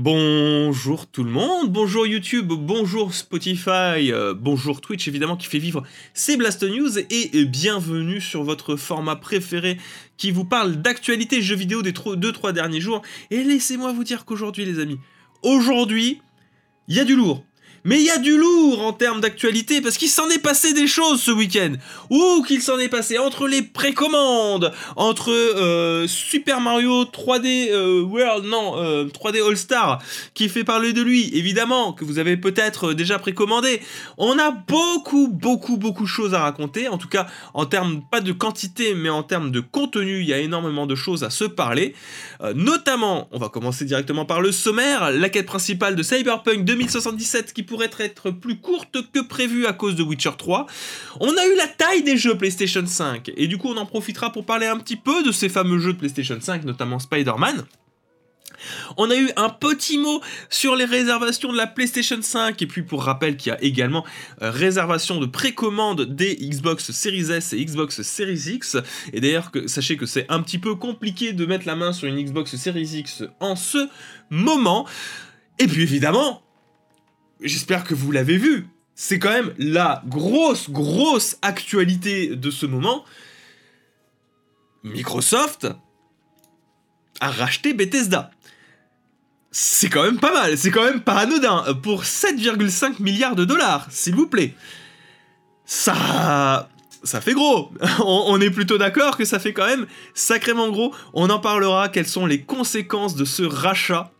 Bonjour 0.00 1.08
tout 1.08 1.24
le 1.24 1.30
monde, 1.32 1.72
bonjour 1.72 2.06
YouTube, 2.06 2.46
bonjour 2.46 3.12
Spotify, 3.12 4.12
euh, 4.12 4.32
bonjour 4.32 4.80
Twitch 4.80 5.08
évidemment 5.08 5.36
qui 5.36 5.48
fait 5.48 5.58
vivre 5.58 5.82
ces 6.14 6.36
Blast 6.36 6.62
News 6.62 7.00
et 7.00 7.44
bienvenue 7.46 8.20
sur 8.20 8.44
votre 8.44 8.76
format 8.76 9.16
préféré 9.16 9.76
qui 10.16 10.30
vous 10.30 10.44
parle 10.44 10.76
d'actualité 10.76 11.42
jeux 11.42 11.56
vidéo 11.56 11.82
des 11.82 11.90
2-3 11.90 12.52
derniers 12.52 12.80
jours. 12.80 13.02
Et 13.32 13.42
laissez-moi 13.42 13.92
vous 13.92 14.04
dire 14.04 14.24
qu'aujourd'hui 14.24 14.64
les 14.64 14.78
amis, 14.78 15.00
aujourd'hui, 15.42 16.22
il 16.86 16.94
y 16.94 17.00
a 17.00 17.04
du 17.04 17.16
lourd. 17.16 17.42
Mais 17.84 18.00
il 18.00 18.06
y 18.06 18.10
a 18.10 18.18
du 18.18 18.36
lourd 18.36 18.82
en 18.82 18.92
termes 18.92 19.20
d'actualité 19.20 19.80
parce 19.80 19.96
qu'il 19.96 20.08
s'en 20.08 20.28
est 20.30 20.42
passé 20.42 20.72
des 20.72 20.86
choses 20.86 21.20
ce 21.22 21.30
week-end. 21.30 21.74
Ou 22.10 22.42
qu'il 22.46 22.62
s'en 22.62 22.78
est 22.78 22.88
passé 22.88 23.18
entre 23.18 23.46
les 23.46 23.62
précommandes, 23.62 24.72
entre 24.96 25.30
euh, 25.30 26.06
Super 26.08 26.60
Mario 26.60 27.04
3D 27.04 27.68
euh, 27.70 28.02
World, 28.02 28.46
non, 28.46 29.06
3D 29.06 29.36
euh, 29.36 29.48
All-Star, 29.48 30.00
qui 30.34 30.48
fait 30.48 30.64
parler 30.64 30.92
de 30.92 31.02
lui, 31.02 31.30
évidemment, 31.34 31.92
que 31.92 32.04
vous 32.04 32.18
avez 32.18 32.36
peut-être 32.36 32.92
déjà 32.92 33.18
précommandé. 33.18 33.80
On 34.16 34.38
a 34.38 34.50
beaucoup, 34.50 35.28
beaucoup, 35.28 35.76
beaucoup 35.76 36.04
de 36.04 36.08
choses 36.08 36.34
à 36.34 36.40
raconter. 36.40 36.88
En 36.88 36.98
tout 36.98 37.08
cas, 37.08 37.26
en 37.54 37.66
termes 37.66 38.02
pas 38.10 38.20
de 38.20 38.32
quantité, 38.32 38.94
mais 38.94 39.10
en 39.10 39.22
termes 39.22 39.50
de 39.50 39.60
contenu, 39.60 40.20
il 40.20 40.28
y 40.28 40.32
a 40.32 40.38
énormément 40.38 40.86
de 40.86 40.94
choses 40.94 41.24
à 41.24 41.30
se 41.30 41.44
parler. 41.44 41.94
notamment, 42.54 43.28
on 43.32 43.38
va 43.38 43.48
commencer 43.48 43.84
directement 43.84 44.24
par 44.24 44.40
le 44.40 44.52
sommaire, 44.52 45.10
la 45.10 45.28
quête 45.28 45.46
principale 45.46 45.96
de 45.96 46.02
Cyberpunk 46.02 46.64
2077 46.64 47.52
qui 47.52 47.62
pourrait 47.68 47.90
être 47.98 48.30
plus 48.30 48.58
courte 48.58 48.98
que 49.12 49.20
prévu 49.20 49.66
à 49.66 49.72
cause 49.72 49.94
de 49.94 50.02
Witcher 50.02 50.32
3. 50.36 50.66
On 51.20 51.36
a 51.36 51.46
eu 51.46 51.56
la 51.56 51.68
taille 51.68 52.02
des 52.02 52.16
jeux 52.16 52.36
PlayStation 52.36 52.84
5, 52.84 53.30
et 53.36 53.46
du 53.46 53.58
coup 53.58 53.68
on 53.68 53.76
en 53.76 53.86
profitera 53.86 54.32
pour 54.32 54.44
parler 54.44 54.66
un 54.66 54.78
petit 54.78 54.96
peu 54.96 55.22
de 55.22 55.30
ces 55.30 55.48
fameux 55.48 55.78
jeux 55.78 55.92
de 55.92 55.98
PlayStation 55.98 56.38
5, 56.40 56.64
notamment 56.64 56.98
Spider-Man. 56.98 57.64
On 58.96 59.10
a 59.10 59.16
eu 59.16 59.30
un 59.36 59.48
petit 59.48 59.98
mot 59.98 60.20
sur 60.48 60.76
les 60.76 60.84
réservations 60.84 61.52
de 61.52 61.56
la 61.56 61.66
PlayStation 61.66 62.20
5 62.20 62.60
et 62.60 62.66
puis 62.66 62.82
pour 62.82 63.04
rappel 63.04 63.36
qu'il 63.36 63.50
y 63.50 63.54
a 63.54 63.62
également 63.62 64.04
euh, 64.42 64.50
réservation 64.50 65.20
de 65.20 65.26
précommande 65.26 66.02
des 66.02 66.34
Xbox 66.36 66.90
Series 66.90 67.30
S 67.30 67.52
et 67.52 67.64
Xbox 67.64 68.02
Series 68.02 68.54
X 68.54 68.76
et 69.12 69.20
d'ailleurs 69.20 69.50
sachez 69.66 69.96
que 69.96 70.06
c'est 70.06 70.26
un 70.28 70.40
petit 70.40 70.58
peu 70.58 70.74
compliqué 70.74 71.32
de 71.32 71.46
mettre 71.46 71.66
la 71.66 71.76
main 71.76 71.92
sur 71.92 72.08
une 72.08 72.20
Xbox 72.20 72.56
Series 72.56 72.98
X 72.98 73.24
en 73.40 73.56
ce 73.56 73.88
moment. 74.30 74.86
Et 75.58 75.66
puis 75.66 75.82
évidemment, 75.82 76.42
j'espère 77.40 77.84
que 77.84 77.94
vous 77.94 78.12
l'avez 78.12 78.36
vu, 78.36 78.68
c'est 78.94 79.18
quand 79.18 79.30
même 79.30 79.54
la 79.58 80.02
grosse, 80.06 80.70
grosse 80.70 81.36
actualité 81.42 82.34
de 82.34 82.50
ce 82.50 82.66
moment. 82.66 83.04
Microsoft 84.82 85.68
a 87.20 87.30
racheté 87.30 87.74
Bethesda. 87.74 88.30
C'est 89.50 89.88
quand 89.88 90.02
même 90.02 90.18
pas 90.18 90.32
mal, 90.32 90.58
c'est 90.58 90.70
quand 90.70 90.84
même 90.84 91.00
pas 91.00 91.14
anodin. 91.14 91.64
Pour 91.82 92.02
7,5 92.02 93.00
milliards 93.00 93.36
de 93.36 93.44
dollars, 93.44 93.86
s'il 93.90 94.14
vous 94.14 94.26
plaît. 94.26 94.54
Ça... 95.64 96.68
Ça 97.04 97.20
fait 97.20 97.32
gros. 97.32 97.72
On 98.04 98.40
est 98.40 98.50
plutôt 98.50 98.76
d'accord 98.76 99.16
que 99.16 99.24
ça 99.24 99.38
fait 99.38 99.52
quand 99.52 99.66
même 99.66 99.86
sacrément 100.14 100.68
gros. 100.68 100.92
On 101.14 101.30
en 101.30 101.38
parlera, 101.38 101.88
quelles 101.88 102.08
sont 102.08 102.26
les 102.26 102.42
conséquences 102.42 103.14
de 103.14 103.24
ce 103.24 103.44
rachat 103.44 104.10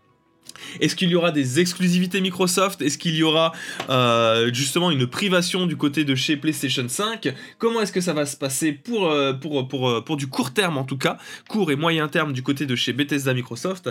est-ce 0.80 0.96
qu'il 0.96 1.10
y 1.10 1.14
aura 1.14 1.30
des 1.30 1.60
exclusivités 1.60 2.20
Microsoft? 2.20 2.82
Est-ce 2.82 2.98
qu'il 2.98 3.14
y 3.14 3.22
aura 3.22 3.52
euh, 3.90 4.52
justement 4.52 4.90
une 4.90 5.06
privation 5.06 5.66
du 5.66 5.76
côté 5.76 6.04
de 6.04 6.14
chez 6.14 6.36
PlayStation 6.36 6.88
5 6.88 7.34
Comment 7.58 7.80
est-ce 7.82 7.92
que 7.92 8.00
ça 8.00 8.12
va 8.12 8.26
se 8.26 8.36
passer 8.36 8.72
pour, 8.72 9.10
euh, 9.10 9.32
euh, 9.32 10.00
pour, 10.00 10.16
du 10.16 10.26
court 10.26 10.52
terme 10.52 10.78
en 10.78 10.84
tout 10.84 10.98
cas, 10.98 11.18
court 11.48 11.70
et 11.70 11.76
moyen 11.76 12.08
terme 12.08 12.32
du 12.32 12.42
côté 12.42 12.66
de 12.66 12.76
chez 12.76 12.92
Bethesda 12.92 13.34
Microsoft? 13.34 13.90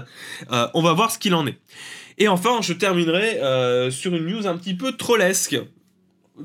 On 0.50 0.82
va 0.82 0.94
voir 0.94 1.12
ce 1.12 1.20
qu'il 1.20 1.34
en 1.34 1.48
est. 1.48 1.58
Et 2.18 2.28
enfin, 2.28 2.60
je 2.62 2.74
terminerai 2.74 3.40
sur 3.92 4.16
une 4.16 4.26
news 4.26 4.48
un 4.48 4.58
petit 4.58 4.74
peu 4.74 4.92
trollesque. 4.94 5.58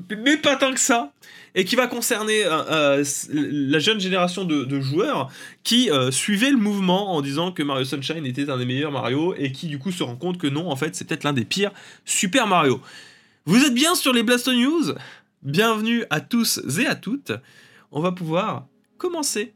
Mais 0.09 0.37
pas 0.37 0.55
tant 0.55 0.73
que 0.73 0.79
ça 0.79 1.11
et 1.55 1.65
qui 1.65 1.75
va 1.75 1.87
concerner 1.87 2.45
euh, 2.45 3.01
euh, 3.01 3.03
la 3.29 3.79
jeune 3.79 3.99
génération 3.99 4.45
de, 4.45 4.79
joueurs 4.81 5.31
qui 5.63 5.91
euh, 5.91 6.11
suivaient 6.11 6.49
le 6.49 6.57
mouvement 6.57 7.13
en 7.13 7.21
disant 7.21 7.51
que 7.51 7.63
Mario 7.63 7.85
Sunshine 7.85 8.25
était 8.25 8.49
un 8.49 8.57
des 8.57 8.65
meilleurs 8.65 8.91
Mario 8.91 9.35
et 9.37 9.51
qui 9.51 9.67
du 9.67 9.79
coup 9.79 9.91
se 9.91 10.03
rend 10.03 10.15
compte 10.15 10.37
que 10.37 10.47
non, 10.47 10.69
en 10.69 10.75
fait, 10.75 10.95
c'est 10.95 11.07
peut-être 11.07 11.23
l'un 11.23 11.33
des 11.33 11.45
pires 11.45 11.71
Super 12.05 12.47
Mario. 12.47 12.81
Vous 13.45 13.63
êtes 13.63 13.73
bien 13.73 13.95
sur 13.95 14.13
les 14.13 14.23
Blast 14.23 14.47
News? 14.47 14.93
Bienvenue 15.41 16.05
à 16.09 16.21
tous 16.21 16.61
et 16.79 16.85
à 16.87 16.95
toutes. 16.95 17.31
On 17.91 18.01
va 18.01 18.11
pouvoir 18.11 18.67
commencer 18.97 19.53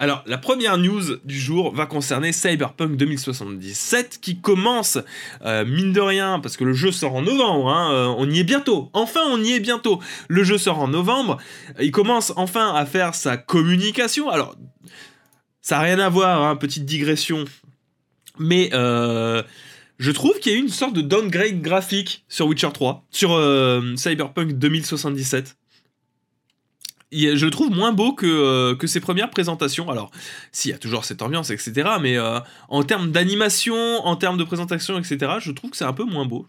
Alors, 0.00 0.22
la 0.24 0.38
première 0.38 0.78
news 0.78 1.18
du 1.24 1.38
jour 1.38 1.74
va 1.74 1.84
concerner 1.84 2.32
Cyberpunk 2.32 2.96
2077 2.96 4.18
qui 4.18 4.40
commence, 4.40 4.96
euh, 5.44 5.66
mine 5.66 5.92
de 5.92 6.00
rien, 6.00 6.40
parce 6.40 6.56
que 6.56 6.64
le 6.64 6.72
jeu 6.72 6.90
sort 6.90 7.16
en 7.16 7.20
novembre, 7.20 7.68
hein, 7.68 7.92
euh, 7.92 8.14
on 8.16 8.30
y 8.30 8.38
est 8.38 8.44
bientôt, 8.44 8.88
enfin 8.94 9.20
on 9.28 9.38
y 9.42 9.52
est 9.52 9.60
bientôt, 9.60 10.00
le 10.28 10.42
jeu 10.42 10.56
sort 10.56 10.78
en 10.78 10.88
novembre, 10.88 11.36
il 11.78 11.90
commence 11.90 12.32
enfin 12.36 12.74
à 12.74 12.86
faire 12.86 13.14
sa 13.14 13.36
communication, 13.36 14.30
alors 14.30 14.56
ça 15.60 15.76
n'a 15.76 15.82
rien 15.82 15.98
à 15.98 16.08
voir, 16.08 16.44
hein, 16.44 16.56
petite 16.56 16.86
digression, 16.86 17.44
mais 18.38 18.70
euh, 18.72 19.42
je 19.98 20.10
trouve 20.12 20.38
qu'il 20.38 20.52
y 20.52 20.54
a 20.54 20.58
eu 20.58 20.62
une 20.62 20.70
sorte 20.70 20.94
de 20.94 21.02
downgrade 21.02 21.60
graphique 21.60 22.24
sur 22.26 22.46
Witcher 22.46 22.70
3, 22.72 23.04
sur 23.10 23.38
Cyberpunk 23.98 24.52
2077 24.54 25.58
je 27.12 27.44
le 27.44 27.50
trouve 27.50 27.70
moins 27.70 27.92
beau 27.92 28.12
que, 28.12 28.26
euh, 28.26 28.74
que 28.74 28.86
ses 28.86 29.00
premières 29.00 29.30
présentations. 29.30 29.90
Alors, 29.90 30.10
s'il 30.52 30.70
y 30.70 30.74
a 30.74 30.78
toujours 30.78 31.04
cette 31.04 31.22
ambiance, 31.22 31.50
etc. 31.50 31.90
Mais 32.00 32.16
euh, 32.16 32.40
en 32.68 32.82
termes 32.82 33.10
d'animation, 33.10 33.76
en 33.76 34.16
termes 34.16 34.38
de 34.38 34.44
présentation, 34.44 34.98
etc., 34.98 35.32
je 35.40 35.52
trouve 35.52 35.70
que 35.70 35.76
c'est 35.76 35.84
un 35.84 35.92
peu 35.92 36.04
moins 36.04 36.26
beau. 36.26 36.46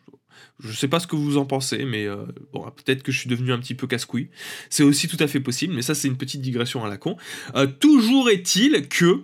Je 0.59 0.71
sais 0.73 0.87
pas 0.87 0.99
ce 0.99 1.07
que 1.07 1.15
vous 1.15 1.37
en 1.37 1.45
pensez, 1.45 1.85
mais 1.85 2.05
euh, 2.05 2.17
bon, 2.53 2.63
peut-être 2.63 3.01
que 3.01 3.11
je 3.11 3.19
suis 3.19 3.29
devenu 3.29 3.51
un 3.51 3.59
petit 3.59 3.73
peu 3.73 3.87
casse-couille. 3.87 4.29
C'est 4.69 4.83
aussi 4.83 5.07
tout 5.07 5.17
à 5.19 5.27
fait 5.27 5.39
possible, 5.39 5.73
mais 5.73 5.81
ça, 5.81 5.95
c'est 5.95 6.07
une 6.07 6.17
petite 6.17 6.41
digression 6.41 6.85
à 6.85 6.89
la 6.89 6.97
con. 6.97 7.17
toujours 7.79 8.29
est-il 8.29 8.87
que 8.87 9.23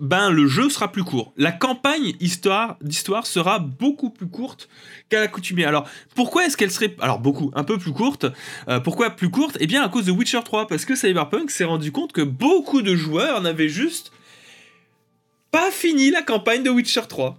ben 0.00 0.30
le 0.30 0.46
jeu 0.46 0.70
sera 0.70 0.92
plus 0.92 1.04
court. 1.04 1.32
La 1.36 1.52
campagne 1.52 2.14
histoire 2.20 2.76
d'histoire 2.80 3.26
sera 3.26 3.58
beaucoup 3.58 4.10
plus 4.10 4.28
courte 4.28 4.68
qu'à 5.08 5.20
l'accoutumée. 5.20 5.64
Alors 5.64 5.88
pourquoi 6.14 6.46
est-ce 6.46 6.56
qu'elle 6.56 6.70
serait 6.70 6.94
alors 7.00 7.18
beaucoup 7.18 7.50
un 7.54 7.64
peu 7.64 7.78
plus 7.78 7.92
courte 7.92 8.26
euh, 8.68 8.80
Pourquoi 8.80 9.10
plus 9.10 9.30
courte? 9.30 9.56
Eh 9.60 9.66
bien 9.66 9.82
à 9.82 9.88
cause 9.88 10.06
de 10.06 10.12
Witcher 10.12 10.40
3 10.44 10.68
parce 10.68 10.84
que 10.84 10.94
Cyberpunk 10.94 11.50
s'est 11.50 11.64
rendu 11.64 11.92
compte 11.92 12.12
que 12.12 12.22
beaucoup 12.22 12.82
de 12.82 12.94
joueurs 12.94 13.40
n'avaient 13.40 13.68
juste 13.68 14.12
pas 15.50 15.70
fini 15.70 16.10
la 16.10 16.22
campagne 16.22 16.62
de 16.62 16.70
Witcher 16.70 17.02
3. 17.08 17.38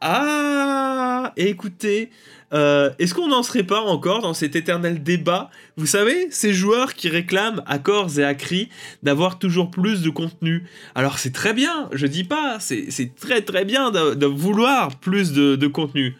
Ah, 0.00 1.32
écoutez, 1.36 2.10
euh, 2.54 2.90
est-ce 2.98 3.14
qu'on 3.14 3.28
n'en 3.28 3.42
serait 3.42 3.64
pas 3.64 3.80
encore 3.80 4.22
dans 4.22 4.34
cet 4.34 4.56
éternel 4.56 5.02
débat? 5.02 5.50
Vous 5.76 5.86
savez, 5.86 6.28
ces 6.30 6.52
joueurs 6.52 6.94
qui 6.94 7.08
réclament 7.08 7.62
à 7.66 7.78
corps 7.78 8.18
et 8.18 8.24
à 8.24 8.34
cri 8.34 8.68
d'avoir 9.02 9.38
toujours 9.38 9.70
plus 9.70 10.02
de 10.02 10.10
contenu. 10.10 10.64
Alors 10.94 11.18
c'est 11.18 11.32
très 11.32 11.52
bien, 11.52 11.88
je 11.92 12.06
dis 12.06 12.24
pas, 12.24 12.58
c'est 12.60 13.14
très 13.16 13.42
très 13.42 13.64
bien 13.64 13.90
de, 13.90 14.26
vouloir 14.26 14.96
plus 14.96 15.32
de, 15.32 15.66
contenu. 15.66 16.16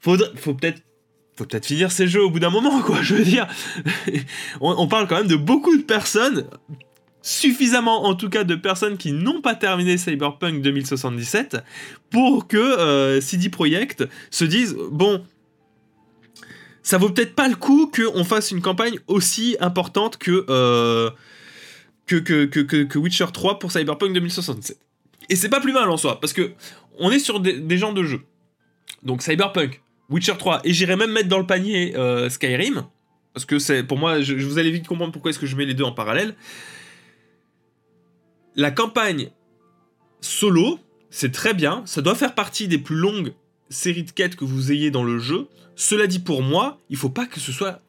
faut 0.00 0.16
peut-être 0.54 0.82
faut 1.36 1.44
peut-être 1.44 1.66
finir 1.66 1.92
ces 1.92 2.08
jeux 2.08 2.24
au 2.24 2.30
bout 2.30 2.40
d'un 2.40 2.50
moment, 2.50 2.80
quoi. 2.82 3.00
Je 3.00 3.14
veux 3.14 3.24
dire, 3.24 3.46
on, 4.60 4.88
parle 4.88 5.06
quand 5.06 5.18
même 5.18 5.28
de 5.28 5.36
beaucoup 5.36 5.76
de 5.76 5.82
personnes 5.82 6.48
suffisamment 7.22 8.04
en 8.06 8.14
tout 8.14 8.28
cas 8.28 8.44
de 8.44 8.54
personnes 8.54 8.96
qui 8.96 9.12
n'ont 9.12 9.40
pas 9.40 9.54
terminé 9.54 9.98
Cyberpunk 9.98 10.62
2077 10.62 11.58
pour 12.10 12.46
que 12.46 12.56
euh, 12.56 13.20
CD 13.20 13.48
Projekt 13.48 14.08
se 14.30 14.44
dise 14.44 14.76
bon 14.90 15.22
ça 16.88 16.96
vaut 16.96 17.10
peut-être 17.10 17.34
pas 17.34 17.48
le 17.48 17.54
coup 17.54 17.92
qu'on 17.94 18.24
fasse 18.24 18.50
une 18.50 18.62
campagne 18.62 18.98
aussi 19.08 19.58
importante 19.60 20.16
que, 20.16 20.46
euh, 20.48 21.10
que, 22.06 22.16
que, 22.16 22.46
que, 22.46 22.98
Witcher 22.98 23.26
3 23.30 23.58
pour 23.58 23.72
Cyberpunk 23.72 24.14
2077. 24.14 24.78
Et 25.28 25.36
c'est 25.36 25.50
pas 25.50 25.60
plus 25.60 25.74
mal 25.74 25.90
en 25.90 25.98
soi, 25.98 26.18
parce 26.18 26.32
que 26.32 26.52
on 26.98 27.10
est 27.10 27.18
sur 27.18 27.40
des, 27.40 27.76
genres 27.76 27.92
de 27.92 28.04
jeux. 28.04 28.22
Donc 29.02 29.20
Cyberpunk, 29.20 29.82
Witcher 30.08 30.36
3, 30.38 30.62
et 30.64 30.72
j'irais 30.72 30.96
même 30.96 31.12
mettre 31.12 31.28
dans 31.28 31.38
le 31.38 31.46
panier 31.46 31.94
euh, 31.94 32.30
Skyrim, 32.30 32.86
parce 33.34 33.44
que 33.44 33.58
c'est 33.58 33.82
pour 33.82 33.98
moi, 33.98 34.22
je, 34.22 34.32
vous 34.36 34.58
allez 34.58 34.70
vite 34.70 34.88
comprendre 34.88 35.12
pourquoi 35.12 35.30
est-ce 35.30 35.38
que 35.38 35.46
je 35.46 35.56
mets 35.56 35.66
les 35.66 35.74
deux 35.74 35.84
en 35.84 35.92
parallèle 35.92 36.34
la 38.58 38.72
campagne 38.72 39.30
solo, 40.20 40.80
c'est 41.10 41.30
très 41.30 41.54
bien, 41.54 41.82
ça 41.86 42.02
doit 42.02 42.16
faire 42.16 42.34
partie 42.34 42.66
des 42.66 42.76
plus 42.76 42.96
longues 42.96 43.32
séries 43.70 44.02
de 44.02 44.10
quêtes 44.10 44.34
que 44.34 44.44
vous 44.44 44.72
ayez 44.72 44.90
dans 44.90 45.04
le 45.04 45.20
jeu. 45.20 45.46
Cela 45.76 46.08
dit 46.08 46.18
pour 46.18 46.42
moi, 46.42 46.80
il 46.90 46.96
faut 46.96 47.08
pas 47.08 47.24
que 47.24 47.38
ce 47.38 47.52
soit 47.52 47.80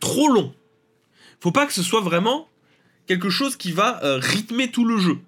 trop 0.00 0.28
long. 0.28 0.54
Faut 1.38 1.52
pas 1.52 1.66
que 1.66 1.74
ce 1.74 1.82
soit 1.82 2.00
vraiment 2.00 2.48
quelque 3.06 3.28
chose 3.28 3.56
qui 3.56 3.72
va 3.72 4.02
euh, 4.04 4.18
rythmer 4.18 4.70
tout 4.70 4.86
le 4.86 4.96
jeu. 4.96 5.18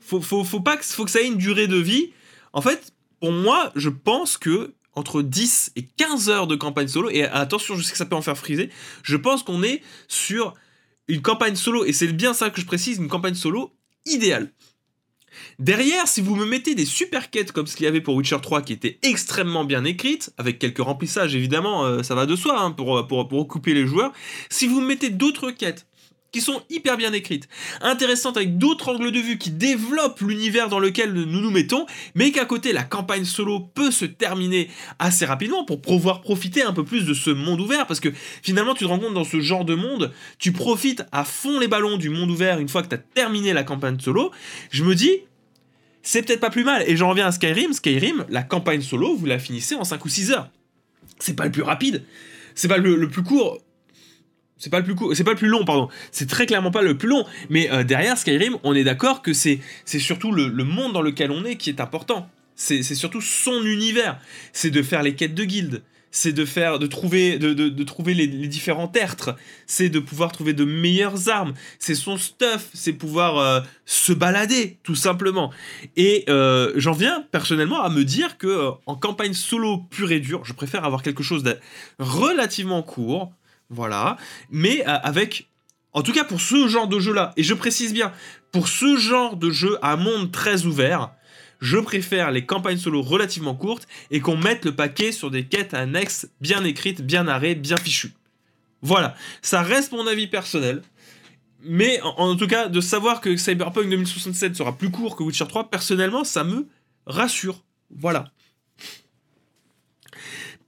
Faut, 0.00 0.22
faut, 0.22 0.42
faut 0.42 0.60
pas 0.60 0.78
que 0.78 0.84
ça 0.84 1.20
ait 1.20 1.26
une 1.26 1.36
durée 1.36 1.66
de 1.66 1.76
vie. 1.76 2.12
En 2.54 2.62
fait, 2.62 2.94
pour 3.20 3.32
moi, 3.32 3.72
je 3.76 3.90
pense 3.90 4.38
que 4.38 4.72
entre 4.94 5.20
10 5.20 5.72
et 5.76 5.82
15 5.84 6.30
heures 6.30 6.46
de 6.46 6.56
campagne 6.56 6.88
solo, 6.88 7.10
et 7.10 7.24
attention, 7.24 7.76
je 7.76 7.82
sais 7.82 7.92
que 7.92 7.98
ça 7.98 8.06
peut 8.06 8.16
en 8.16 8.22
faire 8.22 8.38
friser, 8.38 8.70
je 9.02 9.18
pense 9.18 9.42
qu'on 9.42 9.62
est 9.62 9.82
sur 10.08 10.54
une 11.08 11.22
campagne 11.22 11.56
solo, 11.56 11.84
et 11.84 11.92
c'est 11.92 12.08
bien 12.08 12.34
ça 12.34 12.50
que 12.50 12.60
je 12.60 12.66
précise, 12.66 12.98
une 12.98 13.08
campagne 13.08 13.34
solo 13.34 13.72
idéale. 14.06 14.52
Derrière, 15.58 16.08
si 16.08 16.20
vous 16.20 16.34
me 16.34 16.46
mettez 16.46 16.74
des 16.74 16.86
super 16.86 17.30
quêtes 17.30 17.52
comme 17.52 17.66
ce 17.66 17.76
qu'il 17.76 17.84
y 17.84 17.88
avait 17.88 18.00
pour 18.00 18.14
Witcher 18.14 18.38
3 18.40 18.62
qui 18.62 18.72
était 18.72 18.98
extrêmement 19.02 19.64
bien 19.64 19.84
écrites, 19.84 20.32
avec 20.38 20.58
quelques 20.58 20.78
remplissages 20.78 21.34
évidemment, 21.34 21.84
euh, 21.84 22.02
ça 22.02 22.14
va 22.14 22.26
de 22.26 22.36
soi 22.36 22.58
hein, 22.58 22.70
pour, 22.70 23.06
pour, 23.06 23.28
pour 23.28 23.40
occuper 23.40 23.74
les 23.74 23.86
joueurs, 23.86 24.12
si 24.48 24.66
vous 24.66 24.80
me 24.80 24.86
mettez 24.86 25.10
d'autres 25.10 25.50
quêtes 25.50 25.86
sont 26.40 26.62
hyper 26.70 26.96
bien 26.96 27.12
écrites, 27.12 27.48
intéressantes 27.80 28.36
avec 28.36 28.58
d'autres 28.58 28.88
angles 28.88 29.12
de 29.12 29.20
vue 29.20 29.38
qui 29.38 29.50
développent 29.50 30.20
l'univers 30.20 30.68
dans 30.68 30.78
lequel 30.78 31.12
nous 31.12 31.40
nous 31.40 31.50
mettons, 31.50 31.86
mais 32.14 32.32
qu'à 32.32 32.44
côté 32.44 32.72
la 32.72 32.82
campagne 32.82 33.24
solo 33.24 33.60
peut 33.60 33.90
se 33.90 34.04
terminer 34.04 34.68
assez 34.98 35.24
rapidement 35.24 35.64
pour 35.64 35.80
pouvoir 35.80 36.20
profiter 36.20 36.62
un 36.62 36.72
peu 36.72 36.84
plus 36.84 37.04
de 37.04 37.14
ce 37.14 37.30
monde 37.30 37.60
ouvert, 37.60 37.86
parce 37.86 38.00
que 38.00 38.08
finalement 38.42 38.74
tu 38.74 38.84
te 38.84 38.88
rends 38.88 38.98
compte 38.98 39.14
dans 39.14 39.24
ce 39.24 39.40
genre 39.40 39.64
de 39.64 39.74
monde, 39.74 40.12
tu 40.38 40.52
profites 40.52 41.04
à 41.12 41.24
fond 41.24 41.58
les 41.58 41.68
ballons 41.68 41.96
du 41.96 42.10
monde 42.10 42.30
ouvert 42.30 42.58
une 42.58 42.68
fois 42.68 42.82
que 42.82 42.88
tu 42.88 42.94
as 42.94 42.98
terminé 42.98 43.52
la 43.52 43.62
campagne 43.62 43.98
solo, 44.00 44.30
je 44.70 44.84
me 44.84 44.94
dis, 44.94 45.20
c'est 46.02 46.22
peut-être 46.22 46.40
pas 46.40 46.50
plus 46.50 46.64
mal. 46.64 46.84
Et 46.86 46.96
j'en 46.96 47.08
reviens 47.08 47.26
à 47.26 47.32
Skyrim, 47.32 47.72
Skyrim, 47.72 48.24
la 48.28 48.42
campagne 48.42 48.80
solo, 48.80 49.16
vous 49.16 49.26
la 49.26 49.38
finissez 49.38 49.74
en 49.74 49.84
5 49.84 50.04
ou 50.04 50.08
6 50.08 50.30
heures. 50.30 50.50
C'est 51.18 51.34
pas 51.34 51.46
le 51.46 51.50
plus 51.50 51.62
rapide, 51.62 52.04
c'est 52.54 52.68
pas 52.68 52.78
le 52.78 53.08
plus 53.08 53.22
court, 53.22 53.58
c'est 54.58 54.70
pas 54.70 54.80
le 54.80 54.84
plus 54.84 55.14
c'est 55.14 55.24
pas 55.24 55.32
le 55.32 55.36
plus 55.36 55.48
long, 55.48 55.64
pardon. 55.64 55.88
C'est 56.12 56.28
très 56.28 56.46
clairement 56.46 56.70
pas 56.70 56.82
le 56.82 56.96
plus 56.96 57.08
long. 57.08 57.24
Mais 57.50 57.70
euh, 57.70 57.84
derrière 57.84 58.16
Skyrim, 58.16 58.56
on 58.62 58.74
est 58.74 58.84
d'accord 58.84 59.22
que 59.22 59.32
c'est 59.32 59.60
c'est 59.84 59.98
surtout 59.98 60.32
le, 60.32 60.50
monde 60.64 60.92
dans 60.92 61.02
lequel 61.02 61.30
on 61.30 61.44
est 61.44 61.56
qui 61.56 61.70
est 61.70 61.80
important. 61.80 62.28
C'est 62.54 62.82
surtout 62.82 63.20
son 63.20 63.64
univers. 63.64 64.18
C'est 64.54 64.70
de 64.70 64.82
faire 64.82 65.02
les 65.02 65.14
quêtes 65.14 65.34
de 65.34 65.44
guildes. 65.44 65.82
C'est 66.10 66.32
de 66.32 66.46
faire, 66.46 66.78
de 66.78 66.86
trouver, 66.86 67.38
de, 67.38 67.52
de, 67.52 67.84
trouver 67.84 68.14
les, 68.14 68.26
différents 68.26 68.88
tertres. 68.88 69.36
C'est 69.66 69.90
de 69.90 69.98
pouvoir 69.98 70.32
trouver 70.32 70.54
de 70.54 70.64
meilleures 70.64 71.28
armes. 71.28 71.52
C'est 71.78 71.94
son 71.94 72.16
stuff. 72.16 72.70
C'est 72.72 72.94
pouvoir 72.94 73.36
euh, 73.36 73.60
se 73.84 74.14
balader, 74.14 74.78
tout 74.82 74.94
simplement. 74.94 75.52
Et 75.98 76.24
euh, 76.30 76.72
j'en 76.76 76.92
viens 76.92 77.26
personnellement 77.30 77.82
à 77.82 77.90
me 77.90 78.04
dire 78.04 78.38
que 78.38 78.70
en 78.86 78.94
campagne 78.94 79.34
solo 79.34 79.82
pure 79.90 80.10
et 80.10 80.20
dure, 80.20 80.46
je 80.46 80.54
préfère 80.54 80.86
avoir 80.86 81.02
quelque 81.02 81.22
chose 81.22 81.42
de 81.42 81.58
relativement 81.98 82.82
court 82.82 83.34
voilà. 83.70 84.16
Mais 84.50 84.82
euh, 84.82 84.98
avec, 85.02 85.48
en 85.92 86.02
tout 86.02 86.12
cas 86.12 86.24
pour 86.24 86.40
ce 86.40 86.68
genre 86.68 86.88
de 86.88 86.98
jeu-là, 86.98 87.32
et 87.36 87.42
je 87.42 87.54
précise 87.54 87.92
bien, 87.92 88.12
pour 88.52 88.68
ce 88.68 88.96
genre 88.96 89.36
de 89.36 89.50
jeu 89.50 89.78
à 89.82 89.96
monde 89.96 90.32
très 90.32 90.64
ouvert, 90.64 91.10
je 91.60 91.78
préfère 91.78 92.30
les 92.30 92.44
campagnes 92.44 92.78
solo 92.78 93.02
relativement 93.02 93.54
courtes 93.54 93.88
et 94.10 94.20
qu'on 94.20 94.36
mette 94.36 94.64
le 94.64 94.74
paquet 94.74 95.12
sur 95.12 95.30
des 95.30 95.46
quêtes 95.46 95.74
annexes 95.74 96.28
bien 96.40 96.64
écrites, 96.64 97.02
bien 97.02 97.24
narrées, 97.24 97.54
bien 97.54 97.76
fichues. 97.76 98.12
Voilà, 98.82 99.14
ça 99.42 99.62
reste 99.62 99.92
mon 99.92 100.06
avis 100.06 100.26
personnel. 100.26 100.82
Mais 101.62 102.00
en, 102.02 102.36
tout 102.36 102.46
cas, 102.46 102.68
de 102.68 102.80
savoir 102.80 103.20
que 103.20 103.36
Cyberpunk 103.36 103.88
2067 103.88 104.54
sera 104.54 104.76
plus 104.76 104.90
court 104.90 105.16
que 105.16 105.24
Witcher 105.24 105.46
3, 105.48 105.68
personnellement, 105.68 106.22
ça 106.22 106.44
me 106.44 106.68
rassure. 107.06 107.64
Voilà. 107.90 108.26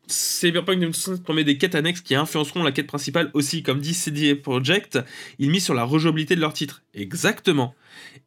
Cyberpunk 0.08 0.80
2077 0.80 1.22
promet 1.22 1.44
des 1.44 1.58
quêtes 1.58 1.74
annexes 1.74 2.00
qui 2.00 2.14
influenceront 2.14 2.62
la 2.62 2.72
quête 2.72 2.86
principale 2.86 3.30
aussi, 3.34 3.62
comme 3.62 3.80
dit 3.80 3.94
CD 3.94 4.34
Projekt, 4.34 4.98
ils 5.38 5.50
misent 5.50 5.64
sur 5.64 5.74
la 5.74 5.84
rejouabilité 5.84 6.34
de 6.34 6.40
leur 6.40 6.52
titre. 6.52 6.82
Exactement. 6.94 7.74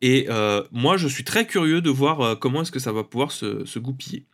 Et 0.01 0.27
euh, 0.29 0.63
moi, 0.71 0.97
je 0.97 1.07
suis 1.07 1.23
très 1.23 1.45
curieux 1.45 1.81
de 1.81 1.89
voir 1.89 2.21
euh, 2.21 2.35
comment 2.35 2.61
est-ce 2.61 2.71
que 2.71 2.79
ça 2.79 2.91
va 2.91 3.03
pouvoir 3.03 3.31
se, 3.31 3.79
goupiller. 3.79 4.25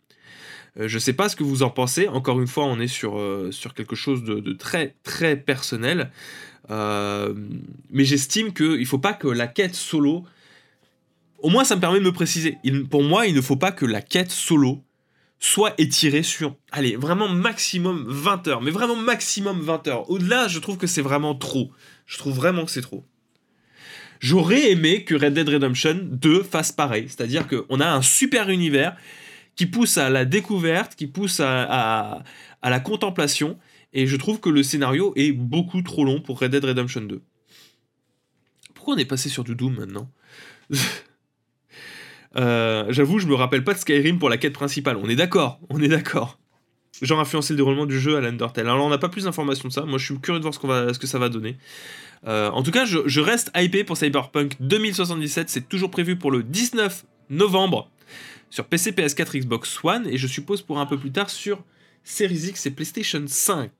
Euh, 0.78 0.88
je 0.88 0.98
sais 0.98 1.12
pas 1.12 1.28
ce 1.28 1.36
que 1.36 1.44
vous 1.44 1.62
en 1.62 1.70
pensez. 1.70 2.08
Encore 2.08 2.40
une 2.40 2.46
fois, 2.46 2.64
on 2.64 2.80
est 2.80 2.88
sur, 2.88 3.20
sur 3.50 3.74
quelque 3.74 3.96
chose 3.96 4.24
de, 4.24 4.52
très 4.52 4.94
très 5.02 5.36
personnel. 5.36 6.10
mais 6.68 8.04
j'estime 8.04 8.52
qu'il 8.52 8.80
ne 8.80 8.84
faut 8.84 8.98
pas 8.98 9.14
que 9.14 9.28
la 9.28 9.46
quête 9.46 9.74
solo. 9.74 10.24
Au 11.38 11.50
moins, 11.50 11.64
ça 11.64 11.76
me 11.76 11.80
permet 11.80 12.00
de 12.00 12.04
me 12.04 12.12
préciser. 12.12 12.58
pour 12.90 13.02
moi, 13.02 13.26
il 13.26 13.34
ne 13.34 13.40
faut 13.40 13.56
pas 13.56 13.72
que 13.72 13.86
la 13.86 14.02
quête 14.02 14.32
solo 14.32 14.82
soit 15.40 15.74
étiré 15.78 16.22
sur, 16.22 16.56
allez, 16.72 16.96
vraiment 16.96 17.28
maximum 17.28 18.04
20 18.08 18.48
heures, 18.48 18.60
mais 18.60 18.70
vraiment 18.70 18.96
maximum 18.96 19.60
20 19.60 19.88
heures. 19.88 20.10
Au-delà, 20.10 20.48
je 20.48 20.58
trouve 20.58 20.78
que 20.78 20.86
c'est 20.86 21.02
vraiment 21.02 21.34
trop. 21.34 21.70
Je 22.06 22.18
trouve 22.18 22.34
vraiment 22.34 22.64
que 22.64 22.70
c'est 22.70 22.82
trop. 22.82 23.06
J'aurais 24.20 24.72
aimé 24.72 25.04
que 25.04 25.14
Red 25.14 25.34
Dead 25.34 25.48
Redemption 25.48 26.00
2 26.02 26.42
fasse 26.42 26.72
pareil, 26.72 27.04
c'est-à-dire 27.08 27.46
qu'on 27.46 27.80
a 27.80 27.88
un 27.88 28.02
super 28.02 28.50
univers 28.50 28.96
qui 29.54 29.66
pousse 29.66 29.96
à 29.96 30.10
la 30.10 30.24
découverte, 30.24 30.96
qui 30.96 31.06
pousse 31.06 31.40
à, 31.40 32.24
la 32.62 32.80
contemplation, 32.80 33.58
et 33.92 34.06
je 34.06 34.16
trouve 34.16 34.40
que 34.40 34.48
le 34.48 34.62
scénario 34.62 35.12
est 35.16 35.32
beaucoup 35.32 35.82
trop 35.82 36.04
long 36.04 36.20
pour 36.20 36.40
Red 36.40 36.50
Dead 36.50 36.64
Redemption 36.64 37.02
2. 37.02 37.22
Pourquoi 38.74 38.94
on 38.94 38.98
est 38.98 39.04
passé 39.04 39.28
sur 39.28 39.44
du 39.44 39.54
Doom 39.54 39.76
maintenant? 39.76 40.10
Euh, 42.36 42.84
j'avoue, 42.90 43.18
je 43.18 43.26
me 43.26 43.34
rappelle 43.34 43.64
pas 43.64 43.74
de 43.74 43.78
Skyrim 43.78 44.18
pour 44.18 44.28
la 44.28 44.36
quête 44.36 44.52
principale. 44.52 44.96
On 45.02 45.08
est 45.08 45.16
d'accord, 45.16 45.60
on 45.70 45.80
est 45.80 45.88
d'accord. 45.88 46.38
Genre 47.00 47.20
influencer 47.20 47.52
le 47.52 47.58
déroulement 47.58 47.86
du 47.86 47.98
jeu 47.98 48.16
à 48.16 48.20
l'Undertale. 48.20 48.68
Alors 48.68 48.84
on 48.84 48.90
n'a 48.90 48.98
pas 48.98 49.08
plus 49.08 49.24
d'informations 49.24 49.68
de 49.68 49.72
ça. 49.72 49.82
Moi, 49.82 49.98
je 49.98 50.04
suis 50.04 50.18
curieux 50.18 50.40
de 50.40 50.44
voir 50.44 50.54
ce, 50.54 50.66
va, 50.66 50.92
ce 50.92 50.98
que 50.98 51.06
ça 51.06 51.18
va 51.18 51.28
donner. 51.28 51.56
Euh, 52.26 52.50
en 52.50 52.62
tout 52.62 52.72
cas, 52.72 52.84
je, 52.84 53.20
reste 53.20 53.50
hypé 53.56 53.84
pour 53.84 53.96
Cyberpunk 53.96 54.56
2077. 54.60 55.48
C'est 55.48 55.68
toujours 55.68 55.90
prévu 55.90 56.16
pour 56.16 56.30
le 56.30 56.42
19 56.42 57.04
novembre 57.30 57.90
sur 58.50 58.64
PC, 58.64 58.92
PS4, 58.92 59.40
Xbox 59.40 59.78
One 59.84 60.06
et 60.08 60.16
je 60.16 60.26
suppose 60.26 60.62
pour 60.62 60.80
un 60.80 60.86
peu 60.86 60.98
plus 60.98 61.12
tard 61.12 61.30
sur 61.30 61.62
Series 62.02 62.48
X 62.48 62.66
et 62.66 62.70
PlayStation 62.70 63.22
5. 63.26 63.70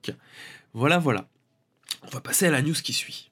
Voilà, 0.73 0.99
voilà. 0.99 1.27
On 2.03 2.09
va 2.09 2.21
passer 2.21 2.45
à 2.45 2.51
la 2.51 2.61
news 2.61 2.73
qui 2.73 2.93
suit. 2.93 3.28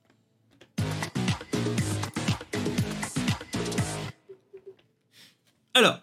Alors, 5.77 6.00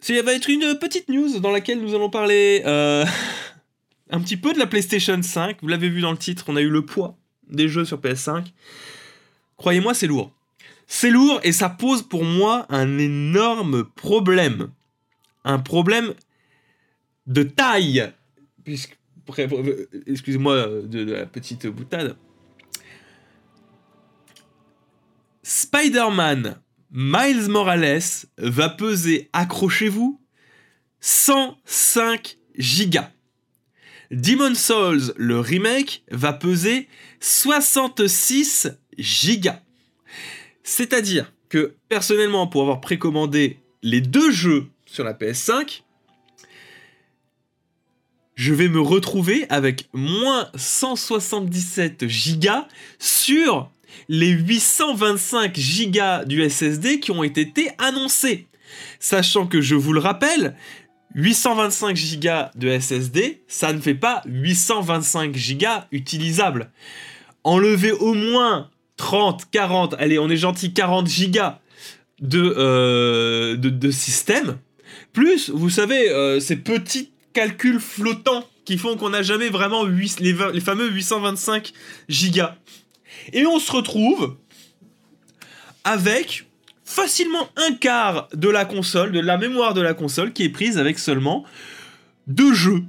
ça 0.00 0.22
va 0.22 0.32
être 0.32 0.48
une 0.48 0.78
petite 0.78 1.10
news 1.10 1.38
dans 1.38 1.50
laquelle 1.50 1.82
nous 1.82 1.94
allons 1.94 2.08
parler 2.08 2.62
euh, 2.64 3.04
un 4.10 4.20
petit 4.22 4.38
peu 4.38 4.54
de 4.54 4.58
la 4.58 4.66
PlayStation 4.66 5.20
5. 5.22 5.58
Vous 5.60 5.68
l'avez 5.68 5.90
vu 5.90 6.00
dans 6.00 6.12
le 6.12 6.16
titre, 6.16 6.46
on 6.48 6.56
a 6.56 6.62
eu 6.62 6.70
le 6.70 6.86
poids 6.86 7.18
des 7.50 7.68
jeux 7.68 7.84
sur 7.84 8.00
PS5. 8.00 8.46
Croyez-moi, 9.58 9.92
c'est 9.92 10.06
lourd. 10.06 10.32
C'est 10.86 11.10
lourd 11.10 11.40
et 11.42 11.52
ça 11.52 11.68
pose 11.68 12.00
pour 12.00 12.24
moi 12.24 12.64
un 12.70 12.96
énorme 12.96 13.84
problème. 13.84 14.70
Un 15.44 15.58
problème 15.58 16.14
de 17.26 17.42
taille. 17.42 18.10
excusez-moi 20.06 20.68
de 20.84 21.04
la 21.04 21.26
petite 21.26 21.66
boutade. 21.66 22.16
Spider-Man 25.42 26.62
Miles 26.90 27.48
Morales 27.48 28.26
va 28.38 28.68
peser, 28.68 29.28
accrochez-vous, 29.32 30.20
105 31.00 32.38
gigas. 32.56 33.10
Demon 34.10 34.54
Souls, 34.54 35.12
le 35.16 35.38
remake, 35.38 36.02
va 36.10 36.32
peser 36.32 36.88
66 37.20 38.68
gigas. 38.96 39.60
C'est-à-dire 40.62 41.32
que 41.50 41.74
personnellement, 41.88 42.46
pour 42.46 42.62
avoir 42.62 42.80
précommandé 42.80 43.58
les 43.82 44.00
deux 44.00 44.30
jeux 44.30 44.68
sur 44.86 45.04
la 45.04 45.12
PS5, 45.12 45.82
je 48.34 48.54
vais 48.54 48.68
me 48.68 48.80
retrouver 48.80 49.46
avec 49.50 49.88
moins 49.92 50.48
177 50.54 52.06
gigas 52.06 52.66
sur 52.98 53.70
les 54.08 54.30
825 54.30 55.56
gigas 55.56 56.24
du 56.24 56.48
SSD 56.48 57.00
qui 57.00 57.10
ont 57.10 57.24
été 57.24 57.70
annoncés. 57.78 58.46
Sachant 59.00 59.46
que 59.46 59.60
je 59.60 59.74
vous 59.74 59.92
le 59.92 60.00
rappelle, 60.00 60.54
825 61.14 61.96
gigas 61.96 62.50
de 62.54 62.78
SSD, 62.78 63.42
ça 63.48 63.72
ne 63.72 63.80
fait 63.80 63.94
pas 63.94 64.22
825 64.26 65.34
gigas 65.36 65.86
utilisables. 65.90 66.70
Enlevez 67.44 67.92
au 67.92 68.14
moins 68.14 68.68
30, 68.96 69.50
40, 69.50 69.94
allez, 69.98 70.18
on 70.18 70.28
est 70.28 70.36
gentil, 70.36 70.72
40 70.72 71.08
gigas 71.08 71.60
de, 72.20 72.54
euh, 72.56 73.56
de, 73.56 73.90
système. 73.90 74.58
Plus, 75.12 75.50
vous 75.50 75.70
savez, 75.70 76.10
euh, 76.10 76.40
ces 76.40 76.56
petits 76.56 77.10
calculs 77.32 77.80
flottants 77.80 78.44
qui 78.64 78.76
font 78.76 78.96
qu'on 78.96 79.10
n'a 79.10 79.22
jamais 79.22 79.48
vraiment 79.48 79.84
les, 79.84 80.34
les 80.52 80.60
fameux 80.60 80.90
825 80.90 81.72
gigas. 82.08 82.56
Et 83.32 83.46
on 83.46 83.58
se 83.58 83.72
retrouve 83.72 84.36
avec 85.84 86.46
facilement 86.84 87.48
un 87.56 87.74
quart 87.74 88.28
de 88.32 88.48
la 88.48 88.64
console, 88.64 89.12
de 89.12 89.20
la 89.20 89.36
mémoire 89.36 89.74
de 89.74 89.82
la 89.82 89.94
console, 89.94 90.32
qui 90.32 90.44
est 90.44 90.48
prise 90.48 90.78
avec 90.78 90.98
seulement 90.98 91.44
deux 92.26 92.54
jeux. 92.54 92.82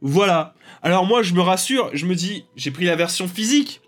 Voilà. 0.00 0.54
Alors 0.82 1.06
moi, 1.06 1.22
je 1.22 1.34
me 1.34 1.40
rassure, 1.40 1.90
je 1.92 2.06
me 2.06 2.14
dis, 2.14 2.44
j'ai 2.56 2.70
pris 2.70 2.84
la 2.84 2.96
version 2.96 3.28
physique. 3.28 3.80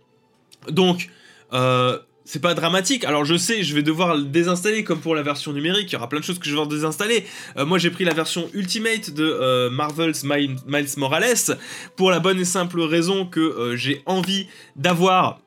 Donc, 0.69 1.09
euh, 1.53 1.99
c'est 2.25 2.41
pas 2.41 2.55
dramatique. 2.55 3.05
Alors 3.05 3.25
je 3.25 3.37
sais, 3.37 3.63
je 3.63 3.75
vais 3.75 3.83
devoir 3.83 4.17
le 4.17 4.25
désinstaller 4.25 4.85
comme 4.85 5.01
pour 5.01 5.15
la 5.15 5.23
version 5.23 5.53
numérique. 5.53 5.91
Il 5.91 5.95
y 5.95 5.97
aura 5.97 6.09
plein 6.09 6.21
de 6.21 6.25
choses 6.25 6.39
que 6.39 6.49
je 6.49 6.57
vais 6.57 6.67
désinstaller. 6.67 7.25
Euh, 7.57 7.65
moi 7.65 7.79
j'ai 7.79 7.91
pris 7.91 8.05
la 8.05 8.15
version 8.15 8.49
Ultimate 8.55 9.11
de 9.11 9.25
euh, 9.25 9.71
Marvel's 9.71 10.23
Miles 10.23 10.59
Morales 10.97 11.57
pour 11.97 12.11
la 12.11 12.21
bonne 12.21 12.39
et 12.39 12.45
simple 12.45 12.81
raison 12.83 13.27
que 13.27 13.75
j'ai 13.75 14.03
envie 14.07 14.47
d'avoir 14.77 15.41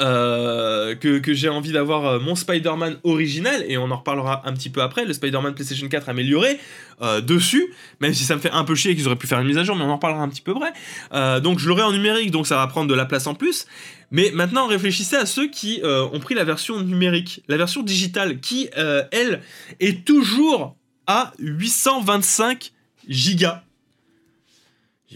euh, 0.00 0.94
que, 0.94 1.32
j'ai 1.32 1.48
envie 1.48 1.72
d'avoir 1.72 2.04
euh, 2.04 2.20
mon 2.20 2.34
Spider-Man 2.34 2.98
original, 3.04 3.64
et 3.66 3.78
on 3.78 3.90
en 3.90 3.96
reparlera 3.96 4.42
un 4.44 4.52
petit 4.52 4.68
peu 4.68 4.82
après, 4.82 5.06
le 5.06 5.14
Spider-Man 5.14 5.54
PlayStation 5.54 5.88
4 5.88 6.10
amélioré 6.10 6.58
euh, 7.00 7.22
dessus, 7.22 7.72
même 8.00 8.12
si 8.12 8.24
ça 8.24 8.34
me 8.36 8.40
fait 8.40 8.50
un 8.50 8.64
peu 8.64 8.74
chier 8.74 8.94
qu'ils 8.94 9.06
auraient 9.06 9.16
pu 9.16 9.26
faire 9.26 9.40
une 9.40 9.46
mise 9.46 9.56
à 9.56 9.64
jour, 9.64 9.76
mais 9.76 9.84
on 9.84 9.90
en 9.90 9.94
reparlera 9.94 10.22
un 10.22 10.28
petit 10.28 10.42
peu 10.42 10.52
après. 10.52 11.40
donc 11.40 11.58
je 11.58 11.68
l'aurai 11.68 11.82
en 11.82 11.92
numérique, 11.92 12.30
donc 12.30 12.46
ça 12.46 12.56
va 12.56 12.66
prendre 12.66 12.88
de 12.88 12.94
la 12.94 13.06
place 13.06 13.26
en 13.26 13.34
plus. 13.34 13.66
Mais 14.10 14.30
maintenant, 14.32 14.66
réfléchissez 14.66 15.16
à 15.16 15.26
ceux 15.26 15.48
qui 15.48 15.80
ont 15.84 16.20
pris 16.20 16.34
la 16.34 16.44
version 16.44 16.80
numérique, 16.80 17.42
la 17.48 17.56
version 17.56 17.82
digitale, 17.82 18.40
qui, 18.40 18.68
elle, 19.10 19.40
est 19.80 20.04
toujours 20.04 20.76
à 21.06 21.32
825 21.38 22.72
gigas. 23.08 23.62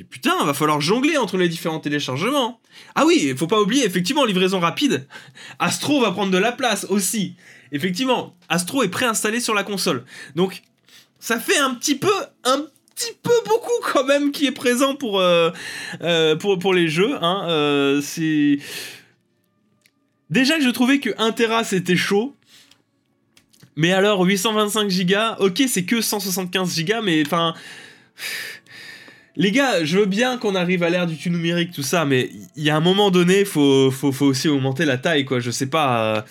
Putain, 0.08 0.42
va 0.44 0.54
falloir 0.54 0.80
jongler 0.80 1.18
entre 1.18 1.37
les 1.37 1.50
différents 1.50 1.78
téléchargements. 1.78 2.61
Ah 2.94 3.04
oui, 3.04 3.34
faut 3.37 3.46
pas 3.46 3.61
oublier, 3.61 3.84
effectivement, 3.84 4.25
livraison 4.25 4.58
rapide. 4.58 5.06
Astro 5.58 6.00
va 6.00 6.12
prendre 6.12 6.32
de 6.32 6.38
la 6.38 6.52
place 6.52 6.87
aussi. 6.88 7.34
Effectivement, 7.72 8.34
Astro 8.49 8.82
est 8.82 8.88
préinstallé 8.88 9.40
sur 9.40 9.54
la 9.54 9.64
console. 9.64 10.04
Donc, 10.34 10.62
ça 11.20 11.38
fait 11.38 11.58
un 11.58 11.75
petit 11.75 11.94
peu, 11.94 12.12
un 12.44 12.66
petit 12.94 13.12
peu 13.22 13.34
beaucoup 13.46 13.70
quand 13.92 14.04
même 14.04 14.32
qui 14.32 14.46
est 14.46 14.52
présent 14.52 14.94
pour, 14.94 15.20
euh, 15.20 15.50
euh, 16.02 16.37
pour, 16.37 16.58
pour, 16.58 16.72
les 16.72 16.88
jeux. 16.88 17.16
Hein. 17.20 17.46
Euh, 17.49 18.00
c'est... 18.00 18.58
Déjà 20.30 20.56
que 20.56 20.64
je 20.64 20.70
trouvais 20.70 21.00
que 21.00 21.11
1 21.18 21.32
Tera 21.32 21.64
c'était 21.64 21.96
chaud. 21.96 22.34
Mais 23.76 23.92
alors 23.92 24.22
825 24.22 24.90
Go, 25.06 25.44
ok 25.44 25.62
c'est 25.68 25.84
que 25.84 26.00
175 26.00 26.84
Go, 26.84 26.94
mais 27.02 27.22
enfin... 27.26 27.54
Les 29.37 29.51
gars, 29.51 29.85
je 29.85 29.99
veux 29.99 30.07
bien 30.07 30.37
qu'on 30.37 30.55
arrive 30.55 30.83
à 30.83 30.91
l'ère 30.91 31.07
du 31.07 31.17
tout 31.17 31.31
numérique, 31.31 31.73
tout 31.73 31.83
ça, 31.83 32.05
mais 32.05 32.31
il 32.55 32.62
y 32.62 32.71
a 32.71 32.77
un 32.77 32.81
moment 32.81 33.11
donné, 33.11 33.45
faut, 33.45 33.91
faut, 33.91 34.27
aussi 34.27 34.49
augmenter 34.49 34.85
la 34.85 34.99
taille, 34.99 35.25
quoi. 35.25 35.41
Je 35.41 35.51
sais 35.51 35.69
pas. 35.69 36.17
Euh, 36.17 36.23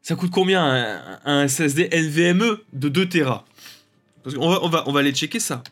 ça 0.00 0.14
coûte 0.14 0.30
combien 0.30 1.02
un, 1.24 1.48
SSD 1.48 1.90
NVMe 1.92 2.58
de 2.72 2.88
2 2.88 3.08
Tera? 3.08 3.44
On 4.38 4.68
va, 4.68 4.84
on 4.86 4.96
aller 4.96 5.12
checker 5.12 5.40
ça. 5.40 5.62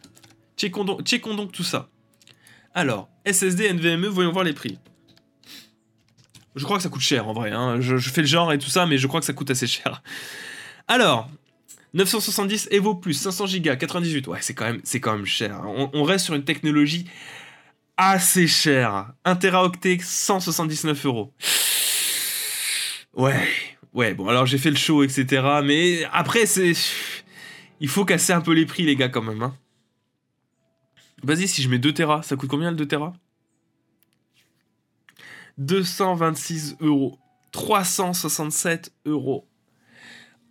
Checkons 0.57 0.85
donc, 0.85 1.03
checkons 1.03 1.35
donc 1.35 1.53
tout 1.53 1.65
ça. 1.65 1.89
Alors, 2.75 3.09
SSD 3.25 3.73
NVMe, 3.73 4.07
voyons 4.07 4.33
voir 4.33 4.45
les 4.45 4.53
prix. 4.53 4.79
Je 6.57 6.65
crois 6.65 6.77
que 6.77 6.83
ça 6.83 6.89
coûte 6.89 7.03
cher 7.03 7.27
en 7.27 7.33
vrai. 7.33 7.51
Hein. 7.53 7.81
Je, 7.81 7.97
je, 7.97 8.11
fais 8.11 8.21
le 8.21 8.27
genre 8.27 8.53
et 8.53 8.59
tout 8.59 8.69
ça, 8.69 8.87
mais 8.87 8.99
je 8.99 9.07
crois 9.07 9.21
que 9.21 9.27
ça 9.27 9.33
coûte 9.33 9.51
assez 9.51 9.67
cher. 9.67 10.03
Alors, 10.89 11.29
970 11.95 12.69
Evo 12.73 12.97
Plus, 12.97 13.15
500 13.15 13.45
Go, 13.59 13.77
98. 13.79 14.27
Ouais, 14.27 14.39
c'est 14.41 14.53
quand 14.53 14.65
même, 14.65 14.81
c'est 14.83 14.99
quand 14.99 15.15
même 15.15 15.27
cher. 15.27 15.55
Hein. 15.55 15.91
On, 15.93 16.03
reste 16.03 16.25
sur 16.25 16.35
une 16.35 16.45
technologie 16.45 17.07
assez 17.97 18.49
chère. 18.49 19.13
1 19.25 19.37
Teraoctet, 19.37 19.99
179 20.03 21.07
euros. 21.07 21.33
Ouais, 23.15 23.49
ouais. 23.93 24.13
Bon, 24.13 24.29
alors 24.29 24.45
j'ai 24.45 24.59
fait 24.59 24.71
le 24.71 24.77
show, 24.77 25.05
etc. 25.05 25.61
Mais 25.65 26.05
après, 26.13 26.47
c'est, 26.47 26.73
il 27.79 27.89
faut 27.89 28.05
casser 28.05 28.33
un 28.33 28.41
peu 28.41 28.53
les 28.53 28.67
prix, 28.67 28.83
les 28.83 28.97
gars, 28.97 29.09
quand 29.09 29.23
même. 29.23 29.43
Hein. 29.43 29.57
Vas-y, 31.23 31.47
si 31.47 31.63
je 31.63 31.69
mets 31.69 31.79
2 31.79 31.95
Tera, 31.95 32.23
ça 32.25 32.35
coûte 32.35 32.51
combien 32.51 32.73
le 32.73 32.77
2 32.77 32.87
Tera 32.87 33.13
226 35.59 36.79
euros. 36.81 37.21
367 37.53 38.93
euros 39.07 39.47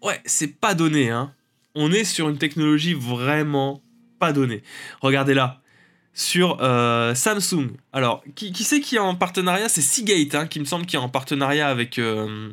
ouais, 0.03 0.21
c'est 0.25 0.59
pas 0.59 0.73
donné, 0.73 1.09
hein. 1.09 1.33
On 1.75 1.91
est 1.91 2.03
sur 2.03 2.29
une 2.29 2.37
technologie 2.37 2.93
vraiment 2.93 3.81
pas 4.19 4.31
donnée. 4.31 4.61
Regardez 5.01 5.33
là, 5.33 5.63
sur 6.13 6.59
euh, 6.61 7.15
Samsung. 7.15 7.71
Alors, 7.91 8.23
qui, 8.35 8.51
qui 8.51 8.63
c'est 8.63 8.79
qui 8.79 8.95
est 8.95 8.99
en 8.99 9.15
partenariat? 9.15 9.67
C'est 9.69 9.81
Seagate, 9.81 10.35
hein, 10.35 10.47
qui 10.47 10.59
me 10.59 10.65
semble 10.65 10.85
qui 10.85 10.95
est 10.95 10.99
en 10.99 11.09
partenariat 11.09 11.67
avec 11.67 11.97
euh, 11.97 12.51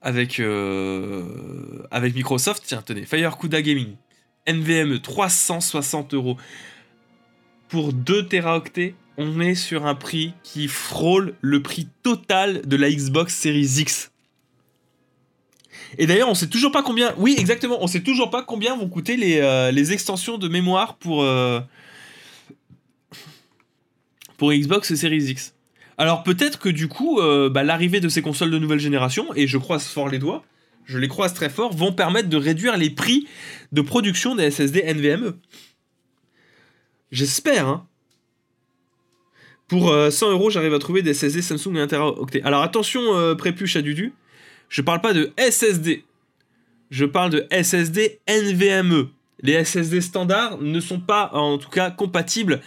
avec 0.00 0.40
euh, 0.40 1.82
avec 1.90 2.14
Microsoft. 2.14 2.64
Tiens, 2.66 2.82
tenez, 2.82 3.04
FireCuda 3.04 3.60
Gaming, 3.60 3.96
NVMe 4.46 5.00
360 5.00 6.14
euros 6.14 6.38
pour 7.68 7.92
2 7.92 8.26
Teraoctets. 8.26 8.94
On 9.18 9.40
est 9.40 9.54
sur 9.54 9.84
un 9.84 9.94
prix 9.94 10.32
qui 10.42 10.68
frôle 10.68 11.34
le 11.42 11.60
prix 11.60 11.86
total 12.02 12.62
de 12.66 12.76
la 12.76 12.90
Xbox 12.90 13.34
Series 13.34 13.80
X. 13.80 14.11
Et 15.98 16.06
d'ailleurs, 16.06 16.28
on 16.28 16.34
sait 16.34 16.48
toujours 16.48 16.72
pas 16.72 16.82
combien. 16.82 17.14
Oui, 17.18 17.36
exactement. 17.38 17.78
On 17.82 17.86
sait 17.86 18.02
toujours 18.02 18.30
pas 18.30 18.42
combien 18.42 18.76
vont 18.76 18.88
coûter 18.88 19.16
les, 19.16 19.40
euh, 19.40 19.72
extensions 19.72 20.38
de 20.38 20.48
mémoire 20.48 20.96
pour 20.96 21.22
euh, 21.22 21.60
pour 24.36 24.52
Xbox 24.52 24.94
Series 24.94 25.24
X. 25.24 25.54
Alors 25.98 26.22
peut-être 26.22 26.58
que 26.58 26.68
du 26.68 26.88
coup, 26.88 27.20
euh, 27.20 27.50
bah, 27.50 27.62
l'arrivée 27.62 28.00
de 28.00 28.08
ces 28.08 28.22
consoles 28.22 28.50
de 28.50 28.58
nouvelle 28.58 28.80
génération, 28.80 29.26
et 29.34 29.46
je 29.46 29.58
croise 29.58 29.84
fort 29.84 30.08
les 30.08 30.18
doigts, 30.18 30.42
je 30.84 30.98
les 30.98 31.08
croise 31.08 31.34
très 31.34 31.50
fort, 31.50 31.74
vont 31.74 31.92
permettre 31.92 32.28
de 32.28 32.36
réduire 32.36 32.76
les 32.76 32.90
prix 32.90 33.28
de 33.72 33.82
production 33.82 34.34
des 34.34 34.50
SSD 34.50 34.82
NVMe. 34.82 35.34
J'espère, 37.10 37.68
hein. 37.68 37.86
Pour 39.68 39.94
100 40.10 40.32
euros, 40.32 40.50
j'arrive 40.50 40.74
à 40.74 40.78
trouver 40.78 41.00
des 41.00 41.14
SSD 41.14 41.40
Samsung 41.40 41.76
1 41.76 41.86
Teraoctet. 41.86 42.42
Alors 42.42 42.62
attention, 42.62 43.36
prépuche 43.36 43.76
à 43.76 43.80
Dudu. 43.80 44.12
Je 44.72 44.80
parle 44.80 45.02
pas 45.02 45.12
de 45.12 45.30
SSD. 45.36 46.02
Je 46.90 47.04
parle 47.04 47.30
de 47.30 47.46
SSD 47.50 48.20
NVMe. 48.26 49.10
Les 49.42 49.62
SSD 49.62 50.00
standards 50.00 50.62
ne 50.62 50.80
sont 50.80 50.98
pas, 50.98 51.30
en 51.34 51.58
tout 51.58 51.68
cas, 51.68 51.90
compatibles. 51.90 52.62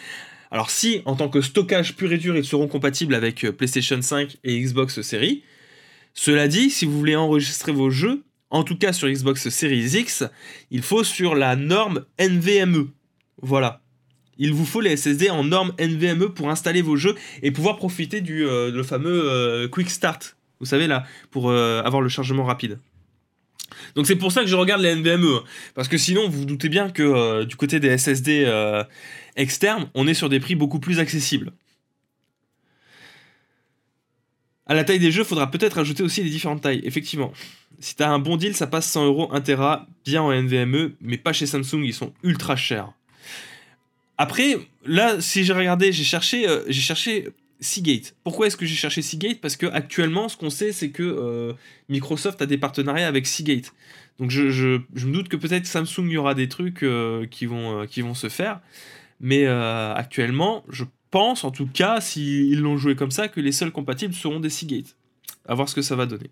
Alors 0.52 0.70
si, 0.70 1.02
en 1.06 1.16
tant 1.16 1.30
que 1.30 1.42
stockage 1.42 1.96
pur 1.96 2.14
et 2.14 2.20
dur, 2.20 2.38
ils 2.38 2.46
seront 2.46 2.68
compatibles 2.68 3.16
avec 3.16 3.44
euh, 3.44 3.52
PlayStation 3.52 4.00
5 4.00 4.38
et 4.44 4.62
Xbox 4.62 5.02
Series. 5.02 5.42
Cela 6.14 6.48
dit, 6.48 6.70
si 6.70 6.86
vous 6.86 6.96
voulez 6.96 7.16
enregistrer 7.16 7.72
vos 7.72 7.90
jeux, 7.90 8.22
en 8.52 8.64
tout 8.64 8.78
cas 8.78 8.94
sur 8.94 9.10
Xbox 9.10 9.50
Series 9.50 9.98
X, 9.98 10.26
il 10.70 10.84
faut 10.84 11.04
sur 11.04 11.34
la 11.34 11.56
norme 11.56 12.06
NVMe. 12.20 12.92
Voilà. 13.42 13.82
Il 14.38 14.54
vous 14.54 14.66
faut 14.66 14.82
les 14.82 14.96
SSD 14.96 15.32
en 15.32 15.44
norme 15.44 15.74
NVMe 15.80 16.30
pour 16.30 16.52
installer 16.52 16.84
vos 16.84 16.98
jeux 16.98 17.16
et 17.42 17.50
pouvoir 17.50 17.78
profiter 17.78 18.22
du 18.22 18.46
euh, 18.46 18.84
fameux 18.84 19.28
euh, 19.28 19.68
Quick 19.68 19.90
Start 19.90 20.35
vous 20.60 20.66
savez 20.66 20.88
là, 20.88 21.06
pour 21.32 21.50
euh, 21.50 21.82
avoir 21.84 22.02
le 22.02 22.10
chargement 22.10 22.44
rapide. 22.44 22.80
Donc 23.96 24.08
c'est 24.08 24.16
pour 24.16 24.32
ça 24.32 24.42
que 24.42 24.48
je 24.48 24.56
regarde 24.56 24.82
les 24.82 24.96
NVMe, 24.96 25.26
hein. 25.26 25.44
parce 25.74 25.88
que 25.88 25.98
sinon 25.98 26.30
vous 26.30 26.40
vous 26.40 26.46
doutez 26.46 26.70
bien 26.70 26.90
que 26.90 27.04
euh, 27.04 27.46
du 27.46 27.56
côté 27.56 27.80
des 27.80 27.98
SSD 27.98 28.44
euh, 28.46 28.84
externes, 29.36 29.90
on 29.94 30.08
est 30.08 30.14
sur 30.14 30.30
des 30.30 30.40
prix 30.40 30.56
beaucoup 30.56 30.80
plus 30.80 31.00
accessibles. 31.00 31.52
À 34.68 34.74
la 34.74 34.84
taille 34.84 35.00
des 35.00 35.12
jeux, 35.12 35.24
faudra 35.24 35.52
peut-être 35.52 35.78
ajouter 35.78 36.04
aussi 36.04 36.24
les 36.24 36.30
différentes 36.30 36.62
tailles, 36.62 36.82
effectivement. 36.84 37.32
Si 37.80 37.96
t'as 37.96 38.10
un 38.10 38.20
bon 38.20 38.36
deal, 38.38 38.56
ça 38.56 38.66
passe 38.66 38.90
100 38.90 39.06
euros 39.06 39.30
1 39.32 39.42
Tera, 39.42 39.88
bien 40.06 40.24
en 40.24 40.32
NVMe, 40.32 40.94
mais 41.02 41.18
pas 41.18 41.34
chez 41.34 41.46
Samsung, 41.46 41.84
ils 41.84 41.94
sont 41.94 42.14
ultra 42.24 42.56
chers. 42.56 42.92
Après, 44.18 44.58
là, 44.86 45.22
si 45.22 45.44
j'ai 45.44 45.54
regardé, 45.54 45.92
j'ai 45.92 46.04
cherché, 46.04 46.48
j'ai 46.68 46.82
cherché 46.82 47.28
Seagate. 47.60 48.16
Pourquoi 48.24 48.48
est-ce 48.48 48.58
que 48.58 48.66
j'ai 48.66 48.76
cherché 48.76 49.02
Seagate? 49.02 49.40
Parce 49.40 49.56
que 49.56 49.66
actuellement, 49.68 50.28
ce 50.28 50.38
qu'on 50.38 50.50
sait, 50.50 50.72
c'est 50.72 50.90
que 50.90 51.04
euh, 51.04 51.54
Microsoft 51.90 52.42
a 52.42 52.46
des 52.46 52.58
partenariats 52.58 53.08
avec 53.08 53.26
Seagate. 53.26 53.74
Donc 54.20 54.30
je, 54.30 54.42
me 54.48 55.12
doute 55.12 55.30
que 55.30 55.38
peut-être 55.38 55.66
Samsung 55.66 56.10
y 56.10 56.18
aura 56.18 56.34
des 56.34 56.48
trucs 56.48 56.84
euh, 56.84 57.26
qui, 57.26 57.46
vont, 57.46 57.82
euh, 57.82 57.86
qui 57.86 58.02
vont 58.02 58.14
se 58.14 58.30
faire. 58.30 58.60
Mais 59.22 59.48
actuellement, 59.48 60.66
je 60.70 60.84
pense 61.10 61.46
en 61.46 61.52
tout 61.52 61.68
cas, 61.68 62.02
s'ils 62.02 62.60
l'ont 62.60 62.78
joué 62.78 62.96
comme 62.96 63.12
ça, 63.12 63.30
que 63.30 63.40
les 63.40 63.54
seuls 63.54 63.72
compatibles 63.72 64.14
seront 64.14 64.42
des 64.42 64.50
Seagate. 64.50 64.98
À 65.48 65.54
voir 65.54 65.70
ce 65.70 65.76
que 65.76 65.82
ça 65.82 65.96
va 65.96 66.06
donner. 66.06 66.32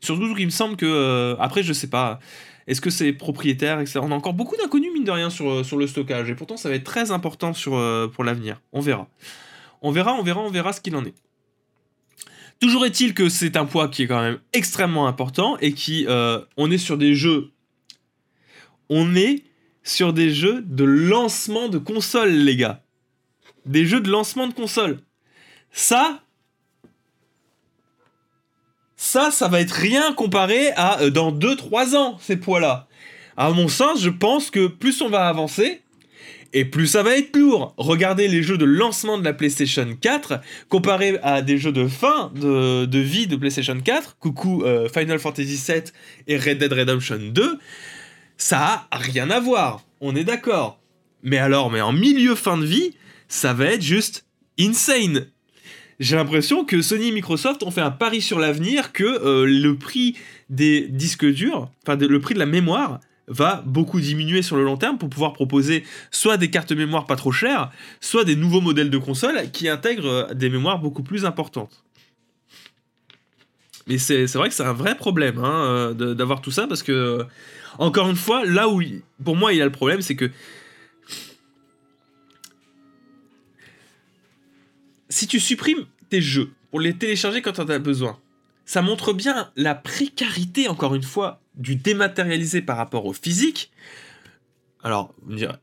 Surtout 0.00 0.34
qu'il 0.34 0.44
me 0.44 0.50
semble 0.50 0.76
que. 0.76 1.34
après, 1.40 1.62
je 1.62 1.72
sais 1.72 1.88
pas. 1.88 2.20
Est-ce 2.66 2.80
que 2.80 2.90
c'est 2.90 3.12
propriétaire, 3.12 3.80
etc. 3.80 4.00
On 4.02 4.12
a 4.12 4.14
encore 4.14 4.34
beaucoup 4.34 4.54
d'inconnus, 4.56 4.90
mine 4.92 5.04
de 5.04 5.10
rien, 5.10 5.30
sur, 5.30 5.64
sur 5.64 5.76
le 5.76 5.86
stockage. 5.86 6.30
Et 6.30 6.34
pourtant, 6.34 6.56
ça 6.56 6.68
va 6.68 6.76
être 6.76 6.84
très 6.84 7.10
important 7.10 7.52
sur, 7.54 7.72
pour 8.12 8.22
l'avenir. 8.22 8.60
On 8.72 8.80
verra. 8.80 9.08
On 9.82 9.90
verra, 9.90 10.14
on 10.14 10.22
verra, 10.22 10.40
on 10.40 10.50
verra 10.50 10.72
ce 10.72 10.80
qu'il 10.80 10.94
en 10.96 11.04
est. 11.04 11.14
Toujours 12.60 12.84
est-il 12.84 13.14
que 13.14 13.28
c'est 13.28 13.56
un 13.56 13.64
poids 13.64 13.88
qui 13.88 14.02
est 14.02 14.06
quand 14.06 14.20
même 14.20 14.38
extrêmement 14.52 15.06
important 15.06 15.56
et 15.58 15.72
qui, 15.72 16.06
euh, 16.08 16.40
on 16.58 16.70
est 16.70 16.78
sur 16.78 16.98
des 16.98 17.14
jeux, 17.14 17.52
on 18.90 19.14
est 19.14 19.44
sur 19.82 20.12
des 20.12 20.30
jeux 20.30 20.62
de 20.62 20.84
lancement 20.84 21.68
de 21.68 21.78
console, 21.78 22.30
les 22.30 22.56
gars. 22.56 22.82
Des 23.64 23.86
jeux 23.86 24.00
de 24.00 24.10
lancement 24.10 24.46
de 24.46 24.52
console. 24.52 25.00
Ça, 25.72 26.22
ça, 28.96 29.30
ça 29.30 29.48
va 29.48 29.60
être 29.60 29.72
rien 29.72 30.12
comparé 30.12 30.72
à 30.72 31.00
euh, 31.00 31.10
dans 31.10 31.32
2-3 31.32 31.96
ans, 31.96 32.18
ces 32.20 32.36
poids-là. 32.36 32.88
À 33.38 33.50
mon 33.50 33.68
sens, 33.68 34.02
je 34.02 34.10
pense 34.10 34.50
que 34.50 34.66
plus 34.66 35.00
on 35.00 35.08
va 35.08 35.26
avancer, 35.28 35.82
Et 36.52 36.64
plus 36.64 36.88
ça 36.88 37.02
va 37.02 37.16
être 37.16 37.36
lourd. 37.36 37.74
Regardez 37.76 38.26
les 38.26 38.42
jeux 38.42 38.58
de 38.58 38.64
lancement 38.64 39.18
de 39.18 39.24
la 39.24 39.32
PlayStation 39.32 39.86
4 40.00 40.40
comparés 40.68 41.18
à 41.22 41.42
des 41.42 41.58
jeux 41.58 41.72
de 41.72 41.86
fin 41.86 42.32
de, 42.34 42.98
vie 42.98 43.26
de 43.28 43.36
PlayStation 43.36 43.78
4. 43.80 44.16
Coucou 44.18 44.64
euh, 44.64 44.88
Final 44.88 45.18
Fantasy 45.20 45.62
VII 45.64 45.82
et 46.26 46.36
Red 46.36 46.58
Dead 46.58 46.72
Redemption 46.72 47.20
2. 47.20 47.58
Ça 48.36 48.88
a 48.90 48.98
rien 48.98 49.30
à 49.30 49.38
voir. 49.38 49.84
On 50.00 50.16
est 50.16 50.24
d'accord. 50.24 50.80
Mais 51.22 51.38
alors, 51.38 51.70
mais 51.70 51.80
en 51.80 51.92
milieu 51.92 52.34
fin 52.34 52.56
de 52.56 52.64
vie, 52.64 52.94
ça 53.28 53.52
va 53.52 53.66
être 53.66 53.82
juste 53.82 54.24
insane. 54.58 55.26
J'ai 56.00 56.16
l'impression 56.16 56.64
que 56.64 56.80
Sony 56.80 57.08
et 57.08 57.12
Microsoft 57.12 57.62
ont 57.62 57.70
fait 57.70 57.82
un 57.82 57.90
pari 57.90 58.22
sur 58.22 58.38
l'avenir 58.38 58.92
que 58.92 59.04
euh, 59.04 59.44
le 59.44 59.76
prix 59.76 60.16
des 60.48 60.88
disques 60.88 61.26
durs, 61.26 61.70
enfin 61.86 61.96
le 61.96 62.20
prix 62.20 62.32
de 62.32 62.38
la 62.38 62.46
mémoire, 62.46 63.00
va 63.30 63.62
beaucoup 63.64 64.00
diminuer 64.00 64.42
sur 64.42 64.56
le 64.56 64.64
long 64.64 64.76
terme 64.76 64.98
pour 64.98 65.08
pouvoir 65.08 65.32
proposer 65.32 65.84
soit 66.10 66.36
des 66.36 66.50
cartes 66.50 66.72
mémoire 66.72 67.06
pas 67.06 67.16
trop 67.16 67.32
chères, 67.32 67.70
soit 68.00 68.24
des 68.24 68.36
nouveaux 68.36 68.60
modèles 68.60 68.90
de 68.90 68.98
consoles 68.98 69.50
qui 69.52 69.68
intègrent 69.68 70.06
euh, 70.06 70.34
des 70.34 70.50
mémoires 70.50 70.80
beaucoup 70.80 71.02
plus 71.02 71.24
importantes. 71.24 71.84
Mais 73.86 73.98
c'est 73.98 74.26
vrai 74.34 74.48
que 74.48 74.54
c'est 74.54 74.64
un 74.64 74.72
vrai 74.72 74.96
problème 74.96 75.38
hein, 75.38 75.94
euh, 75.98 76.14
d'avoir 76.14 76.40
tout 76.40 76.50
ça 76.50 76.66
parce 76.66 76.82
que, 76.82 77.24
encore 77.78 78.08
une 78.08 78.16
fois, 78.16 78.44
là 78.44 78.68
où 78.68 78.82
pour 79.24 79.36
moi 79.36 79.52
il 79.52 79.58
y 79.58 79.62
a 79.62 79.64
le 79.64 79.72
problème, 79.72 80.02
c'est 80.02 80.16
que 80.16 80.30
si 85.08 85.26
tu 85.26 85.40
supprimes 85.40 85.86
tes 86.08 86.20
jeux 86.20 86.50
pour 86.70 86.80
les 86.80 86.94
télécharger 86.94 87.42
quand 87.42 87.52
tu 87.52 87.60
en 87.60 87.68
as 87.68 87.78
besoin, 87.78 88.18
ça 88.70 88.82
montre 88.82 89.12
bien 89.12 89.50
la 89.56 89.74
précarité, 89.74 90.68
encore 90.68 90.94
une 90.94 91.02
fois, 91.02 91.42
du 91.56 91.74
dématérialisé 91.74 92.62
par 92.62 92.76
rapport 92.76 93.04
au 93.04 93.12
physique. 93.12 93.72
Alors, 94.84 95.12
vous 95.22 95.32
me 95.32 95.36
direz, 95.36 95.56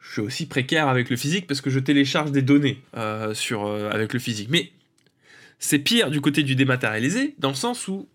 je 0.00 0.10
suis 0.10 0.20
aussi 0.20 0.46
précaire 0.46 0.88
avec 0.88 1.10
le 1.10 1.16
physique 1.16 1.46
parce 1.46 1.60
que 1.60 1.70
je 1.70 1.78
télécharge 1.78 2.32
des 2.32 2.42
données 2.42 2.82
euh, 2.96 3.34
sur, 3.34 3.66
euh, 3.66 3.88
avec 3.92 4.12
le 4.12 4.18
physique. 4.18 4.48
Mais 4.50 4.72
c'est 5.60 5.78
pire 5.78 6.10
du 6.10 6.20
côté 6.20 6.42
du 6.42 6.56
dématérialisé, 6.56 7.36
dans 7.38 7.50
le 7.50 7.54
sens 7.54 7.86
où, 7.86 8.08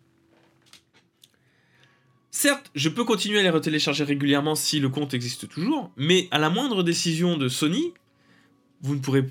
certes, 2.30 2.70
je 2.76 2.90
peux 2.90 3.06
continuer 3.06 3.40
à 3.40 3.44
les 3.44 3.50
retélécharger 3.50 4.04
régulièrement 4.04 4.56
si 4.56 4.82
le 4.82 4.90
compte 4.90 5.14
existe 5.14 5.48
toujours, 5.48 5.94
mais 5.96 6.28
à 6.32 6.40
la 6.40 6.50
moindre 6.50 6.84
décision 6.84 7.38
de 7.38 7.48
Sony, 7.48 7.94
vous 8.82 8.96
ne 8.96 9.00
pourrez 9.00 9.24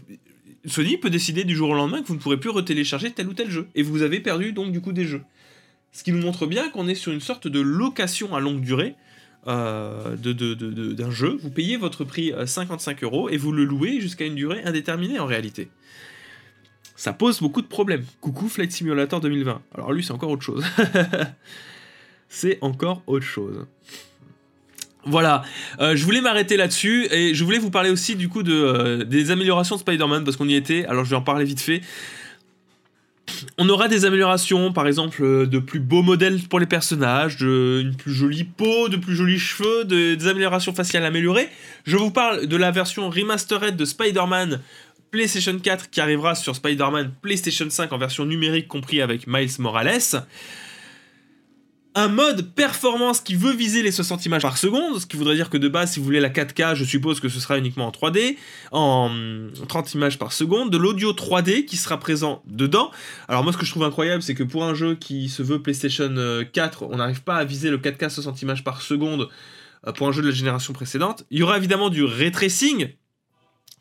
Sony 0.66 0.96
peut 0.96 1.10
décider 1.10 1.44
du 1.44 1.54
jour 1.54 1.70
au 1.70 1.74
lendemain 1.74 2.02
que 2.02 2.06
vous 2.08 2.14
ne 2.14 2.20
pourrez 2.20 2.38
plus 2.38 2.50
retélécharger 2.50 3.10
tel 3.10 3.28
ou 3.28 3.34
tel 3.34 3.50
jeu. 3.50 3.68
Et 3.74 3.82
vous 3.82 4.02
avez 4.02 4.20
perdu 4.20 4.52
donc 4.52 4.72
du 4.72 4.80
coup 4.80 4.92
des 4.92 5.04
jeux. 5.04 5.22
Ce 5.92 6.02
qui 6.02 6.12
nous 6.12 6.20
montre 6.20 6.46
bien 6.46 6.70
qu'on 6.70 6.88
est 6.88 6.94
sur 6.94 7.12
une 7.12 7.20
sorte 7.20 7.46
de 7.46 7.60
location 7.60 8.34
à 8.34 8.40
longue 8.40 8.60
durée 8.60 8.96
euh, 9.46 10.16
d'un 10.16 11.10
jeu. 11.10 11.38
Vous 11.42 11.50
payez 11.50 11.76
votre 11.76 12.04
prix 12.04 12.32
55 12.44 13.02
euh, 13.02 13.06
euros 13.06 13.28
et 13.28 13.36
vous 13.36 13.52
le 13.52 13.64
louez 13.64 14.00
jusqu'à 14.00 14.24
une 14.24 14.34
durée 14.34 14.62
indéterminée 14.64 15.18
en 15.18 15.26
réalité. 15.26 15.68
Ça 16.96 17.12
pose 17.12 17.40
beaucoup 17.40 17.60
de 17.60 17.66
problèmes. 17.66 18.04
Coucou 18.20 18.48
Flight 18.48 18.72
Simulator 18.72 19.20
2020. 19.20 19.62
Alors 19.74 19.92
lui 19.92 20.02
c'est 20.02 20.12
encore 20.12 20.30
autre 20.30 20.42
chose. 20.42 20.64
c'est 22.28 22.58
encore 22.62 23.02
autre 23.06 23.26
chose. 23.26 23.66
Voilà, 25.06 25.42
euh, 25.80 25.96
je 25.96 26.04
voulais 26.04 26.20
m'arrêter 26.20 26.56
là-dessus 26.56 27.06
et 27.10 27.34
je 27.34 27.44
voulais 27.44 27.58
vous 27.58 27.70
parler 27.70 27.90
aussi 27.90 28.16
du 28.16 28.28
coup 28.28 28.42
euh, 28.46 29.04
des 29.04 29.30
améliorations 29.30 29.76
de 29.76 29.80
Spider-Man 29.80 30.24
parce 30.24 30.36
qu'on 30.36 30.48
y 30.48 30.54
était, 30.54 30.86
alors 30.86 31.04
je 31.04 31.10
vais 31.10 31.16
en 31.16 31.22
parler 31.22 31.44
vite 31.44 31.60
fait. 31.60 31.82
On 33.58 33.68
aura 33.68 33.88
des 33.88 34.04
améliorations, 34.04 34.72
par 34.72 34.86
exemple, 34.86 35.22
euh, 35.22 35.46
de 35.46 35.58
plus 35.58 35.80
beaux 35.80 36.02
modèles 36.02 36.40
pour 36.48 36.60
les 36.60 36.66
personnages, 36.66 37.36
de, 37.36 37.80
une 37.82 37.96
plus 37.96 38.12
jolie 38.12 38.44
peau, 38.44 38.88
de 38.88 38.96
plus 38.96 39.14
jolis 39.14 39.38
cheveux, 39.38 39.84
des 39.84 40.26
améliorations 40.26 40.74
faciales 40.74 41.04
améliorées. 41.04 41.48
Je 41.84 41.96
vous 41.96 42.10
parle 42.10 42.46
de 42.46 42.56
la 42.56 42.70
version 42.70 43.10
remastered 43.10 43.76
de 43.76 43.84
Spider-Man 43.84 44.60
PlayStation 45.10 45.58
4 45.58 45.90
qui 45.90 46.00
arrivera 46.00 46.34
sur 46.34 46.56
Spider-Man 46.56 47.12
PlayStation 47.22 47.68
5 47.68 47.92
en 47.92 47.98
version 47.98 48.24
numérique 48.24 48.68
compris 48.68 49.00
avec 49.00 49.26
Miles 49.26 49.50
Morales 49.58 50.00
un 51.94 52.08
mode 52.08 52.52
performance 52.54 53.20
qui 53.20 53.36
veut 53.36 53.52
viser 53.52 53.82
les 53.82 53.92
60 53.92 54.26
images 54.26 54.42
par 54.42 54.58
seconde, 54.58 54.98
ce 54.98 55.06
qui 55.06 55.16
voudrait 55.16 55.36
dire 55.36 55.48
que 55.48 55.56
de 55.56 55.68
base, 55.68 55.92
si 55.92 56.00
vous 56.00 56.04
voulez 56.04 56.20
la 56.20 56.30
4K, 56.30 56.74
je 56.74 56.84
suppose 56.84 57.20
que 57.20 57.28
ce 57.28 57.38
sera 57.38 57.56
uniquement 57.56 57.86
en 57.86 57.90
3D, 57.90 58.36
en 58.72 59.10
30 59.68 59.94
images 59.94 60.18
par 60.18 60.32
seconde, 60.32 60.70
de 60.70 60.76
l'audio 60.76 61.12
3D 61.12 61.64
qui 61.64 61.76
sera 61.76 61.98
présent 61.98 62.42
dedans. 62.46 62.90
Alors 63.28 63.44
moi, 63.44 63.52
ce 63.52 63.58
que 63.58 63.64
je 63.64 63.70
trouve 63.70 63.84
incroyable, 63.84 64.22
c'est 64.22 64.34
que 64.34 64.42
pour 64.42 64.64
un 64.64 64.74
jeu 64.74 64.96
qui 64.96 65.28
se 65.28 65.42
veut 65.42 65.62
PlayStation 65.62 66.12
4, 66.52 66.82
on 66.82 66.96
n'arrive 66.96 67.22
pas 67.22 67.36
à 67.36 67.44
viser 67.44 67.70
le 67.70 67.78
4K 67.78 68.08
60 68.08 68.42
images 68.42 68.64
par 68.64 68.82
seconde 68.82 69.28
euh, 69.86 69.92
pour 69.92 70.08
un 70.08 70.12
jeu 70.12 70.22
de 70.22 70.28
la 70.28 70.34
génération 70.34 70.72
précédente. 70.72 71.24
Il 71.30 71.38
y 71.38 71.42
aura 71.42 71.56
évidemment 71.58 71.90
du 71.90 72.04
ray 72.04 72.32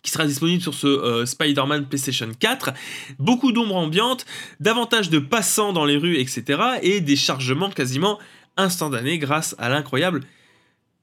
qui 0.04 0.12
sera 0.12 0.26
disponible 0.26 0.62
sur 0.62 0.74
ce 0.74 0.86
euh, 0.86 1.26
Spider-Man 1.26 1.88
PlayStation 1.88 2.30
4. 2.38 2.74
Beaucoup 3.18 3.52
d'ombre 3.52 3.76
ambiante, 3.76 4.26
davantage 4.60 5.10
de 5.10 5.18
passants 5.18 5.74
dans 5.74 5.86
les 5.86 5.98
rues, 5.98 6.18
etc. 6.18 6.62
Et 6.82 7.02
des 7.02 7.16
chargements 7.16 7.70
quasiment 7.70 8.20
instantanés 8.58 9.18
grâce 9.18 9.56
à 9.58 9.70
l'incroyable 9.70 10.22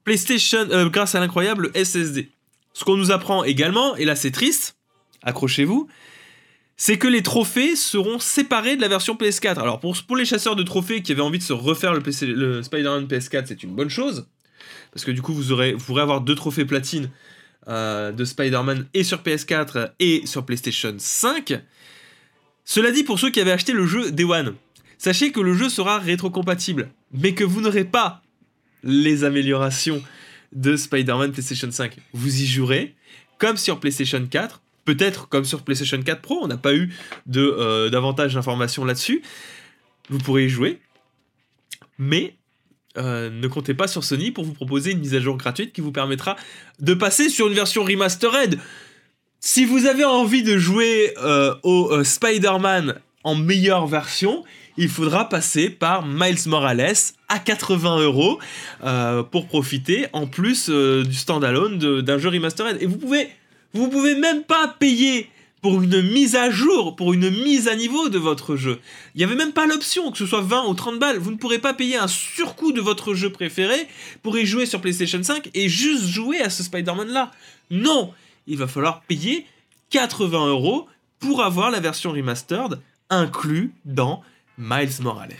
PlayStation, 0.03 0.67
euh, 0.69 0.89
grâce 0.89 1.15
à 1.15 1.19
l'incroyable 1.19 1.71
SSD. 1.75 2.29
Ce 2.73 2.85
qu'on 2.85 2.95
nous 2.95 3.11
apprend 3.11 3.43
également, 3.43 3.95
et 3.97 4.05
là 4.05 4.15
c'est 4.15 4.31
triste, 4.31 4.77
accrochez-vous, 5.23 5.89
c'est 6.77 6.97
que 6.97 7.07
les 7.07 7.21
trophées 7.21 7.75
seront 7.75 8.17
séparés 8.17 8.75
de 8.75 8.81
la 8.81 8.87
version 8.87 9.15
PS4. 9.15 9.59
Alors 9.59 9.79
pour, 9.79 10.15
les 10.15 10.25
chasseurs 10.25 10.55
de 10.55 10.63
trophées 10.63 11.01
qui 11.01 11.11
avaient 11.11 11.21
envie 11.21 11.37
de 11.39 11.43
se 11.43 11.53
refaire 11.53 11.93
le, 11.93 12.01
le 12.33 12.63
Spider-Man 12.63 13.05
PS4, 13.05 13.45
c'est 13.47 13.63
une 13.63 13.75
bonne 13.75 13.89
chose. 13.89 14.27
Parce 14.91 15.05
que 15.05 15.11
du 15.11 15.21
coup, 15.21 15.33
vous, 15.33 15.51
aurez, 15.51 15.73
vous 15.73 15.83
pourrez 15.83 16.01
avoir 16.01 16.21
deux 16.21 16.35
trophées 16.35 16.65
platine 16.65 17.09
euh, 17.67 18.11
de 18.11 18.25
Spider-Man 18.25 18.87
et 18.93 19.03
sur 19.03 19.21
PS4 19.21 19.91
et 19.99 20.25
sur 20.25 20.45
PlayStation 20.45 20.95
5. 20.97 21.61
Cela 22.65 22.91
dit, 22.91 23.03
pour 23.03 23.19
ceux 23.19 23.29
qui 23.29 23.39
avaient 23.39 23.51
acheté 23.51 23.73
le 23.73 23.85
jeu 23.85 24.11
Day 24.11 24.23
One, 24.23 24.55
sachez 24.97 25.31
que 25.31 25.39
le 25.39 25.53
jeu 25.53 25.69
sera 25.69 25.99
rétrocompatible, 25.99 26.89
mais 27.11 27.33
que 27.33 27.43
vous 27.43 27.61
n'aurez 27.61 27.85
pas 27.85 28.21
les 28.83 29.23
améliorations 29.23 30.01
de 30.53 30.75
Spider-Man 30.75 31.31
PlayStation 31.31 31.69
5. 31.71 31.97
Vous 32.13 32.41
y 32.41 32.45
jouerez 32.45 32.95
comme 33.37 33.57
sur 33.57 33.79
PlayStation 33.79 34.25
4, 34.25 34.61
peut-être 34.85 35.27
comme 35.27 35.45
sur 35.45 35.63
PlayStation 35.63 36.01
4 36.01 36.21
Pro, 36.21 36.39
on 36.41 36.47
n'a 36.47 36.57
pas 36.57 36.73
eu 36.73 36.93
euh, 37.35 37.89
davantage 37.89 38.35
d'informations 38.35 38.85
là-dessus. 38.85 39.21
Vous 40.09 40.19
pourrez 40.19 40.45
y 40.45 40.49
jouer, 40.49 40.79
mais 41.97 42.35
euh, 42.97 43.29
ne 43.29 43.47
comptez 43.47 43.73
pas 43.73 43.87
sur 43.87 44.03
Sony 44.03 44.31
pour 44.31 44.43
vous 44.43 44.53
proposer 44.53 44.91
une 44.91 44.99
mise 44.99 45.15
à 45.15 45.19
jour 45.19 45.37
gratuite 45.37 45.71
qui 45.71 45.81
vous 45.81 45.93
permettra 45.93 46.35
de 46.79 46.93
passer 46.93 47.29
sur 47.29 47.47
une 47.47 47.53
version 47.53 47.83
remastered. 47.83 48.59
Si 49.39 49.65
vous 49.65 49.85
avez 49.85 50.03
envie 50.03 50.43
de 50.43 50.57
jouer 50.57 51.13
euh, 51.23 51.55
au 51.63 51.91
euh, 51.91 52.03
Spider-Man 52.03 52.95
en 53.23 53.35
meilleure 53.35 53.87
version, 53.87 54.43
il 54.77 54.89
faudra 54.89 55.29
passer 55.29 55.69
par 55.69 56.05
Miles 56.05 56.47
Morales 56.47 56.95
à 57.29 57.39
80 57.39 57.99
euros 57.99 58.39
pour 59.29 59.47
profiter 59.47 60.07
en 60.13 60.27
plus 60.27 60.69
du 60.69 61.13
standalone 61.13 62.01
d'un 62.01 62.17
jeu 62.17 62.29
remastered. 62.29 62.81
Et 62.81 62.87
vous 62.87 62.97
pouvez, 62.97 63.29
vous 63.73 63.89
pouvez 63.89 64.15
même 64.15 64.43
pas 64.43 64.67
payer 64.79 65.29
pour 65.61 65.81
une 65.81 66.01
mise 66.01 66.35
à 66.35 66.49
jour, 66.49 66.95
pour 66.95 67.13
une 67.13 67.29
mise 67.29 67.67
à 67.67 67.75
niveau 67.75 68.09
de 68.09 68.17
votre 68.17 68.55
jeu. 68.55 68.79
Il 69.13 69.19
n'y 69.19 69.23
avait 69.23 69.35
même 69.35 69.53
pas 69.53 69.67
l'option 69.67 70.11
que 70.11 70.17
ce 70.17 70.25
soit 70.25 70.41
20 70.41 70.67
ou 70.67 70.73
30 70.73 70.99
balles. 70.99 71.17
Vous 71.17 71.31
ne 71.31 71.37
pourrez 71.37 71.59
pas 71.59 71.73
payer 71.73 71.97
un 71.97 72.07
surcoût 72.07 72.71
de 72.71 72.81
votre 72.81 73.13
jeu 73.13 73.31
préféré 73.31 73.87
pour 74.23 74.37
y 74.37 74.45
jouer 74.45 74.65
sur 74.65 74.81
PlayStation 74.81 75.21
5 75.21 75.49
et 75.53 75.69
juste 75.69 76.05
jouer 76.05 76.41
à 76.41 76.49
ce 76.49 76.63
Spider-Man 76.63 77.09
là. 77.09 77.31
Non, 77.69 78.13
il 78.47 78.57
va 78.57 78.67
falloir 78.67 79.01
payer 79.01 79.45
80 79.91 80.47
euros 80.47 80.87
pour 81.19 81.43
avoir 81.43 81.69
la 81.69 81.79
version 81.79 82.11
remastered 82.11 82.79
inclus 83.09 83.71
dans 83.85 84.23
Miles 84.57 85.01
Morales. 85.01 85.35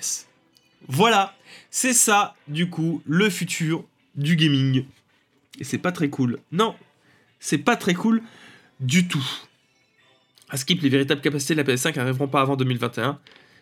Voilà, 0.87 1.35
c'est 1.71 1.93
ça 1.93 2.35
du 2.47 2.69
coup 2.69 3.01
le 3.05 3.29
futur 3.29 3.83
du 4.15 4.35
gaming. 4.35 4.85
Et 5.59 5.63
c'est 5.63 5.77
pas 5.77 5.91
très 5.91 6.09
cool. 6.09 6.39
Non, 6.51 6.75
c'est 7.39 7.57
pas 7.57 7.75
très 7.75 7.93
cool 7.93 8.21
du 8.79 9.07
tout. 9.07 9.25
À 10.51 10.57
skip, 10.57 10.81
les 10.81 10.89
véritables 10.89 11.21
capacités 11.21 11.55
de 11.55 11.61
la 11.61 11.73
PS5 11.73 11.95
n'arriveront 11.95 12.27
pas 12.27 12.41
avant 12.41 12.57
2021. 12.57 13.17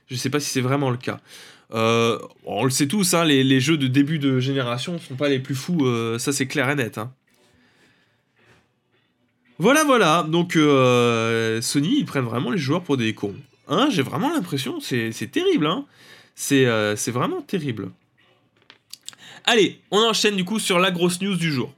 Je 0.08 0.16
ne 0.16 0.20
sais 0.20 0.32
pas 0.32 0.40
si 0.40 0.50
c'est 0.50 0.60
vraiment 0.60 0.90
le 0.90 0.98
cas. 0.98 1.20
Euh, 1.72 2.18
on 2.46 2.64
le 2.64 2.72
sait 2.72 2.88
tous, 2.88 3.14
hein, 3.14 3.24
les, 3.26 3.60
jeux 3.60 3.78
de 3.78 3.86
début 3.86 4.18
de 4.18 4.40
génération 4.40 4.94
ne 4.94 4.98
sont 4.98 5.16
pas 5.16 5.30
les 5.30 5.38
plus 5.38 5.54
fous, 5.54 5.86
euh, 5.86 6.18
ça 6.18 6.34
c'est 6.34 6.48
clair 6.48 6.68
et 6.68 6.74
net. 6.74 6.98
Hein. 6.98 7.14
Voilà, 9.60 9.84
voilà, 9.84 10.26
donc 10.28 10.56
euh, 10.56 11.62
Sony, 11.62 12.00
ils 12.00 12.06
prennent 12.06 12.26
vraiment 12.26 12.50
les 12.50 12.58
joueurs 12.58 12.82
pour 12.82 12.98
des 12.98 13.14
cons. 13.14 13.36
Hein, 13.68 13.90
J'ai 13.92 14.02
vraiment 14.02 14.34
l'impression, 14.34 14.80
c'est 14.80 15.32
terrible, 15.32 15.68
hein. 15.68 15.86
c'est 16.34 16.66
vraiment 17.12 17.42
terrible. 17.42 17.92
Allez, 19.46 19.80
on 19.92 20.00
enchaîne 20.00 20.36
du 20.36 20.44
coup 20.44 20.58
sur 20.58 20.80
la 20.80 20.90
grosse 20.90 21.22
news 21.22 21.36
du 21.36 21.52
jour. 21.52 21.72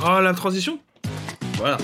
Oh, 0.00 0.20
la 0.20 0.32
transition 0.32 0.78
Voilà. 1.54 1.76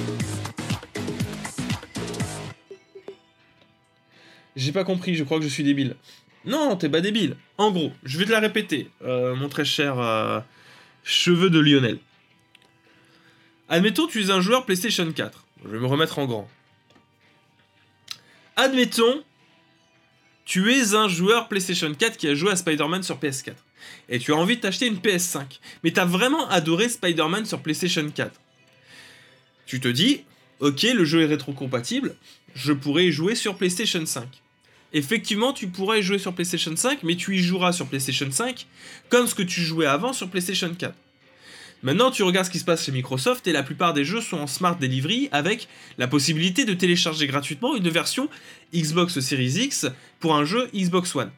J'ai 4.54 4.70
pas 4.70 4.84
compris, 4.84 5.16
je 5.16 5.24
crois 5.24 5.38
que 5.38 5.44
je 5.44 5.48
suis 5.48 5.64
débile. 5.64 5.96
Non, 6.44 6.76
t'es 6.76 6.88
pas 6.88 7.00
débile. 7.00 7.36
En 7.58 7.72
gros, 7.72 7.92
je 8.04 8.18
vais 8.18 8.24
te 8.24 8.30
la 8.30 8.38
répéter, 8.38 8.88
euh, 9.02 9.34
mon 9.34 9.48
très 9.48 9.64
cher 9.64 9.98
euh, 9.98 10.40
cheveux 11.02 11.50
de 11.50 11.58
Lionel. 11.58 11.98
Admettons, 13.68 14.06
tu 14.06 14.22
es 14.22 14.30
un 14.30 14.40
joueur 14.40 14.64
PlayStation 14.64 15.10
4. 15.10 15.44
Je 15.64 15.70
vais 15.70 15.80
me 15.80 15.86
remettre 15.86 16.18
en 16.20 16.26
grand. 16.26 16.48
Admettons, 18.54 19.24
tu 20.44 20.72
es 20.72 20.94
un 20.94 21.08
joueur 21.08 21.48
PlayStation 21.48 21.92
4 21.92 22.16
qui 22.16 22.28
a 22.28 22.34
joué 22.34 22.52
à 22.52 22.56
Spider-Man 22.56 23.02
sur 23.02 23.18
PS4. 23.18 23.54
Et 24.08 24.18
tu 24.18 24.32
as 24.32 24.36
envie 24.36 24.56
de 24.56 24.60
t'acheter 24.60 24.86
une 24.86 24.98
PS5. 24.98 25.60
Mais 25.82 25.92
tu 25.92 26.00
as 26.00 26.04
vraiment 26.04 26.48
adoré 26.48 26.88
Spider-Man 26.88 27.46
sur 27.46 27.60
PlayStation 27.60 28.08
4. 28.08 28.32
Tu 29.66 29.80
te 29.80 29.88
dis, 29.88 30.24
ok, 30.60 30.82
le 30.82 31.04
jeu 31.04 31.22
est 31.22 31.26
rétrocompatible, 31.26 32.16
je 32.54 32.72
pourrais 32.72 33.06
y 33.06 33.12
jouer 33.12 33.34
sur 33.34 33.56
PlayStation 33.56 34.04
5. 34.04 34.26
Effectivement, 34.92 35.52
tu 35.52 35.66
pourrais 35.66 36.00
y 36.00 36.02
jouer 36.02 36.18
sur 36.18 36.34
PlayStation 36.34 36.76
5, 36.76 37.02
mais 37.02 37.16
tu 37.16 37.34
y 37.34 37.38
joueras 37.40 37.72
sur 37.72 37.86
PlayStation 37.86 38.30
5 38.30 38.66
comme 39.08 39.26
ce 39.26 39.34
que 39.34 39.42
tu 39.42 39.60
jouais 39.60 39.86
avant 39.86 40.12
sur 40.12 40.28
PlayStation 40.28 40.72
4. 40.72 40.94
Maintenant, 41.82 42.10
tu 42.10 42.22
regardes 42.22 42.46
ce 42.46 42.50
qui 42.50 42.58
se 42.58 42.64
passe 42.64 42.84
chez 42.84 42.92
Microsoft 42.92 43.46
et 43.46 43.52
la 43.52 43.62
plupart 43.62 43.92
des 43.92 44.06
jeux 44.06 44.22
sont 44.22 44.38
en 44.38 44.46
Smart 44.46 44.76
Delivery 44.76 45.28
avec 45.32 45.68
la 45.98 46.08
possibilité 46.08 46.64
de 46.64 46.72
télécharger 46.72 47.26
gratuitement 47.26 47.76
une 47.76 47.90
version 47.90 48.30
Xbox 48.74 49.20
Series 49.20 49.64
X 49.64 49.86
pour 50.18 50.34
un 50.34 50.46
jeu 50.46 50.70
Xbox 50.74 51.14
One. 51.14 51.30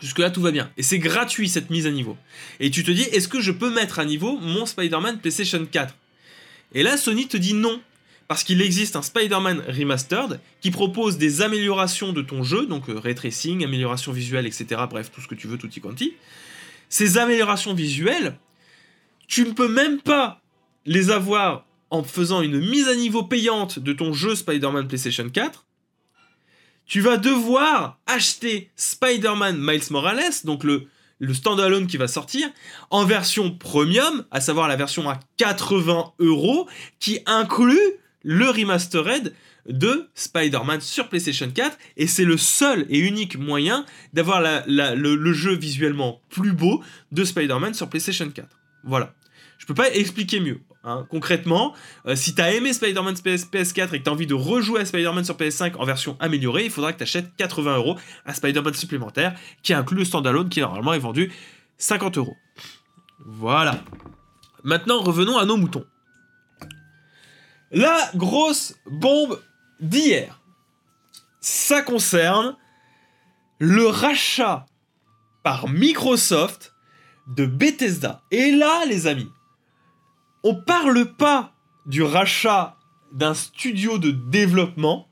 Jusque-là, 0.00 0.30
tout 0.30 0.42
va 0.42 0.50
bien. 0.50 0.70
Et 0.76 0.82
c'est 0.82 0.98
gratuit 0.98 1.48
cette 1.48 1.70
mise 1.70 1.86
à 1.86 1.90
niveau. 1.90 2.16
Et 2.60 2.70
tu 2.70 2.84
te 2.84 2.90
dis, 2.90 3.02
est-ce 3.02 3.28
que 3.28 3.40
je 3.40 3.52
peux 3.52 3.70
mettre 3.70 3.98
à 3.98 4.04
niveau 4.04 4.38
mon 4.38 4.66
Spider-Man 4.66 5.20
PlayStation 5.20 5.64
4 5.64 5.94
Et 6.74 6.82
là, 6.82 6.96
Sony 6.96 7.28
te 7.28 7.36
dit 7.36 7.54
non. 7.54 7.80
Parce 8.28 8.42
qu'il 8.42 8.60
existe 8.60 8.96
un 8.96 9.02
Spider-Man 9.02 9.62
Remastered 9.68 10.40
qui 10.60 10.72
propose 10.72 11.16
des 11.16 11.42
améliorations 11.42 12.12
de 12.12 12.22
ton 12.22 12.42
jeu, 12.42 12.66
donc 12.66 12.88
euh, 12.88 12.98
ray 12.98 13.14
tracing, 13.14 13.64
amélioration 13.64 14.10
visuelle, 14.12 14.46
etc. 14.46 14.82
Bref, 14.90 15.12
tout 15.12 15.20
ce 15.20 15.28
que 15.28 15.36
tu 15.36 15.46
veux, 15.46 15.58
tout 15.58 15.70
y 15.72 15.80
quanti. 15.80 16.14
Ces 16.88 17.18
améliorations 17.18 17.72
visuelles, 17.72 18.36
tu 19.28 19.44
ne 19.44 19.52
peux 19.52 19.68
même 19.68 20.00
pas 20.00 20.40
les 20.86 21.10
avoir 21.10 21.66
en 21.90 22.02
faisant 22.02 22.42
une 22.42 22.58
mise 22.58 22.88
à 22.88 22.96
niveau 22.96 23.22
payante 23.22 23.78
de 23.78 23.92
ton 23.92 24.12
jeu 24.12 24.34
Spider-Man 24.34 24.88
PlayStation 24.88 25.28
4. 25.28 25.65
Tu 26.86 27.00
vas 27.00 27.16
devoir 27.16 27.98
acheter 28.06 28.70
Spider-Man 28.76 29.58
Miles 29.58 29.90
Morales, 29.90 30.32
donc 30.44 30.62
le, 30.64 30.86
le 31.18 31.34
standalone 31.34 31.86
qui 31.86 31.96
va 31.96 32.08
sortir, 32.08 32.48
en 32.90 33.04
version 33.04 33.50
premium, 33.50 34.24
à 34.30 34.40
savoir 34.40 34.68
la 34.68 34.76
version 34.76 35.08
à 35.10 35.18
80 35.36 36.12
euros, 36.20 36.68
qui 37.00 37.20
inclut 37.26 37.80
le 38.22 38.50
remastered 38.50 39.32
de 39.68 40.08
Spider-Man 40.14 40.80
sur 40.80 41.08
PlayStation 41.08 41.50
4 41.50 41.76
et 41.96 42.06
c'est 42.06 42.24
le 42.24 42.36
seul 42.36 42.86
et 42.88 42.98
unique 42.98 43.36
moyen 43.38 43.84
d'avoir 44.12 44.40
le, 44.66 45.32
jeu 45.32 45.54
visuellement 45.54 46.20
plus 46.28 46.52
beau 46.52 46.82
de 47.12 47.24
Spider-Man 47.24 47.74
sur 47.74 47.88
PlayStation 47.88 48.28
4. 48.30 48.48
Voilà. 48.84 49.14
Je 49.58 49.66
peux 49.66 49.74
pas 49.74 49.90
expliquer 49.92 50.40
mieux. 50.40 50.60
Hein. 50.86 51.04
Concrètement, 51.10 51.74
euh, 52.06 52.14
si 52.14 52.34
tu 52.34 52.40
as 52.40 52.54
aimé 52.54 52.72
Spider-Man 52.72 53.14
PS4 53.14 53.92
et 53.92 53.98
que 53.98 54.04
tu 54.04 54.08
as 54.08 54.12
envie 54.12 54.28
de 54.28 54.34
rejouer 54.34 54.80
à 54.80 54.84
Spider-Man 54.84 55.24
sur 55.24 55.36
PS5 55.36 55.74
en 55.76 55.84
version 55.84 56.16
améliorée, 56.20 56.64
il 56.64 56.70
faudra 56.70 56.92
que 56.92 56.98
tu 56.98 57.02
achètes 57.02 57.34
80 57.36 57.76
euros 57.76 57.98
à 58.24 58.32
Spider-Man 58.32 58.72
supplémentaire 58.72 59.34
qui 59.64 59.74
inclut 59.74 59.98
le 59.98 60.04
standalone 60.04 60.48
qui 60.48 60.60
normalement 60.60 60.92
est 60.92 61.00
vendu 61.00 61.32
50 61.78 62.18
euros. 62.18 62.36
Voilà. 63.18 63.82
Maintenant, 64.62 65.00
revenons 65.00 65.36
à 65.36 65.44
nos 65.44 65.56
moutons. 65.56 65.84
La 67.72 68.08
grosse 68.14 68.76
bombe 68.86 69.40
d'hier, 69.80 70.40
ça 71.40 71.82
concerne 71.82 72.56
le 73.58 73.88
rachat 73.88 74.66
par 75.42 75.68
Microsoft 75.68 76.74
de 77.26 77.44
Bethesda. 77.44 78.22
Et 78.30 78.52
là, 78.52 78.84
les 78.86 79.08
amis, 79.08 79.28
on 80.48 80.54
parle 80.54 81.16
pas 81.16 81.56
du 81.86 82.04
rachat 82.04 82.76
d'un 83.12 83.34
studio 83.34 83.98
de 83.98 84.12
développement, 84.12 85.08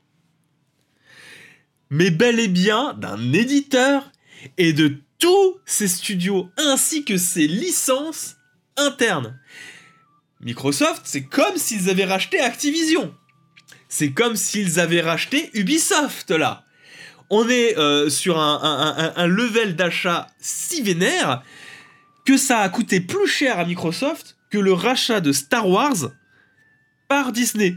mais 1.89 2.09
bel 2.09 2.39
et 2.39 2.47
bien 2.47 2.93
d'un 2.93 3.33
éditeur 3.33 4.13
et 4.57 4.71
de 4.71 4.95
tous 5.19 5.57
ses 5.65 5.89
studios 5.89 6.49
ainsi 6.55 7.03
que 7.03 7.17
ses 7.17 7.47
licences 7.47 8.37
internes. 8.77 9.37
Microsoft, 10.39 11.01
c'est 11.03 11.25
comme 11.25 11.57
s'ils 11.57 11.89
avaient 11.89 12.05
racheté 12.05 12.39
Activision. 12.39 13.13
C'est 13.89 14.13
comme 14.13 14.37
s'ils 14.37 14.79
avaient 14.79 15.01
racheté 15.01 15.49
Ubisoft 15.53 16.31
là. 16.31 16.63
On 17.29 17.49
est 17.49 17.77
euh, 17.77 18.09
sur 18.09 18.39
un, 18.39 19.13
un 19.13 19.27
level 19.27 19.75
d'achat 19.75 20.27
si 20.39 20.81
vénère 20.81 21.43
que 22.25 22.37
ça 22.37 22.59
a 22.59 22.69
coûté 22.69 23.01
plus 23.01 23.27
cher 23.27 23.59
à 23.59 23.65
Microsoft 23.65 24.35
le 24.61 24.73
rachat 24.73 25.21
de 25.21 25.31
Star 25.31 25.67
Wars 25.69 26.11
par 27.07 27.31
Disney. 27.31 27.75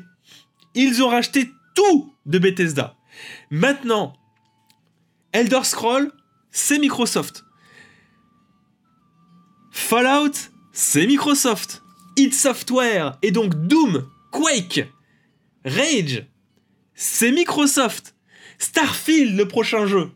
Ils 0.75 1.03
ont 1.03 1.09
racheté 1.09 1.51
tout 1.75 2.13
de 2.27 2.39
Bethesda. 2.39 2.97
Maintenant, 3.51 4.15
Elder 5.33 5.65
Scroll, 5.65 6.13
c'est 6.51 6.79
Microsoft. 6.79 7.45
Fallout, 9.71 10.33
c'est 10.73 11.07
Microsoft. 11.07 11.83
It 12.17 12.35
Software 12.35 13.17
et 13.23 13.31
donc 13.31 13.55
Doom, 13.69 14.09
Quake, 14.33 14.89
Rage, 15.65 16.27
c'est 16.95 17.31
Microsoft. 17.31 18.17
Starfield, 18.59 19.37
le 19.37 19.47
prochain 19.47 19.87
jeu, 19.87 20.11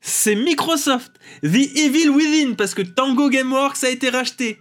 c'est 0.00 0.34
Microsoft. 0.34 1.12
The 1.42 1.76
Evil 1.76 2.10
Within, 2.10 2.54
parce 2.54 2.74
que 2.74 2.82
Tango 2.82 3.30
Gameworks 3.30 3.84
a 3.84 3.88
été 3.90 4.10
racheté 4.10 4.58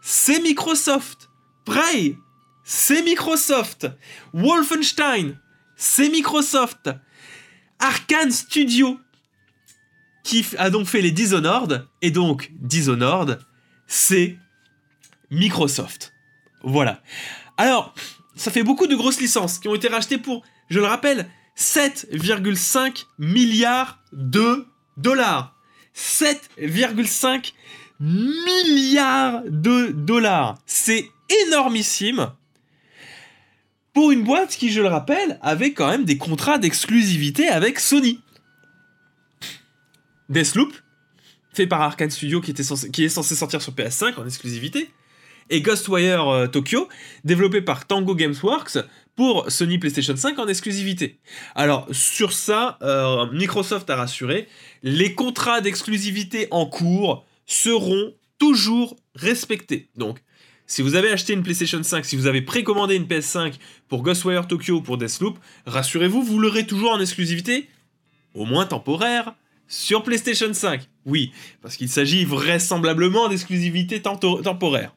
c'est 0.00 0.40
Microsoft. 0.40 1.30
Prey, 1.64 2.16
c'est 2.64 3.02
Microsoft. 3.02 3.88
Wolfenstein, 4.32 5.38
c'est 5.76 6.08
Microsoft. 6.08 6.90
Arkane 7.78 8.30
Studio, 8.30 8.98
qui 10.24 10.44
a 10.58 10.70
donc 10.70 10.86
fait 10.86 11.00
les 11.00 11.12
Dishonored, 11.12 11.86
et 12.02 12.10
donc 12.10 12.50
Dishonored, 12.60 13.40
c'est 13.86 14.36
Microsoft. 15.30 16.12
Voilà. 16.62 17.02
Alors, 17.56 17.94
ça 18.34 18.50
fait 18.50 18.62
beaucoup 18.62 18.86
de 18.86 18.96
grosses 18.96 19.20
licences 19.20 19.58
qui 19.58 19.68
ont 19.68 19.74
été 19.74 19.88
rachetées 19.88 20.18
pour, 20.18 20.42
je 20.70 20.78
le 20.78 20.86
rappelle, 20.86 21.30
7,5 21.56 23.06
milliards 23.18 24.00
de 24.12 24.66
dollars. 24.96 25.56
7,5 25.96 27.52
milliards 28.00 29.42
de 29.46 29.92
dollars. 29.92 30.58
C'est 30.66 31.10
énormissime 31.46 32.30
pour 33.92 34.10
une 34.12 34.22
boîte 34.22 34.50
qui, 34.50 34.70
je 34.70 34.80
le 34.80 34.88
rappelle, 34.88 35.38
avait 35.42 35.72
quand 35.72 35.88
même 35.88 36.04
des 36.04 36.18
contrats 36.18 36.58
d'exclusivité 36.58 37.48
avec 37.48 37.80
Sony. 37.80 38.20
Deathloop, 40.28 40.72
fait 41.52 41.66
par 41.66 41.82
Arkane 41.82 42.10
Studio 42.10 42.40
qui, 42.40 42.52
est 42.52 43.08
censé 43.08 43.34
sortir 43.34 43.60
sur 43.60 43.72
PS5 43.72 44.14
en 44.20 44.26
exclusivité, 44.26 44.90
et 45.50 45.62
Ghostwire 45.62 46.28
euh, 46.28 46.46
Tokyo, 46.46 46.88
développé 47.24 47.62
par 47.62 47.86
Tango 47.86 48.14
Gamesworks 48.14 48.78
pour 49.16 49.50
Sony 49.50 49.78
PlayStation 49.78 50.14
5 50.14 50.38
en 50.38 50.46
exclusivité. 50.46 51.18
Alors 51.56 51.88
sur 51.90 52.32
ça, 52.32 52.78
euh, 52.82 53.26
Microsoft 53.32 53.90
a 53.90 53.96
rassuré, 53.96 54.46
les 54.84 55.14
contrats 55.14 55.60
d'exclusivité 55.60 56.46
en 56.52 56.66
cours 56.66 57.24
seront 57.48 58.14
toujours 58.38 58.94
respectés. 59.16 59.88
Donc, 59.96 60.20
si 60.66 60.82
vous 60.82 60.94
avez 60.94 61.10
acheté 61.10 61.32
une 61.32 61.42
PlayStation 61.42 61.82
5, 61.82 62.04
si 62.04 62.14
vous 62.14 62.26
avez 62.26 62.42
précommandé 62.42 62.94
une 62.94 63.06
PS5 63.06 63.54
pour 63.88 64.02
Ghostwire 64.02 64.46
Tokyo 64.46 64.76
ou 64.76 64.82
pour 64.82 64.98
Deathloop, 64.98 65.38
rassurez-vous, 65.66 66.22
vous 66.22 66.38
l'aurez 66.38 66.66
toujours 66.66 66.92
en 66.92 67.00
exclusivité, 67.00 67.68
au 68.34 68.44
moins 68.44 68.66
temporaire, 68.66 69.34
sur 69.66 70.02
PlayStation 70.02 70.52
5. 70.52 70.82
Oui, 71.06 71.32
parce 71.62 71.76
qu'il 71.76 71.88
s'agit 71.88 72.24
vraisemblablement 72.24 73.28
d'exclusivité 73.28 74.02
temporaire. 74.02 74.94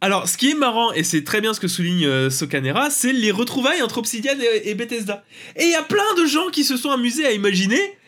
Alors, 0.00 0.28
ce 0.28 0.36
qui 0.36 0.50
est 0.50 0.54
marrant, 0.54 0.92
et 0.92 1.04
c'est 1.04 1.24
très 1.24 1.40
bien 1.40 1.54
ce 1.54 1.60
que 1.60 1.68
souligne 1.68 2.06
euh, 2.06 2.30
Sokanera, 2.30 2.90
c'est 2.90 3.12
les 3.12 3.30
retrouvailles 3.30 3.82
entre 3.82 3.98
Obsidian 3.98 4.32
et 4.64 4.74
Bethesda. 4.74 5.24
Et 5.56 5.64
il 5.64 5.70
y 5.70 5.74
a 5.74 5.82
plein 5.82 6.14
de 6.16 6.24
gens 6.24 6.48
qui 6.48 6.64
se 6.64 6.76
sont 6.76 6.90
amusés 6.90 7.26
à 7.26 7.32
imaginer 7.32 7.98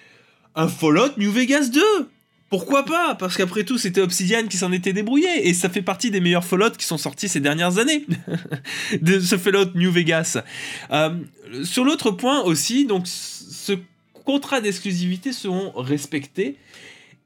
un 0.54 0.68
Fallout 0.68 1.16
New 1.16 1.32
Vegas 1.32 1.68
2 1.72 1.80
pourquoi 2.52 2.84
pas? 2.84 3.14
Parce 3.14 3.38
qu'après 3.38 3.64
tout, 3.64 3.78
c'était 3.78 4.02
Obsidian 4.02 4.46
qui 4.46 4.58
s'en 4.58 4.72
était 4.72 4.92
débrouillé, 4.92 5.48
et 5.48 5.54
ça 5.54 5.70
fait 5.70 5.80
partie 5.80 6.10
des 6.10 6.20
meilleurs 6.20 6.44
Fallout 6.44 6.72
qui 6.72 6.84
sont 6.84 6.98
sortis 6.98 7.26
ces 7.26 7.40
dernières 7.40 7.78
années, 7.78 8.04
de 9.00 9.20
ce 9.20 9.38
Fallout 9.38 9.70
New 9.74 9.90
Vegas. 9.90 10.36
Euh, 10.90 11.14
sur 11.64 11.82
l'autre 11.82 12.10
point 12.10 12.42
aussi, 12.42 12.84
donc, 12.84 13.06
ce 13.06 13.72
contrat 14.26 14.60
d'exclusivité 14.60 15.32
seront 15.32 15.72
respectés, 15.76 16.58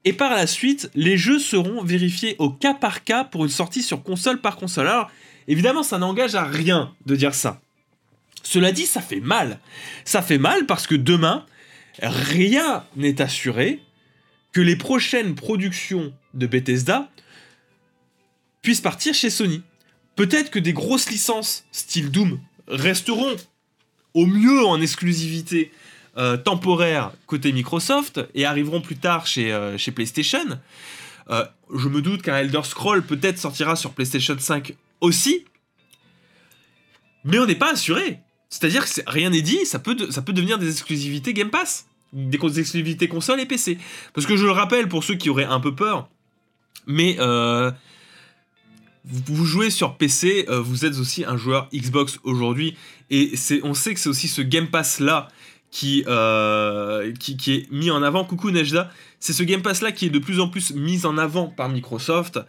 et 0.04 0.12
par 0.12 0.30
la 0.30 0.46
suite, 0.46 0.92
les 0.94 1.16
jeux 1.16 1.40
seront 1.40 1.82
vérifiés 1.82 2.36
au 2.38 2.48
cas 2.50 2.74
par 2.74 3.02
cas 3.02 3.24
pour 3.24 3.42
une 3.42 3.50
sortie 3.50 3.82
sur 3.82 4.04
console 4.04 4.40
par 4.40 4.56
console. 4.56 4.86
Alors, 4.86 5.10
évidemment, 5.48 5.82
ça 5.82 5.98
n'engage 5.98 6.36
à 6.36 6.44
rien 6.44 6.94
de 7.04 7.16
dire 7.16 7.34
ça. 7.34 7.60
Cela 8.44 8.70
dit, 8.70 8.86
ça 8.86 9.00
fait 9.00 9.18
mal. 9.18 9.58
Ça 10.04 10.22
fait 10.22 10.38
mal 10.38 10.66
parce 10.66 10.86
que 10.86 10.94
demain, 10.94 11.44
rien 12.02 12.84
n'est 12.96 13.20
assuré 13.20 13.80
que 14.52 14.60
les 14.60 14.76
prochaines 14.76 15.34
productions 15.34 16.12
de 16.34 16.46
Bethesda 16.46 17.10
puissent 18.62 18.80
partir 18.80 19.14
chez 19.14 19.30
Sony. 19.30 19.62
Peut-être 20.16 20.50
que 20.50 20.58
des 20.58 20.72
grosses 20.72 21.10
licences 21.10 21.64
style 21.72 22.10
Doom 22.10 22.40
resteront 22.68 23.36
au 24.14 24.26
mieux 24.26 24.64
en 24.64 24.80
exclusivité 24.80 25.72
euh, 26.16 26.38
temporaire 26.38 27.12
côté 27.26 27.52
Microsoft 27.52 28.20
et 28.34 28.46
arriveront 28.46 28.80
plus 28.80 28.96
tard 28.96 29.26
chez, 29.26 29.52
euh, 29.52 29.76
PlayStation. 29.94 30.58
Euh, 31.28 31.44
je 31.74 31.88
me 31.88 32.00
doute 32.00 32.22
qu'un 32.22 32.38
Elder 32.38 32.62
Scroll 32.64 33.02
peut-être 33.02 33.38
sortira 33.38 33.76
sur 33.76 33.92
PlayStation 33.92 34.36
5 34.38 34.74
aussi. 35.02 35.44
Mais 37.24 37.38
on 37.38 37.44
n'est 37.44 37.56
pas 37.56 37.72
assuré. 37.72 38.20
C'est-à-dire 38.48 38.84
que 38.84 39.00
rien 39.06 39.30
n'est 39.30 39.42
dit, 39.42 39.66
ça 39.66 39.78
peut, 39.78 39.94
devenir 39.94 40.58
des 40.58 40.70
exclusivités 40.70 41.32
Game 41.32 41.50
Pass. 41.50 41.86
Des 42.12 42.38
exclusivités 42.60 43.08
console 43.08 43.40
et 43.40 43.46
PC. 43.46 43.78
Parce 44.14 44.26
que 44.26 44.36
je 44.36 44.44
le 44.44 44.52
rappelle 44.52 44.88
pour 44.88 45.04
ceux 45.04 45.16
qui 45.16 45.28
auraient 45.28 45.44
un 45.44 45.60
peu 45.60 45.74
peur, 45.74 46.08
mais 46.86 47.16
vous 49.04 49.44
jouez 49.44 49.70
sur 49.70 49.96
PC, 49.96 50.46
vous 50.48 50.84
êtes 50.84 50.96
aussi 50.98 51.24
un 51.24 51.36
joueur 51.36 51.68
Xbox 51.74 52.20
aujourd'hui, 52.22 52.76
et 53.10 53.32
on 53.64 53.74
sait 53.74 53.94
que 53.94 54.00
c'est 54.00 54.08
aussi 54.08 54.28
ce 54.28 54.40
Game 54.42 54.68
Pass 54.68 55.00
là 55.00 55.28
euh, 55.84 57.12
qui, 57.18 57.36
qui, 57.36 57.54
est 57.54 57.70
mis 57.70 57.90
en 57.90 58.02
avant. 58.02 58.24
Coucou 58.24 58.50
Nejda, 58.50 58.90
c'est 59.20 59.32
ce 59.32 59.42
Game 59.42 59.62
Pass 59.62 59.82
là 59.82 59.92
qui 59.92 60.06
est 60.06 60.10
de 60.10 60.18
plus 60.18 60.40
en 60.40 60.48
plus 60.48 60.72
mis 60.72 61.04
en 61.04 61.18
avant 61.18 61.48
par 61.48 61.68
Microsoft. 61.68 62.40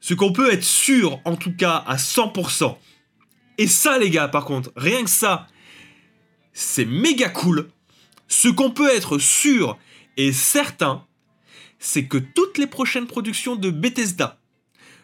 Ce 0.00 0.12
qu'on 0.12 0.32
peut 0.32 0.52
être 0.52 0.64
sûr, 0.64 1.20
en 1.24 1.36
tout 1.36 1.52
cas 1.56 1.82
à 1.86 1.96
100%. 1.96 2.76
Et 3.58 3.66
ça 3.66 3.98
les 3.98 4.10
gars, 4.10 4.28
par 4.28 4.44
contre, 4.44 4.72
rien 4.76 5.04
que 5.04 5.10
ça, 5.10 5.46
c'est 6.52 6.84
méga 6.84 7.28
cool. 7.28 7.68
Ce 8.28 8.48
qu'on 8.48 8.70
peut 8.70 8.90
être 8.90 9.18
sûr 9.18 9.78
et 10.16 10.32
certain, 10.32 11.04
c'est 11.78 12.06
que 12.06 12.18
toutes 12.18 12.58
les 12.58 12.66
prochaines 12.66 13.06
productions 13.06 13.56
de 13.56 13.70
Bethesda 13.70 14.38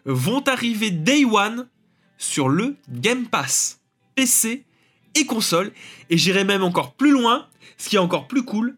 vont 0.05 0.43
arriver 0.49 0.91
day 0.91 1.25
one 1.25 1.69
sur 2.17 2.49
le 2.49 2.77
Game 2.89 3.27
Pass 3.27 3.81
PC 4.15 4.65
et 5.15 5.27
console. 5.27 5.73
Et 6.09 6.19
j'irai 6.19 6.45
même 6.45 6.63
encore 6.63 6.95
plus 6.95 7.11
loin, 7.11 7.49
ce 7.77 7.89
qui 7.89 7.97
est 7.97 8.01
encore 8.01 8.29
plus 8.29 8.45
cool, 8.45 8.77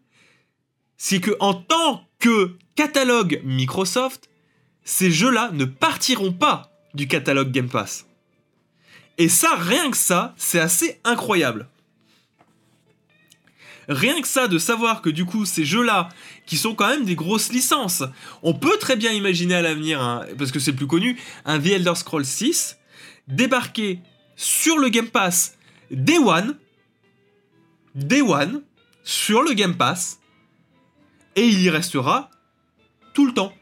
c'est 0.97 1.19
que 1.19 1.35
en 1.39 1.53
tant 1.53 2.07
que 2.19 2.55
catalogue 2.75 3.41
Microsoft, 3.43 4.29
ces 4.83 5.11
jeux-là 5.11 5.51
ne 5.53 5.65
partiront 5.65 6.33
pas 6.33 6.71
du 6.93 7.07
catalogue 7.07 7.51
Game 7.51 7.69
Pass. 7.69 8.05
Et 9.17 9.29
ça, 9.29 9.55
rien 9.55 9.91
que 9.91 9.97
ça, 9.97 10.33
c'est 10.37 10.59
assez 10.59 10.99
incroyable. 11.03 11.67
Rien 13.89 14.21
que 14.21 14.27
ça, 14.27 14.47
de 14.47 14.57
savoir 14.57 15.01
que 15.01 15.09
du 15.09 15.25
coup, 15.25 15.45
ces 15.45 15.65
jeux-là, 15.65 16.09
qui 16.45 16.57
sont 16.57 16.73
quand 16.73 16.87
même 16.87 17.05
des 17.05 17.15
grosses 17.15 17.51
licences, 17.51 18.03
on 18.41 18.53
peut 18.53 18.77
très 18.79 18.95
bien 18.95 19.11
imaginer 19.11 19.55
à 19.55 19.61
l'avenir, 19.61 20.01
hein, 20.01 20.25
parce 20.37 20.51
que 20.51 20.59
c'est 20.59 20.73
plus 20.73 20.87
connu, 20.87 21.19
un 21.45 21.59
The 21.59 21.67
Elder 21.67 21.95
Scrolls 21.95 22.25
6 22.25 22.77
débarquer 23.27 23.99
sur 24.35 24.77
le 24.77 24.89
Game 24.89 25.09
Pass 25.09 25.57
Day 25.91 26.17
One, 26.17 26.57
Day 27.95 28.21
One, 28.21 28.63
sur 29.03 29.43
le 29.43 29.53
Game 29.53 29.75
Pass, 29.75 30.19
et 31.35 31.45
il 31.45 31.61
y 31.61 31.69
restera 31.69 32.29
tout 33.13 33.25
le 33.25 33.33
temps. 33.33 33.53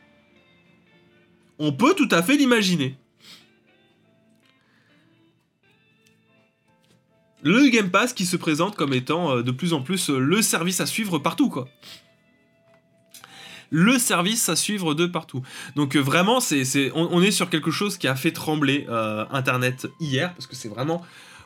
On 1.59 1.73
peut 1.73 1.93
tout 1.95 2.07
à 2.11 2.21
fait 2.21 2.37
l'imaginer. 2.37 2.97
Le 7.43 7.69
Game 7.69 7.89
Pass 7.89 8.13
qui 8.13 8.25
se 8.25 8.37
présente 8.37 8.75
comme 8.75 8.93
étant 8.93 9.37
euh, 9.37 9.43
de 9.43 9.51
plus 9.51 9.73
en 9.73 9.81
plus 9.81 10.09
euh, 10.09 10.19
le 10.19 10.41
service 10.41 10.79
à 10.79 10.85
suivre 10.85 11.19
partout, 11.19 11.49
quoi. 11.49 11.67
Le 13.71 13.97
service 13.97 14.49
à 14.49 14.55
suivre 14.55 14.93
de 14.93 15.05
partout. 15.05 15.41
Donc 15.75 15.95
euh, 15.95 15.99
vraiment, 15.99 16.39
c'est, 16.41 16.91
on, 16.93 17.21
est 17.21 17.31
sur 17.31 17.49
quelque 17.49 17.71
chose 17.71 17.97
qui 17.97 18.07
a 18.07 18.15
fait 18.15 18.31
trembler 18.31 18.85
Internet 19.31 19.87
hier, 20.01 20.33
parce 20.33 20.45
que 20.45 20.57
c'est 20.57 20.67
vraiment 20.67 21.01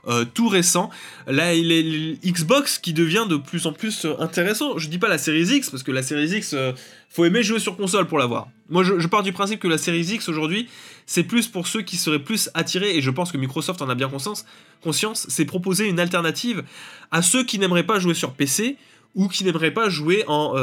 euh, 0.07 0.23
tout 0.23 0.47
récent. 0.47 0.91
Là, 1.25 1.55
il 1.55 1.71
est 1.71 2.23
Xbox 2.23 2.77
qui 2.77 2.93
devient 2.93 3.25
de 3.27 3.37
plus 3.37 3.65
en 3.65 3.73
plus 3.73 4.05
euh, 4.05 4.13
intéressant. 4.19 4.77
Je 4.77 4.87
dis 4.87 4.99
pas 4.99 5.09
la 5.09 5.17
Series 5.17 5.55
X, 5.55 5.71
parce 5.71 5.81
que 5.81 5.91
la 5.91 6.03
Series 6.03 6.37
X, 6.37 6.53
euh, 6.53 6.73
faut 7.09 7.25
aimer 7.25 7.41
jouer 7.41 7.59
sur 7.59 7.75
console 7.75 8.05
pour 8.05 8.19
l'avoir. 8.19 8.47
Moi, 8.69 8.83
je, 8.83 9.07
pars 9.07 9.23
du 9.23 9.33
principe 9.33 9.59
que 9.59 9.67
la 9.67 9.79
Series 9.79 10.13
X 10.13 10.29
aujourd'hui, 10.29 10.69
c'est 11.07 11.23
plus 11.23 11.47
pour 11.47 11.67
ceux 11.67 11.81
qui 11.81 11.97
seraient 11.97 12.19
plus 12.19 12.49
attirés, 12.53 12.95
et 12.95 13.01
je 13.01 13.09
pense 13.09 13.31
que 13.31 13.37
Microsoft 13.37 13.81
en 13.81 13.89
a 13.89 13.95
bien 13.95 14.09
conscience, 14.09 14.45
conscience 14.83 15.25
c'est 15.29 15.45
proposer 15.45 15.87
une 15.87 15.99
alternative 15.99 16.63
à 17.11 17.21
ceux 17.21 17.43
qui 17.43 17.57
n'aimeraient 17.57 17.85
pas 17.85 17.99
jouer 17.99 18.13
sur 18.13 18.33
PC 18.33 18.77
ou 19.15 19.27
qui 19.27 19.43
n'aimeraient 19.43 19.73
pas 19.73 19.89
jouer 19.89 20.23
en, 20.27 20.53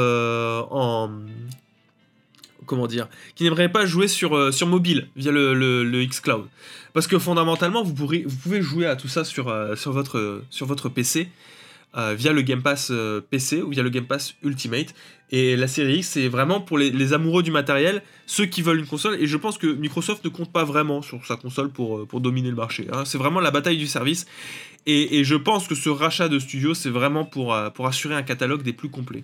en 0.71 1.09
comment 2.65 2.87
dire, 2.87 3.07
qui 3.35 3.43
n'aimeraient 3.43 3.71
pas 3.71 3.85
jouer 3.85 4.07
sur, 4.07 4.53
sur 4.53 4.67
mobile 4.67 5.07
via 5.15 5.31
le, 5.31 5.53
le, 5.53 5.83
le 5.83 6.05
xCloud. 6.05 6.45
Parce 6.93 7.07
que 7.07 7.17
fondamentalement, 7.17 7.83
vous, 7.83 7.93
vous 7.93 8.37
pouvez 8.37 8.61
jouer 8.61 8.85
à 8.85 8.95
tout 8.95 9.07
ça 9.07 9.23
sur, 9.23 9.49
euh, 9.49 9.75
sur, 9.75 9.91
votre, 9.91 10.43
sur 10.49 10.67
votre 10.67 10.89
PC 10.89 11.27
euh, 11.97 12.13
via 12.13 12.31
le 12.31 12.41
Game 12.43 12.61
Pass 12.61 12.89
euh, 12.91 13.19
PC 13.19 13.61
ou 13.61 13.71
via 13.71 13.83
le 13.83 13.89
Game 13.89 14.05
Pass 14.05 14.35
Ultimate. 14.43 14.93
Et 15.31 15.55
la 15.55 15.67
série 15.67 15.97
X, 15.97 16.09
c'est 16.09 16.27
vraiment 16.27 16.61
pour 16.61 16.77
les, 16.77 17.13
amoureux 17.13 17.41
du 17.41 17.49
matériel, 17.49 18.03
ceux 18.27 18.45
qui 18.45 18.61
veulent 18.61 18.79
une 18.79 18.85
console. 18.85 19.19
Et 19.19 19.25
je 19.25 19.37
pense 19.37 19.57
que 19.57 19.65
Microsoft 19.65 20.23
ne 20.23 20.29
compte 20.29 20.51
pas 20.51 20.63
vraiment 20.63 21.01
sur 21.01 21.25
sa 21.25 21.35
console 21.35 21.69
pour, 21.69 22.07
pour 22.07 22.21
dominer 22.21 22.49
le 22.49 22.55
marché. 22.55 22.87
Hein. 22.93 23.03
C'est 23.05 23.17
vraiment 23.17 23.39
la 23.39 23.49
bataille 23.49 23.77
du 23.77 23.87
service. 23.87 24.27
Et, 24.85 25.23
je 25.23 25.35
pense 25.35 25.67
que 25.67 25.75
ce 25.75 25.89
rachat 25.89 26.27
de 26.27 26.37
studio, 26.39 26.73
c'est 26.73 26.89
vraiment 26.89 27.23
pour, 27.23 27.57
pour 27.73 27.87
assurer 27.87 28.15
un 28.15 28.21
catalogue 28.21 28.63
des 28.63 28.73
plus 28.73 28.89
complets 28.89 29.23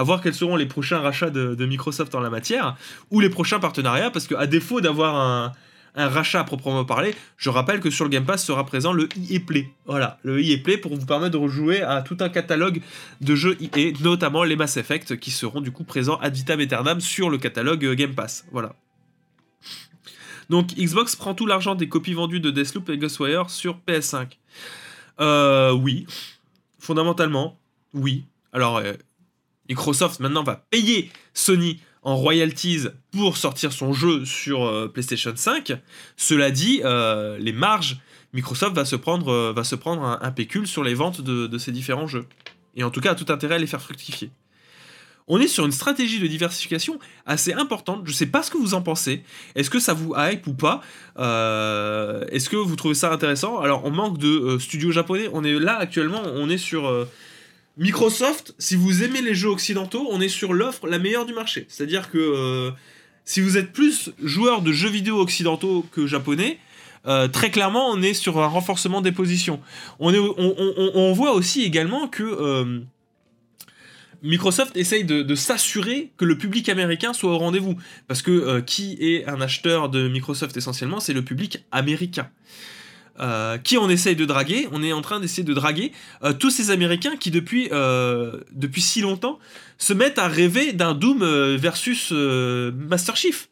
à 0.00 0.02
voir 0.02 0.22
quels 0.22 0.32
seront 0.32 0.56
les 0.56 0.64
prochains 0.64 1.00
rachats 1.00 1.28
de, 1.28 1.66
Microsoft 1.66 2.14
en 2.14 2.20
la 2.20 2.30
matière, 2.30 2.74
ou 3.10 3.20
les 3.20 3.28
prochains 3.28 3.60
partenariats, 3.60 4.10
parce 4.10 4.26
qu'à 4.26 4.46
défaut 4.46 4.80
d'avoir 4.80 5.14
un, 5.14 5.52
un 5.94 6.08
rachat 6.08 6.40
à 6.40 6.44
proprement 6.44 6.86
parler, 6.86 7.14
je 7.36 7.50
rappelle 7.50 7.80
que 7.80 7.90
sur 7.90 8.06
le 8.06 8.10
Game 8.10 8.24
Pass 8.24 8.42
sera 8.42 8.64
présent 8.64 8.94
le 8.94 9.10
EA 9.14 9.40
Play. 9.40 9.68
Voilà, 9.84 10.18
le 10.22 10.42
EA 10.42 10.56
Play 10.56 10.78
pour 10.78 10.96
vous 10.96 11.04
permettre 11.04 11.32
de 11.32 11.36
rejouer 11.36 11.82
à 11.82 12.00
tout 12.00 12.16
un 12.20 12.30
catalogue 12.30 12.80
de 13.20 13.34
jeux 13.34 13.58
EA, 13.60 13.92
notamment 14.00 14.42
les 14.42 14.56
Mass 14.56 14.78
Effect 14.78 15.18
qui 15.18 15.30
seront 15.30 15.60
du 15.60 15.70
coup 15.70 15.84
présents 15.84 16.16
ad 16.22 16.34
vitam 16.34 16.60
aeternam 16.60 16.98
sur 17.02 17.28
le 17.28 17.36
catalogue 17.36 17.84
euh, 17.84 17.94
Game 17.94 18.14
Pass. 18.14 18.46
Voilà. 18.52 18.74
Donc 20.48 20.68
Xbox 20.76 21.14
prend 21.14 21.34
tout 21.34 21.44
l'argent 21.44 21.74
des 21.74 21.90
copies 21.90 22.14
vendues 22.14 22.40
de 22.40 22.50
Deathloop 22.50 22.88
et 22.88 22.96
Ghostwire 22.96 23.50
sur 23.50 23.78
PS5. 23.86 24.28
Euh, 25.20 25.72
oui. 25.72 26.06
Fondamentalement, 26.78 27.60
oui. 27.92 28.24
Alors, 28.54 28.78
euh, 28.78 28.94
Microsoft 29.70 30.18
maintenant 30.18 30.42
va 30.42 30.56
payer 30.56 31.10
Sony 31.32 31.78
en 32.02 32.16
royalties 32.16 32.88
pour 33.12 33.36
sortir 33.36 33.72
son 33.72 33.92
jeu 33.92 34.24
sur 34.24 34.64
euh, 34.66 34.88
PlayStation 34.88 35.32
5. 35.34 35.74
Cela 36.16 36.50
dit, 36.50 36.80
euh, 36.84 37.38
les 37.38 37.52
marges, 37.52 38.00
Microsoft 38.32 38.74
va 38.74 38.84
se 38.84 38.96
prendre, 38.96 39.30
euh, 39.30 40.18
un, 40.20 40.30
pécule 40.32 40.66
sur 40.66 40.82
les 40.82 40.94
ventes 40.94 41.20
de, 41.20 41.58
ces 41.58 41.70
différents 41.70 42.08
jeux. 42.08 42.26
Et 42.74 42.82
en 42.82 42.90
tout 42.90 43.00
cas, 43.00 43.12
a 43.12 43.14
tout 43.14 43.32
intérêt 43.32 43.54
à 43.54 43.58
les 43.58 43.68
faire 43.68 43.80
fructifier. 43.80 44.32
On 45.28 45.38
est 45.38 45.46
sur 45.46 45.64
une 45.64 45.72
stratégie 45.72 46.18
de 46.18 46.26
diversification 46.26 46.98
assez 47.24 47.52
importante. 47.52 48.00
Je 48.04 48.10
ne 48.10 48.16
sais 48.16 48.26
pas 48.26 48.42
ce 48.42 48.50
que 48.50 48.58
vous 48.58 48.74
en 48.74 48.82
pensez. 48.82 49.22
Est-ce 49.54 49.70
que 49.70 49.78
ça 49.78 49.92
vous 49.92 50.14
hype 50.16 50.48
ou 50.48 50.54
pas? 50.54 50.80
Est-ce 51.16 52.48
que 52.48 52.56
vous 52.56 52.74
trouvez 52.74 52.94
ça 52.94 53.12
intéressant? 53.12 53.60
Alors, 53.60 53.84
on 53.84 53.92
manque 53.92 54.18
de 54.18 54.58
studios 54.58 54.90
japonais. 54.90 55.28
On 55.32 55.44
est 55.44 55.56
là 55.56 55.76
actuellement, 55.76 56.22
on 56.34 56.50
est 56.50 56.58
sur 56.58 57.06
Microsoft, 57.76 58.54
si 58.58 58.76
vous 58.76 59.02
aimez 59.02 59.22
les 59.22 59.34
jeux 59.34 59.48
occidentaux, 59.48 60.08
on 60.10 60.20
est 60.20 60.28
sur 60.28 60.52
l'offre 60.52 60.86
la 60.86 60.98
meilleure 60.98 61.26
du 61.26 61.32
marché. 61.32 61.66
C'est-à-dire 61.68 62.10
que 62.10 62.18
euh, 62.18 62.70
si 63.24 63.40
vous 63.40 63.56
êtes 63.56 63.72
plus 63.72 64.10
joueur 64.22 64.62
de 64.62 64.72
jeux 64.72 64.90
vidéo 64.90 65.18
occidentaux 65.20 65.86
que 65.92 66.06
japonais, 66.06 66.58
euh, 67.06 67.28
très 67.28 67.50
clairement, 67.50 67.90
on 67.90 68.02
est 68.02 68.12
sur 68.12 68.38
un 68.38 68.46
renforcement 68.46 69.00
des 69.00 69.12
positions. 69.12 69.60
On, 69.98 71.12
voit 71.14 71.32
aussi 71.32 71.62
également 71.62 72.08
que 72.08 72.22
euh, 72.22 72.80
Microsoft 74.22 74.76
essaye 74.76 75.04
de 75.04 75.34
s'assurer 75.34 76.12
que 76.18 76.26
le 76.26 76.36
public 76.36 76.68
américain 76.68 77.14
soit 77.14 77.32
au 77.32 77.38
rendez-vous. 77.38 77.76
Parce 78.08 78.20
que 78.20 78.60
qui 78.60 78.98
est 79.00 79.26
un 79.26 79.40
acheteur 79.40 79.88
de 79.88 80.08
Microsoft 80.08 80.56
essentiellement 80.56 81.00
C'est 81.00 81.14
le 81.14 81.22
public 81.22 81.64
américain. 81.70 82.28
Euh, 83.20 83.58
qui 83.58 83.76
on 83.76 83.90
essaye 83.90 84.16
de 84.16 84.24
draguer 84.24 84.66
On 84.72 84.82
est 84.82 84.94
en 84.94 85.02
train 85.02 85.20
d'essayer 85.20 85.42
de 85.42 85.52
draguer 85.52 85.92
euh, 86.22 86.32
tous 86.32 86.48
ces 86.48 86.70
Américains 86.70 87.16
qui 87.16 87.30
depuis, 87.30 87.68
euh, 87.70 88.40
depuis 88.52 88.80
si 88.80 89.02
longtemps 89.02 89.38
se 89.76 89.92
mettent 89.92 90.18
à 90.18 90.26
rêver 90.26 90.72
d'un 90.72 90.94
Doom 90.94 91.22
versus 91.56 92.12
Master 92.12 93.16
Chief. 93.16 93.48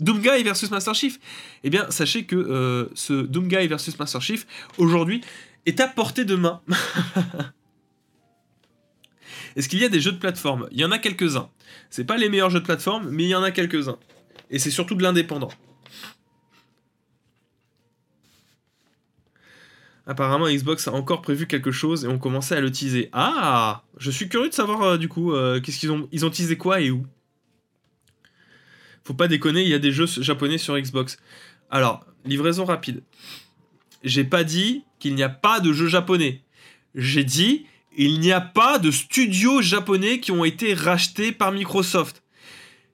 Doom 0.00 0.20
Guy 0.20 0.42
versus 0.42 0.70
Master 0.70 0.94
Chief. 0.94 1.18
Eh 1.64 1.70
bien, 1.70 1.86
sachez 1.90 2.24
que 2.24 2.88
ce 2.94 3.12
Doom 3.12 3.48
Guy 3.48 3.66
versus 3.66 3.98
Master 3.98 4.20
Chief, 4.22 4.46
aujourd'hui, 4.78 5.22
est 5.66 5.80
à 5.80 5.88
portée 5.88 6.24
de 6.24 6.34
main. 6.34 6.60
Est-ce 9.56 9.68
qu'il 9.68 9.80
y 9.80 9.84
a 9.84 9.88
des 9.88 10.00
jeux 10.00 10.12
de 10.12 10.18
plateforme? 10.18 10.68
Il 10.70 10.80
y 10.80 10.84
en 10.84 10.92
a 10.92 10.98
quelques-uns. 10.98 11.48
C'est 11.90 12.04
pas 12.04 12.16
les 12.16 12.28
meilleurs 12.28 12.50
jeux 12.50 12.60
de 12.60 12.64
plateforme, 12.64 13.08
mais 13.10 13.24
il 13.24 13.28
y 13.28 13.34
en 13.34 13.42
a 13.42 13.50
quelques-uns. 13.50 13.98
Et 14.50 14.58
c'est 14.58 14.70
surtout 14.70 14.94
de 14.94 15.02
l'indépendant. 15.02 15.50
Apparemment, 20.06 20.48
Xbox 20.48 20.86
a 20.86 20.92
encore 20.92 21.20
prévu 21.20 21.48
quelque 21.48 21.72
chose 21.72 22.04
et 22.04 22.08
ont 22.08 22.18
commencé 22.18 22.54
à 22.54 22.60
le 22.60 22.70
teaser. 22.70 23.08
Ah 23.12 23.82
Je 23.98 24.10
suis 24.10 24.28
curieux 24.28 24.48
de 24.48 24.54
savoir 24.54 24.82
euh, 24.82 24.98
du 24.98 25.08
coup, 25.08 25.32
euh, 25.32 25.60
qu'est-ce 25.60 25.80
qu'ils 25.80 25.90
ont. 25.90 26.08
Ils 26.12 26.24
ont 26.24 26.30
teasé 26.30 26.56
quoi 26.56 26.80
et 26.80 26.90
où? 26.92 27.04
Faut 29.02 29.14
pas 29.14 29.28
déconner, 29.28 29.62
il 29.62 29.68
y 29.68 29.74
a 29.74 29.78
des 29.78 29.92
jeux 29.92 30.06
japonais 30.06 30.58
sur 30.58 30.78
Xbox. 30.78 31.18
Alors, 31.70 32.06
livraison 32.24 32.64
rapide. 32.64 33.02
J'ai 34.04 34.24
pas 34.24 34.44
dit 34.44 34.84
qu'il 35.00 35.14
n'y 35.16 35.22
a 35.24 35.28
pas 35.28 35.58
de 35.58 35.72
jeux 35.72 35.88
japonais. 35.88 36.42
J'ai 36.94 37.24
dit 37.24 37.66
il 37.96 38.20
n'y 38.20 38.30
a 38.30 38.40
pas 38.40 38.78
de 38.78 38.90
studios 38.90 39.62
japonais 39.62 40.20
qui 40.20 40.30
ont 40.30 40.44
été 40.44 40.74
rachetés 40.74 41.32
par 41.32 41.50
Microsoft. 41.50 42.22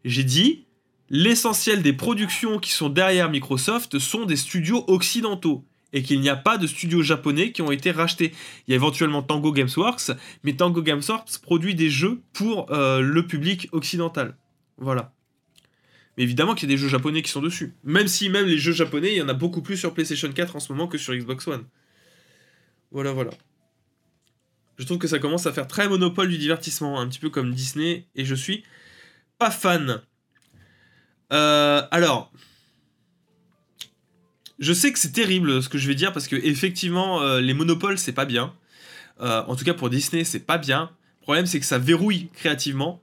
J'ai 0.05 0.25
dit 0.25 0.65
l'essentiel 1.11 1.83
des 1.83 1.93
productions 1.93 2.59
qui 2.59 2.71
sont 2.71 2.89
derrière 2.89 3.31
Microsoft 3.31 3.99
sont 3.99 4.25
des 4.25 4.37
studios 4.37 4.85
occidentaux 4.87 5.65
et 5.93 6.03
qu'il 6.03 6.21
n'y 6.21 6.29
a 6.29 6.37
pas 6.37 6.59
de 6.59 6.67
studios 6.67 7.03
japonais 7.03 7.53
qui 7.53 7.63
ont 7.63 7.71
été 7.71 7.91
rachetés. 7.91 8.33
Il 8.67 8.71
y 8.71 8.75
a 8.75 8.77
éventuellement 8.77 9.23
Tango 9.23 9.53
Gamesworks, 9.53 10.11
mais 10.43 10.55
Tango 10.55 10.83
Gamesworks 10.83 11.39
produit 11.43 11.75
des 11.75 11.91
jeux 11.91 12.21
pour 12.33 12.73
euh, 12.73 13.01
le 13.01 13.27
public 13.27 13.69
occidental. 13.73 14.37
Voilà. 14.79 15.13
Mais 16.17 16.25
évidemment 16.25 16.55
qu'il 16.55 16.69
y 16.69 16.73
a 16.73 16.75
des 16.75 16.81
jeux 16.81 16.89
japonais 16.89 17.23
qui 17.23 17.31
sont 17.31 17.41
dessus. 17.41 17.75
Même 17.85 18.09
si 18.09 18.29
même 18.29 18.47
les 18.47 18.59
jeux 18.59 18.73
japonais, 18.73 19.13
il 19.13 19.19
y 19.19 19.23
en 19.23 19.29
a 19.29 19.35
beaucoup 19.35 19.63
plus 19.63 19.77
sur 19.77 19.95
PlayStation 19.95 20.31
4 20.31 20.57
en 20.57 20.61
ce 20.61 20.73
moment 20.73 20.87
que 20.87 20.99
sur 20.99 21.15
Xbox 21.15 21.47
One. 21.47 21.65
Voilà, 22.91 23.13
voilà. 23.13 23.31
Je 24.79 24.85
trouve 24.85 24.99
que 24.99 25.09
ça 25.09 25.19
commence 25.19 25.47
à 25.47 25.53
faire 25.53 25.69
très 25.69 25.89
monopole 25.89 26.29
du 26.29 26.39
divertissement, 26.39 27.01
un 27.01 27.09
petit 27.09 27.19
peu 27.19 27.31
comme 27.31 27.55
Disney, 27.55 28.07
et 28.15 28.25
je 28.25 28.35
suis 28.35 28.65
pas 29.39 29.51
fan. 29.51 30.03
Euh, 31.33 31.83
alors, 31.91 32.33
je 34.63 34.73
sais 34.73 34.93
que 34.93 34.99
c'est 34.99 35.11
terrible 35.11 35.61
ce 35.61 35.69
que 35.69 35.77
je 35.77 35.89
vais 35.89 35.97
dire 35.97 36.13
parce 36.13 36.29
que 36.29 36.37
effectivement 36.37 37.21
euh, 37.21 37.41
les 37.41 37.53
monopoles 37.53 37.99
c'est 37.99 38.13
pas 38.13 38.25
bien. 38.25 38.55
Euh, 39.21 39.43
en 39.49 39.57
tout 39.57 39.65
cas 39.65 39.75
pour 39.75 39.91
Disney 39.91 40.23
c'est 40.23 40.47
pas 40.47 40.57
bien. 40.57 40.91
Le 41.21 41.25
problème 41.25 41.47
c'est 41.47 41.59
que 41.59 41.67
ça 41.67 41.79
verrouille 41.79 42.29
créativement. 42.33 43.03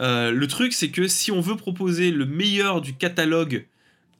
Euh, 0.00 0.30
le 0.30 0.46
truc 0.46 0.72
c'est 0.72 0.88
que 0.88 1.06
si 1.06 1.30
on 1.30 1.42
veut 1.42 1.56
proposer 1.56 2.10
le 2.10 2.24
meilleur 2.24 2.80
du 2.80 2.94
catalogue 2.94 3.66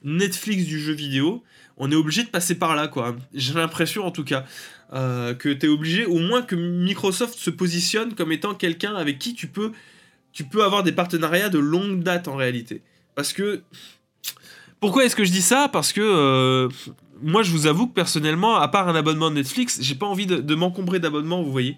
Netflix 0.03 0.65
du 0.65 0.79
jeu 0.79 0.93
vidéo, 0.93 1.43
on 1.77 1.91
est 1.91 1.95
obligé 1.95 2.23
de 2.23 2.29
passer 2.29 2.53
par 2.53 2.75
là 2.75 2.87
quoi. 2.87 3.15
J'ai 3.33 3.55
l'impression 3.55 4.05
en 4.05 4.11
tout 4.11 4.23
cas 4.23 4.45
que 4.91 5.51
tu 5.51 5.65
es 5.65 5.67
obligé 5.67 6.05
au 6.05 6.19
moins 6.19 6.43
que 6.43 6.55
Microsoft 6.55 7.37
se 7.39 7.49
positionne 7.49 8.13
comme 8.13 8.31
étant 8.31 8.53
quelqu'un 8.53 8.95
avec 8.95 9.17
qui 9.17 9.33
tu 9.33 9.47
peux 9.47 9.73
avoir 10.63 10.83
des 10.83 10.91
partenariats 10.91 11.49
de 11.49 11.57
longue 11.57 12.03
date 12.03 12.27
en 12.27 12.35
réalité. 12.35 12.83
Parce 13.15 13.33
que 13.33 13.63
pourquoi 14.79 15.05
est-ce 15.05 15.15
que 15.15 15.23
je 15.23 15.31
dis 15.31 15.41
ça? 15.41 15.69
Parce 15.71 15.93
que 15.93 16.01
euh, 16.01 16.69
moi, 17.21 17.43
je 17.43 17.51
vous 17.51 17.67
avoue 17.67 17.87
que 17.87 17.93
personnellement, 17.93 18.55
à 18.57 18.67
part 18.67 18.87
un 18.87 18.95
abonnement 18.95 19.29
de 19.29 19.35
Netflix, 19.35 19.79
j'ai 19.81 19.95
pas 19.95 20.05
envie 20.05 20.25
de, 20.25 20.55
m'encombrer 20.55 20.99
d'abonnements, 20.99 21.41
vous 21.41 21.51
voyez. 21.51 21.77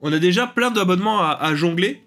On 0.00 0.12
a 0.12 0.18
déjà 0.18 0.46
plein 0.46 0.70
d'abonnements 0.70 1.22
à, 1.22 1.54
jongler. 1.54 2.02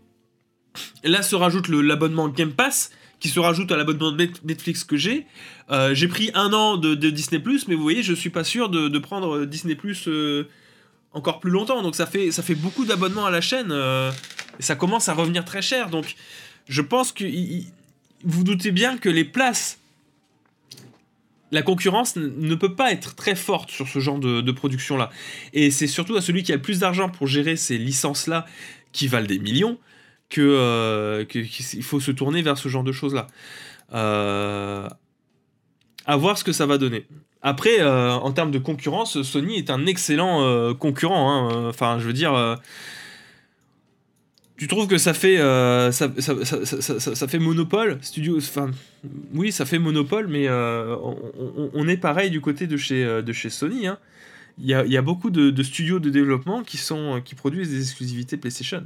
là 1.03 1.21
se 1.21 1.35
rajoute 1.35 1.69
l'abonnement 1.69 2.29
Game 2.29 2.51
Pass, 2.51 2.91
qui 3.19 3.29
se 3.29 3.39
rajoute 3.39 3.71
à 3.71 3.77
l'abonnement 3.77 4.11
de 4.11 4.29
Netflix 4.43 4.83
que 4.83 4.95
j'ai. 4.95 5.25
Euh, 5.71 5.93
j'ai 5.93 6.07
pris 6.07 6.31
un 6.33 6.53
an 6.53 6.77
de, 6.77 6.95
Disney⁇ 6.95 7.41
mais 7.67 7.75
vous 7.75 7.81
voyez, 7.83 8.03
je 8.03 8.13
suis 8.13 8.29
pas 8.29 8.43
sûr 8.43 8.69
de, 8.69 8.99
prendre 8.99 9.45
Disney⁇ 9.45 9.75
euh, 10.09 10.47
encore 11.13 11.39
plus 11.39 11.51
longtemps. 11.51 11.81
Donc 11.81 11.95
ça 11.95 12.05
fait, 12.05 12.31
ça 12.31 12.43
fait 12.43 12.55
beaucoup 12.55 12.85
d'abonnements 12.85 13.25
à 13.25 13.31
la 13.31 13.41
chaîne. 13.41 13.71
et 13.71 14.63
ça 14.63 14.75
commence 14.75 15.09
à 15.09 15.13
revenir 15.13 15.45
très 15.45 15.61
cher. 15.61 15.89
Donc 15.89 16.15
je 16.67 16.81
pense 16.81 17.11
que... 17.11 17.25
vous 18.23 18.43
doutez 18.43 18.71
bien 18.71 18.97
que 18.97 19.09
les 19.09 19.25
places 19.25 19.78
la 21.51 21.61
concurrence 21.61 22.15
ne 22.15 22.55
peut 22.55 22.75
pas 22.75 22.91
être 22.91 23.15
très 23.15 23.35
forte 23.35 23.71
sur 23.71 23.87
ce 23.87 23.99
genre 23.99 24.19
de, 24.19 24.51
production-là. 24.51 25.09
Et 25.53 25.71
c'est 25.71 25.87
surtout 25.87 26.15
à 26.15 26.21
celui 26.21 26.43
qui 26.43 26.51
a 26.51 26.55
le 26.55 26.61
plus 26.61 26.79
d'argent 26.79 27.09
pour 27.09 27.27
gérer 27.27 27.55
ces 27.55 27.77
licences-là, 27.77 28.45
qui 28.91 29.07
valent 29.07 29.27
des 29.27 29.39
millions, 29.39 29.77
que, 30.29 30.41
euh, 30.41 31.25
qu'il 31.25 31.83
faut 31.83 31.99
se 31.99 32.11
tourner 32.11 32.41
vers 32.41 32.57
ce 32.57 32.69
genre 32.69 32.83
de 32.83 32.91
choses-là. 32.91 33.27
Euh, 33.93 34.87
à 36.05 36.15
voir 36.17 36.37
ce 36.37 36.43
que 36.43 36.51
ça 36.51 36.65
va 36.65 36.77
donner. 36.77 37.05
Après, 37.41 37.79
euh, 37.79 38.11
en 38.11 38.31
termes 38.31 38.51
de 38.51 38.59
concurrence, 38.59 39.21
Sony 39.21 39.57
est 39.57 39.69
un 39.69 39.85
excellent 39.85 40.73
concurrent. 40.75 41.49
Hein. 41.49 41.69
Enfin, 41.69 41.97
je 41.99 42.05
veux 42.05 42.13
dire 42.13 42.33
tu 44.59 44.67
trouves 44.67 44.87
que 44.87 44.97
ça 44.97 45.13
fait 45.13 45.39
euh, 45.39 45.89
ça, 45.93 46.09
fait 47.29 47.39
monopole 47.39 47.97
oui 49.33 49.53
ça 49.53 49.65
fait 49.65 49.79
monopole 49.79 50.27
mais 50.27 50.49
euh, 50.49 50.97
on, 51.73 51.87
est 51.87 51.95
pareil 51.95 52.29
du 52.29 52.41
côté 52.41 52.67
de 52.67 52.75
chez 52.75 53.05
euh, 53.05 53.21
de 53.21 53.31
chez 53.31 53.49
Sony 53.49 53.87
hein. 53.87 53.97
il, 54.57 54.67
y 54.67 54.97
a, 54.97 55.01
beaucoup 55.01 55.29
de, 55.29 55.63
studios 55.63 55.99
de 55.99 56.09
développement 56.09 56.61
qui 56.63 56.75
sont 56.75 57.21
qui 57.23 57.35
produisent 57.35 57.69
des 57.69 57.79
exclusivités 57.79 58.35
PlayStation. 58.35 58.85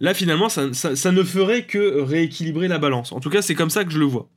Là 0.00 0.12
finalement 0.12 0.50
ça, 0.50 0.66
ne 0.66 1.22
ferait 1.22 1.64
que 1.64 2.02
rééquilibrer 2.02 2.68
la 2.68 2.78
balance. 2.78 3.12
En 3.12 3.20
tout 3.20 3.30
cas 3.30 3.40
c'est 3.40 3.54
comme 3.54 3.70
ça 3.70 3.84
que 3.84 3.90
je 3.90 3.98
le 3.98 4.04
vois. 4.04 4.28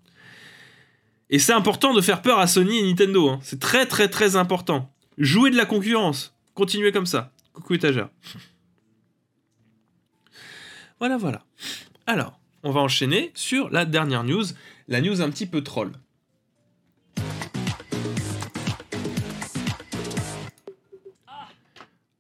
Et 1.29 1.39
c'est 1.39 1.53
important 1.53 1.93
de 1.93 1.99
faire 1.99 2.21
peur 2.21 2.39
à 2.39 2.47
Sony 2.47 2.79
et 2.79 2.83
Nintendo 2.83 3.27
hein. 3.27 3.39
c'est 3.43 3.59
très 3.59 3.85
très 3.85 4.07
très 4.07 4.37
important. 4.37 4.93
Jouer 5.17 5.51
de 5.51 5.57
la 5.57 5.65
concurrence. 5.65 6.33
Continuez 6.53 6.93
comme 6.93 7.05
ça. 7.05 7.33
Coucou 7.51 7.73
étagère 7.73 8.07
voilà, 11.01 11.17
voilà. 11.17 11.41
Alors, 12.05 12.39
on 12.61 12.69
va 12.69 12.79
enchaîner 12.79 13.31
sur 13.33 13.71
la 13.71 13.85
dernière 13.85 14.23
news, 14.23 14.43
la 14.87 15.01
news 15.01 15.19
un 15.19 15.31
petit 15.31 15.47
peu 15.47 15.63
troll. 15.63 15.93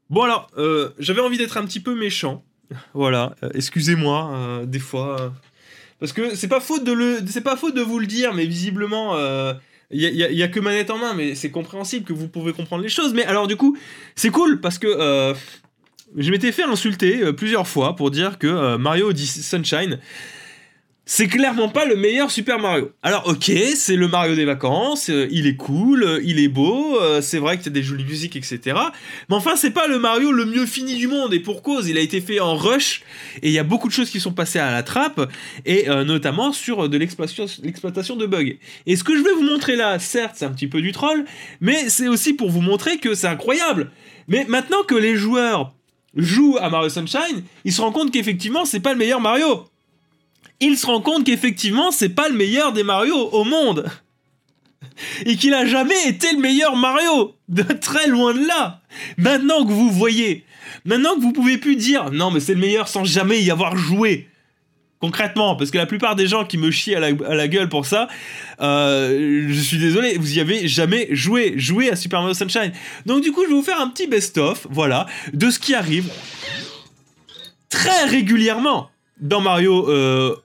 Bon 0.09 0.23
alors, 0.23 0.49
euh, 0.57 0.89
j'avais 0.97 1.21
envie 1.21 1.37
d'être 1.37 1.57
un 1.57 1.65
petit 1.65 1.79
peu 1.79 1.93
méchant. 1.93 2.43
Voilà, 2.95 3.35
euh, 3.43 3.51
excusez-moi, 3.53 4.31
euh, 4.33 4.65
des 4.65 4.79
fois. 4.79 5.31
parce 5.99 6.11
que 6.11 6.33
c'est 6.33 6.47
pas 6.47 6.59
faute 6.59 6.83
de 6.83 7.39
pas 7.41 7.57
faute 7.57 7.75
de 7.75 7.81
vous 7.81 7.99
le 7.99 8.07
dire, 8.07 8.33
mais 8.33 8.47
visiblement, 8.47 9.15
il 9.91 10.01
y, 10.01 10.41
a 10.41 10.47
que 10.47 10.59
manette 10.59 10.89
en 10.89 10.97
main, 10.97 11.13
mais 11.13 11.35
c'est 11.35 11.51
compréhensible 11.51 12.03
que 12.03 12.13
vous 12.13 12.27
pouvez 12.27 12.51
comprendre 12.51 12.81
les 12.81 12.89
choses. 12.89 13.13
Mais 13.13 13.25
alors 13.25 13.45
du 13.45 13.57
coup, 13.57 13.77
c'est 14.15 14.31
cool 14.31 14.59
parce 14.59 14.79
que 14.79 15.35
je 16.15 16.31
m'étais 16.31 16.51
fait 16.51 16.63
insulter 16.63 17.21
euh, 17.21 17.33
plusieurs 17.33 17.67
fois 17.67 17.95
pour 17.95 18.11
dire 18.11 18.37
que 18.37 18.47
euh, 18.47 18.77
Mario 18.77 19.09
Odyssey 19.09 19.41
Sunshine 19.41 19.99
c'est 21.03 21.27
clairement 21.27 21.67
pas 21.67 21.83
le 21.83 21.97
meilleur 21.97 22.31
Super 22.31 22.59
Mario. 22.59 22.91
Alors 23.01 23.27
ok, 23.27 23.51
c'est 23.75 23.97
le 23.97 24.07
Mario 24.07 24.35
des 24.35 24.45
vacances, 24.45 25.09
euh, 25.09 25.27
il 25.29 25.45
est 25.45 25.57
cool, 25.57 26.21
il 26.23 26.39
est 26.39 26.47
beau, 26.47 26.97
c'est 27.21 27.39
vrai 27.39 27.57
qu'il 27.57 27.65
y 27.65 27.69
a 27.69 27.73
des 27.73 27.83
jolies 27.83 28.05
musiques, 28.05 28.37
etc. 28.37 28.77
Mais 29.27 29.35
enfin, 29.35 29.57
c'est 29.57 29.71
pas 29.71 29.87
le 29.87 29.99
Mario 29.99 30.31
le 30.31 30.45
mieux 30.45 30.65
fini 30.65 30.95
du 30.95 31.07
monde, 31.07 31.33
et 31.33 31.41
pour 31.41 31.63
cause, 31.63 31.89
il 31.89 31.97
a 31.97 32.01
été 32.01 32.21
fait 32.21 32.39
en 32.39 32.55
rush, 32.55 33.01
et 33.41 33.49
il 33.49 33.51
y 33.51 33.59
a 33.59 33.63
beaucoup 33.63 33.89
de 33.89 33.93
choses 33.93 34.09
qui 34.09 34.21
sont 34.21 34.31
passées 34.31 34.59
à 34.59 34.71
la 34.71 34.83
trappe, 34.83 35.29
et 35.65 35.87
notamment 35.87 36.53
sur 36.53 36.87
de 36.87 36.97
l'exploitation 36.97 38.15
de 38.15 38.25
bugs. 38.25 38.53
Et 38.85 38.95
ce 38.95 39.03
que 39.03 39.17
je 39.17 39.21
vais 39.21 39.33
vous 39.33 39.43
montrer 39.43 39.75
là, 39.75 39.99
certes, 39.99 40.35
c'est 40.37 40.45
un 40.45 40.51
petit 40.51 40.67
peu 40.67 40.81
du 40.81 40.93
troll, 40.93 41.25
mais 41.59 41.89
c'est 41.89 42.07
aussi 42.07 42.33
pour 42.33 42.51
vous 42.51 42.61
montrer 42.61 42.99
que 42.99 43.15
c'est 43.15 43.27
incroyable. 43.27 43.91
Mais 44.29 44.45
maintenant 44.47 44.83
que 44.83 44.95
les 44.95 45.17
joueurs 45.17 45.73
joue 46.15 46.57
à 46.59 46.69
Mario 46.69 46.89
Sunshine, 46.89 47.43
il 47.65 47.73
se 47.73 47.81
rend 47.81 47.91
compte 47.91 48.11
qu'effectivement, 48.11 48.65
c'est 48.65 48.79
pas 48.79 48.93
le 48.93 48.99
meilleur 48.99 49.21
Mario. 49.21 49.65
Il 50.59 50.77
se 50.77 50.85
rend 50.85 51.01
compte 51.01 51.25
qu'effectivement, 51.25 51.91
c'est 51.91 52.09
pas 52.09 52.29
le 52.29 52.35
meilleur 52.35 52.73
des 52.73 52.83
Mario 52.83 53.15
au 53.15 53.43
monde. 53.43 53.89
Et 55.25 55.35
qu'il 55.35 55.53
a 55.53 55.65
jamais 55.65 56.07
été 56.07 56.31
le 56.33 56.39
meilleur 56.39 56.75
Mario. 56.75 57.35
De 57.49 57.63
très 57.63 58.07
loin 58.07 58.33
de 58.33 58.45
là. 58.45 58.81
Maintenant 59.17 59.65
que 59.65 59.71
vous 59.71 59.89
voyez, 59.89 60.45
maintenant 60.85 61.15
que 61.15 61.21
vous 61.21 61.33
pouvez 61.33 61.57
plus 61.57 61.75
dire 61.75 62.11
non, 62.11 62.31
mais 62.31 62.39
c'est 62.39 62.53
le 62.53 62.59
meilleur 62.59 62.87
sans 62.87 63.03
jamais 63.03 63.41
y 63.41 63.51
avoir 63.51 63.75
joué. 63.75 64.27
Concrètement, 65.01 65.55
parce 65.55 65.71
que 65.71 65.79
la 65.79 65.87
plupart 65.87 66.15
des 66.15 66.27
gens 66.27 66.45
qui 66.45 66.59
me 66.59 66.69
chient 66.69 66.93
à 66.93 66.99
la, 66.99 67.47
gueule 67.47 67.69
pour 67.69 67.87
ça, 67.87 68.07
euh, 68.61 69.47
je 69.49 69.59
suis 69.59 69.79
désolé, 69.79 70.15
vous 70.19 70.37
y 70.37 70.39
avez 70.39 70.67
jamais 70.67 71.07
joué, 71.09 71.55
à 71.91 71.95
Super 71.95 72.21
Mario 72.21 72.35
Sunshine. 72.35 72.71
Donc 73.07 73.23
du 73.23 73.31
coup, 73.31 73.43
je 73.43 73.47
vais 73.49 73.55
vous 73.55 73.63
faire 73.63 73.81
un 73.81 73.89
petit 73.89 74.05
best-of, 74.05 74.67
voilà, 74.69 75.07
de 75.33 75.49
ce 75.49 75.57
qui 75.57 75.73
arrive 75.73 76.11
très 77.69 78.05
régulièrement 78.05 78.91
dans 79.19 79.41
Mario, 79.41 79.89
euh, 79.89 80.35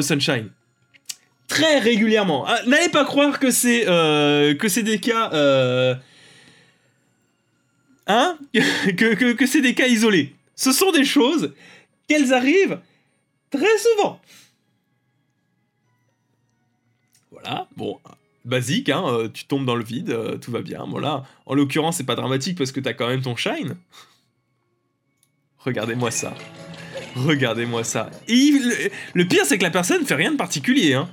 Sunshine. 0.00 0.48
Très 1.46 1.78
régulièrement. 1.78 2.46
Ah, 2.48 2.60
n'allez 2.66 2.88
pas 2.88 3.04
croire 3.04 3.38
que 3.38 3.50
c'est 3.50 3.84
euh, 3.86 4.54
des 4.54 4.98
cas, 4.98 5.30
hein, 8.06 8.38
que, 8.54 9.14
que, 9.14 9.32
que 9.32 9.46
c'est 9.46 9.60
des 9.60 9.74
cas 9.74 9.88
isolés. 9.88 10.34
Ce 10.54 10.72
sont 10.72 10.90
des 10.90 11.04
choses 11.04 11.52
qu'elles 12.08 12.32
arrivent 12.32 12.78
Très 13.50 13.78
souvent. 13.78 14.20
Voilà, 17.30 17.68
bon, 17.76 18.00
basique, 18.46 18.88
hein, 18.88 19.04
euh, 19.06 19.28
tu 19.28 19.44
tombes 19.44 19.66
dans 19.66 19.74
le 19.74 19.84
vide, 19.84 20.10
euh, 20.10 20.38
tout 20.38 20.50
va 20.50 20.62
bien. 20.62 20.84
Voilà, 20.88 21.24
en 21.44 21.54
l'occurrence, 21.54 21.96
c'est 21.98 22.04
pas 22.04 22.14
dramatique 22.14 22.56
parce 22.56 22.72
que 22.72 22.80
t'as 22.80 22.94
quand 22.94 23.08
même 23.08 23.22
ton 23.22 23.36
shine. 23.36 23.76
Regardez-moi 25.58 26.10
ça. 26.10 26.34
Regardez-moi 27.16 27.82
ça. 27.82 28.10
Le, 28.28 29.24
pire, 29.24 29.44
c'est 29.44 29.58
que 29.58 29.62
la 29.62 29.70
personne 29.70 30.02
ne 30.02 30.06
fait 30.06 30.14
rien 30.14 30.32
de 30.32 30.36
particulier. 30.36 30.94
Hein. 30.94 31.08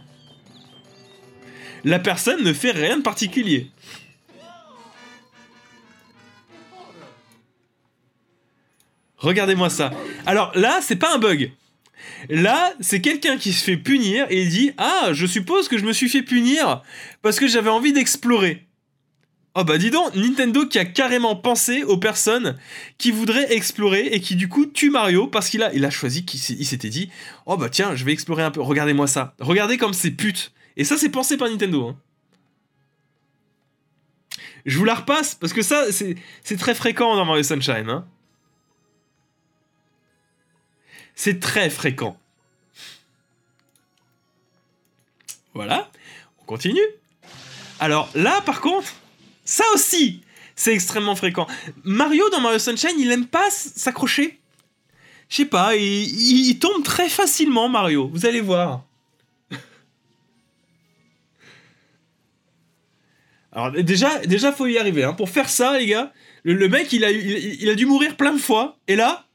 La 1.83 1.99
personne 1.99 2.43
ne 2.43 2.53
fait 2.53 2.71
rien 2.71 2.97
de 2.97 3.01
particulier. 3.01 3.71
Regardez-moi 9.17 9.69
ça. 9.69 9.91
Alors 10.25 10.51
là, 10.55 10.79
c'est 10.81 10.97
pas 10.97 11.15
un 11.15 11.17
bug. 11.17 11.51
Là, 12.29 12.73
c'est 12.79 13.01
quelqu'un 13.01 13.37
qui 13.37 13.53
se 13.53 13.63
fait 13.63 13.77
punir 13.77 14.25
et 14.29 14.43
il 14.43 14.49
dit 14.49 14.71
Ah, 14.77 15.09
je 15.11 15.25
suppose 15.25 15.67
que 15.67 15.77
je 15.77 15.85
me 15.85 15.93
suis 15.93 16.09
fait 16.09 16.21
punir 16.21 16.81
parce 17.21 17.39
que 17.39 17.47
j'avais 17.47 17.69
envie 17.69 17.93
d'explorer. 17.93 18.65
Oh 19.55 19.63
bah 19.63 19.77
dis 19.77 19.91
donc, 19.91 20.15
Nintendo 20.15 20.65
qui 20.65 20.79
a 20.79 20.85
carrément 20.85 21.35
pensé 21.35 21.83
aux 21.83 21.97
personnes 21.97 22.57
qui 22.97 23.11
voudraient 23.11 23.53
explorer 23.53 24.07
et 24.07 24.19
qui 24.19 24.35
du 24.35 24.49
coup 24.49 24.65
tuent 24.65 24.89
Mario 24.89 25.27
parce 25.27 25.49
qu'il 25.49 25.61
a, 25.61 25.71
il 25.73 25.85
a 25.85 25.91
choisi, 25.91 26.25
qu'il 26.25 26.39
s'était 26.39 26.89
dit 26.89 27.09
Oh 27.45 27.55
bah 27.55 27.69
tiens, 27.69 27.95
je 27.95 28.03
vais 28.03 28.13
explorer 28.13 28.41
un 28.41 28.49
peu, 28.49 28.61
regardez-moi 28.61 29.05
ça. 29.05 29.35
Regardez 29.39 29.77
comme 29.77 29.93
c'est 29.93 30.11
pute. 30.11 30.53
Et 30.75 30.83
ça, 30.83 30.97
c'est 30.97 31.09
pensé 31.09 31.37
par 31.37 31.49
Nintendo. 31.49 31.89
Hein. 31.89 31.95
Je 34.65 34.77
vous 34.77 34.85
la 34.85 34.95
repasse 34.95 35.35
parce 35.35 35.53
que 35.53 35.61
ça, 35.61 35.85
c'est 35.91 36.57
très 36.57 36.73
fréquent 36.73 37.15
dans 37.15 37.25
Mario 37.25 37.43
Sunshine. 37.43 37.89
Hein. 37.89 38.07
C'est 41.15 41.39
très 41.39 41.69
fréquent. 41.69 42.17
Voilà, 45.53 45.91
on 46.41 46.45
continue. 46.45 46.81
Alors 47.79 48.09
là, 48.15 48.41
par 48.41 48.59
contre, 48.61 48.91
ça 49.45 49.63
aussi, 49.73 50.21
c'est 50.55 50.73
extrêmement 50.73 51.15
fréquent. 51.15 51.47
Mario, 51.83 52.27
dans 52.29 52.39
Mario 52.41 52.57
Sunshine, 52.59 52.95
il 52.99 53.11
aime 53.11 53.27
pas 53.27 53.49
s'accrocher. 53.51 54.39
Je 55.29 55.37
sais 55.37 55.45
pas, 55.45 55.75
il, 55.75 56.57
tombe 56.59 56.83
très 56.83 57.09
facilement, 57.09 57.69
Mario. 57.69 58.07
Vous 58.07 58.25
allez 58.25 58.41
voir. 58.41 58.83
Alors 63.51 63.71
déjà, 63.71 64.19
déjà 64.19 64.51
faut 64.51 64.67
y 64.67 64.77
arriver. 64.77 65.03
Hein. 65.03 65.13
Pour 65.13 65.29
faire 65.29 65.49
ça, 65.49 65.77
les 65.77 65.87
gars, 65.87 66.11
le, 66.43 66.67
mec, 66.67 66.91
il 66.93 67.03
a, 67.05 67.11
il 67.11 67.69
a 67.69 67.75
dû 67.75 67.85
mourir 67.85 68.15
plein 68.17 68.33
de 68.33 68.39
fois. 68.39 68.77
Et 68.87 68.95
là, 68.95 69.25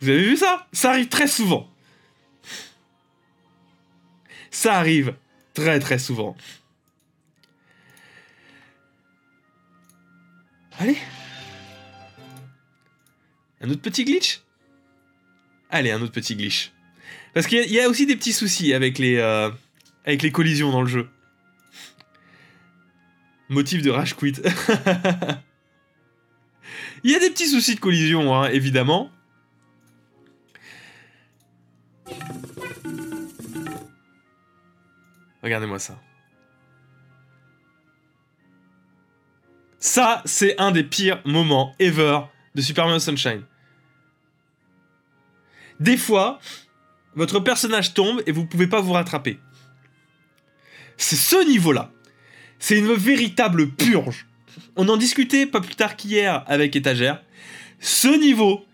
Vous 0.00 0.08
avez 0.08 0.22
vu 0.22 0.36
ça? 0.36 0.66
Ça 0.72 0.90
arrive 0.90 1.08
très 1.08 1.26
souvent. 1.26 1.68
Ça 4.50 4.74
arrive 4.74 5.14
très 5.54 5.80
très 5.80 5.98
souvent. 5.98 6.36
Allez. 10.78 10.96
Un 13.60 13.70
autre 13.70 13.82
petit 13.82 14.04
glitch? 14.04 14.40
Allez, 15.70 15.90
un 15.90 16.00
autre 16.00 16.12
petit 16.12 16.36
glitch. 16.36 16.70
Parce 17.34 17.46
qu'il 17.46 17.70
y, 17.70 17.80
a 17.80 17.88
aussi 17.88 18.06
des 18.06 18.16
petits 18.16 18.32
soucis 18.32 18.72
avec 18.72 18.98
les, 18.98 19.16
euh, 19.16 19.50
avec 20.04 20.22
les 20.22 20.30
collisions 20.30 20.70
dans 20.70 20.82
le 20.82 20.88
jeu. 20.88 21.08
Motif 23.48 23.82
de 23.82 23.90
rage 23.90 24.14
quit. 24.14 24.34
Il 27.04 27.10
y 27.10 27.14
a 27.14 27.18
des 27.18 27.30
petits 27.30 27.48
soucis 27.48 27.74
de 27.74 27.80
collision, 27.80 28.34
hein, 28.34 28.48
évidemment. 28.50 29.10
Regardez-moi 35.42 35.78
ça. 35.78 35.98
Ça, 39.78 40.22
c'est 40.24 40.58
un 40.60 40.72
des 40.72 40.82
pires 40.82 41.20
moments 41.24 41.74
ever 41.78 42.20
de 42.54 42.60
Super 42.60 42.86
Mario 42.86 42.98
Sunshine. 42.98 43.44
Des 45.78 45.96
fois, 45.96 46.40
votre 47.14 47.38
personnage 47.38 47.94
tombe 47.94 48.22
et 48.26 48.32
vous 48.32 48.46
pouvez 48.46 48.66
pas 48.66 48.80
vous 48.80 48.92
rattraper. 48.92 49.38
C'est 50.96 51.16
ce 51.16 51.48
niveau-là. 51.48 51.92
C'est 52.58 52.78
une 52.78 52.92
véritable 52.92 53.70
purge. 53.70 54.26
On 54.74 54.88
en 54.88 54.96
discutait 54.96 55.46
pas 55.46 55.60
plus 55.60 55.76
tard 55.76 55.94
qu'hier 55.94 56.42
avec 56.48 56.74
Étagère. 56.74 57.22
Ce 57.78 58.08
niveau 58.08 58.66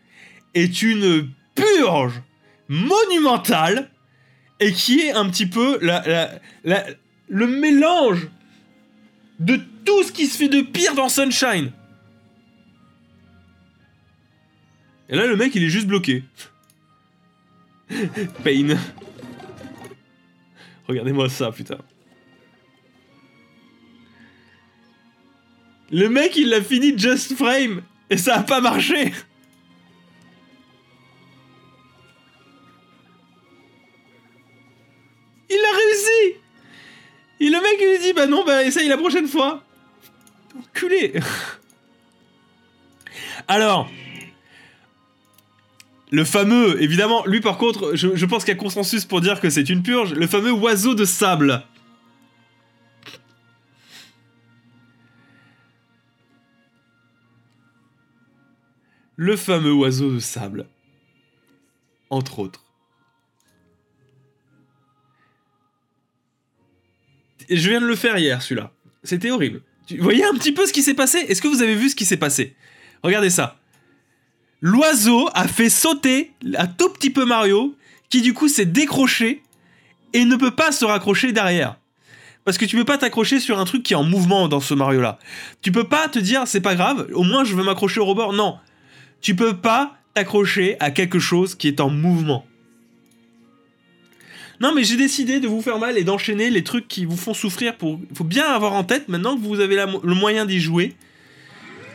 est 0.55 0.81
une 0.81 1.31
purge 1.55 2.23
monumentale 2.69 3.91
et 4.65 4.73
qui 4.73 5.01
est 5.01 5.12
un 5.12 5.29
petit 5.29 5.45
peu 5.45 5.79
le 5.83 7.47
mélange 7.47 8.29
de 9.39 9.61
tout 9.85 10.03
ce 10.05 10.11
qui 10.11 10.27
se 10.27 10.39
fait 10.39 10.49
de 10.49 10.62
pire 10.62 10.95
dans 10.95 11.11
Sunshine. 11.11 11.71
Et 15.11 15.17
là, 15.17 15.27
le 15.27 15.37
mec, 15.37 15.55
il 15.55 15.65
est 15.65 15.69
juste 15.69 15.87
bloqué. 15.87 16.25
Pain. 18.43 18.79
Regardez-moi 20.89 21.29
ça, 21.29 21.53
putain. 21.53 21.77
Le 25.93 26.09
mec, 26.09 26.39
il 26.39 26.49
l'a 26.49 26.62
fini 26.62 26.97
Just 26.97 27.35
Frame 27.35 27.83
et 28.09 28.17
ça 28.17 28.37
a 28.37 28.43
pas 28.43 28.62
marché. 28.62 29.12
Il 35.55 35.64
a 35.64 35.76
réussi 35.76 36.36
Et 37.40 37.48
le 37.48 37.61
mec, 37.61 37.76
il 37.80 37.90
lui 37.90 37.98
dit, 37.98 38.12
bah 38.12 38.26
non, 38.26 38.44
bah 38.44 38.64
essaye 38.64 38.88
la 38.88 38.96
prochaine 38.96 39.28
fois. 39.28 39.62
Enculé 40.59 41.14
Alors, 43.48 43.90
le 46.11 46.24
fameux, 46.24 46.82
évidemment, 46.82 47.24
lui 47.26 47.40
par 47.40 47.59
contre, 47.59 47.94
je, 47.94 48.14
je 48.14 48.26
pense 48.26 48.44
qu'il 48.44 48.55
y 48.55 48.57
a 48.57 48.61
consensus 48.61 49.05
pour 49.05 49.20
dire 49.20 49.40
que 49.40 49.50
c'est 49.50 49.68
une 49.68 49.82
purge, 49.82 50.14
le 50.14 50.26
fameux 50.26 50.52
oiseau 50.52 50.94
de 50.94 51.05
sable. 51.05 51.62
Le 59.16 59.36
fameux 59.36 59.72
oiseau 59.72 60.12
de 60.12 60.18
sable. 60.18 60.66
Entre 62.11 62.40
autres. 62.40 62.64
Je 67.49 67.68
viens 67.68 67.80
de 67.80 67.86
le 67.86 67.97
faire 67.97 68.18
hier, 68.18 68.42
celui-là. 68.42 68.70
C'était 69.03 69.30
horrible. 69.30 69.62
Vous 69.90 70.03
voyez 70.03 70.24
un 70.24 70.32
petit 70.32 70.53
peu 70.53 70.66
ce 70.66 70.72
qui 70.72 70.82
s'est 70.82 70.95
passé? 70.95 71.18
Est-ce 71.18 71.42
que 71.42 71.49
vous 71.49 71.62
avez 71.62 71.74
vu 71.74 71.88
ce 71.88 71.97
qui 71.97 72.05
s'est 72.05 72.16
passé? 72.16 72.57
Regardez 73.03 73.30
ça. 73.30 73.59
L'oiseau 74.61 75.28
a 75.34 75.47
fait 75.47 75.68
sauter 75.68 76.32
un 76.57 76.66
tout 76.66 76.88
petit 76.88 77.11
peu 77.11 77.26
Mario, 77.26 77.76
qui 78.09 78.22
du 78.22 78.32
coup 78.32 78.49
s'est 78.49 78.64
décroché 78.64 79.42
et 80.14 80.24
ne 80.24 80.36
peut 80.36 80.53
pas 80.53 80.72
se 80.72 80.84
raccrocher 80.84 81.32
derrière. 81.32 81.76
Parce 82.45 82.59
que 82.59 82.64
tu 82.64 82.76
peux 82.76 82.84
pas 82.84 82.99
t'accrocher 82.99 83.40
sur 83.40 83.59
un 83.59 83.64
truc 83.64 83.82
qui 83.82 83.95
est 83.95 83.97
en 83.97 84.05
mouvement 84.05 84.49
dans 84.49 84.61
ce 84.61 84.72
Mario 84.74 85.01
là. 85.01 85.18
Tu 85.62 85.72
peux 85.72 85.84
pas 85.84 86.09
te 86.09 86.18
dire 86.18 86.42
c'est 86.47 86.61
pas 86.61 86.74
grave, 86.74 87.09
au 87.12 87.24
moins 87.24 87.45
je 87.45 87.55
veux 87.55 87.64
m'accrocher 87.64 88.01
au 88.01 88.07
rebord. 88.07 88.32
Non. 88.32 88.59
Tu 89.20 89.34
peux 89.34 89.57
pas 89.57 89.97
t'accrocher 90.14 90.76
à 90.80 90.90
quelque 90.90 91.18
chose 91.18 91.55
qui 91.55 91.68
est 91.68 91.80
en 91.80 91.90
mouvement. 91.90 92.47
Non, 94.61 94.72
mais 94.74 94.84
j'ai 94.84 94.96
décidé 94.96 95.40
de 95.40 95.48
vous 95.48 95.61
faire 95.61 95.78
mal 95.78 95.98
et 95.98 96.05
d'enchaîner 96.05 96.50
les 96.50 96.62
trucs 96.62 96.86
qui 96.86 97.05
vous 97.05 97.16
font 97.16 97.34
souffrir. 97.34 97.76
Pour, 97.76 97.98
faut 98.14 98.24
bien 98.24 98.46
avoir 98.46 98.72
en 98.74 98.84
tête 98.84 99.09
maintenant 99.09 99.36
que 99.36 99.42
vous 99.42 99.61
avez 99.61 99.76
le 99.76 100.14
moyen 100.14 100.46
d'y 100.46 100.61
jouer, 100.61 100.94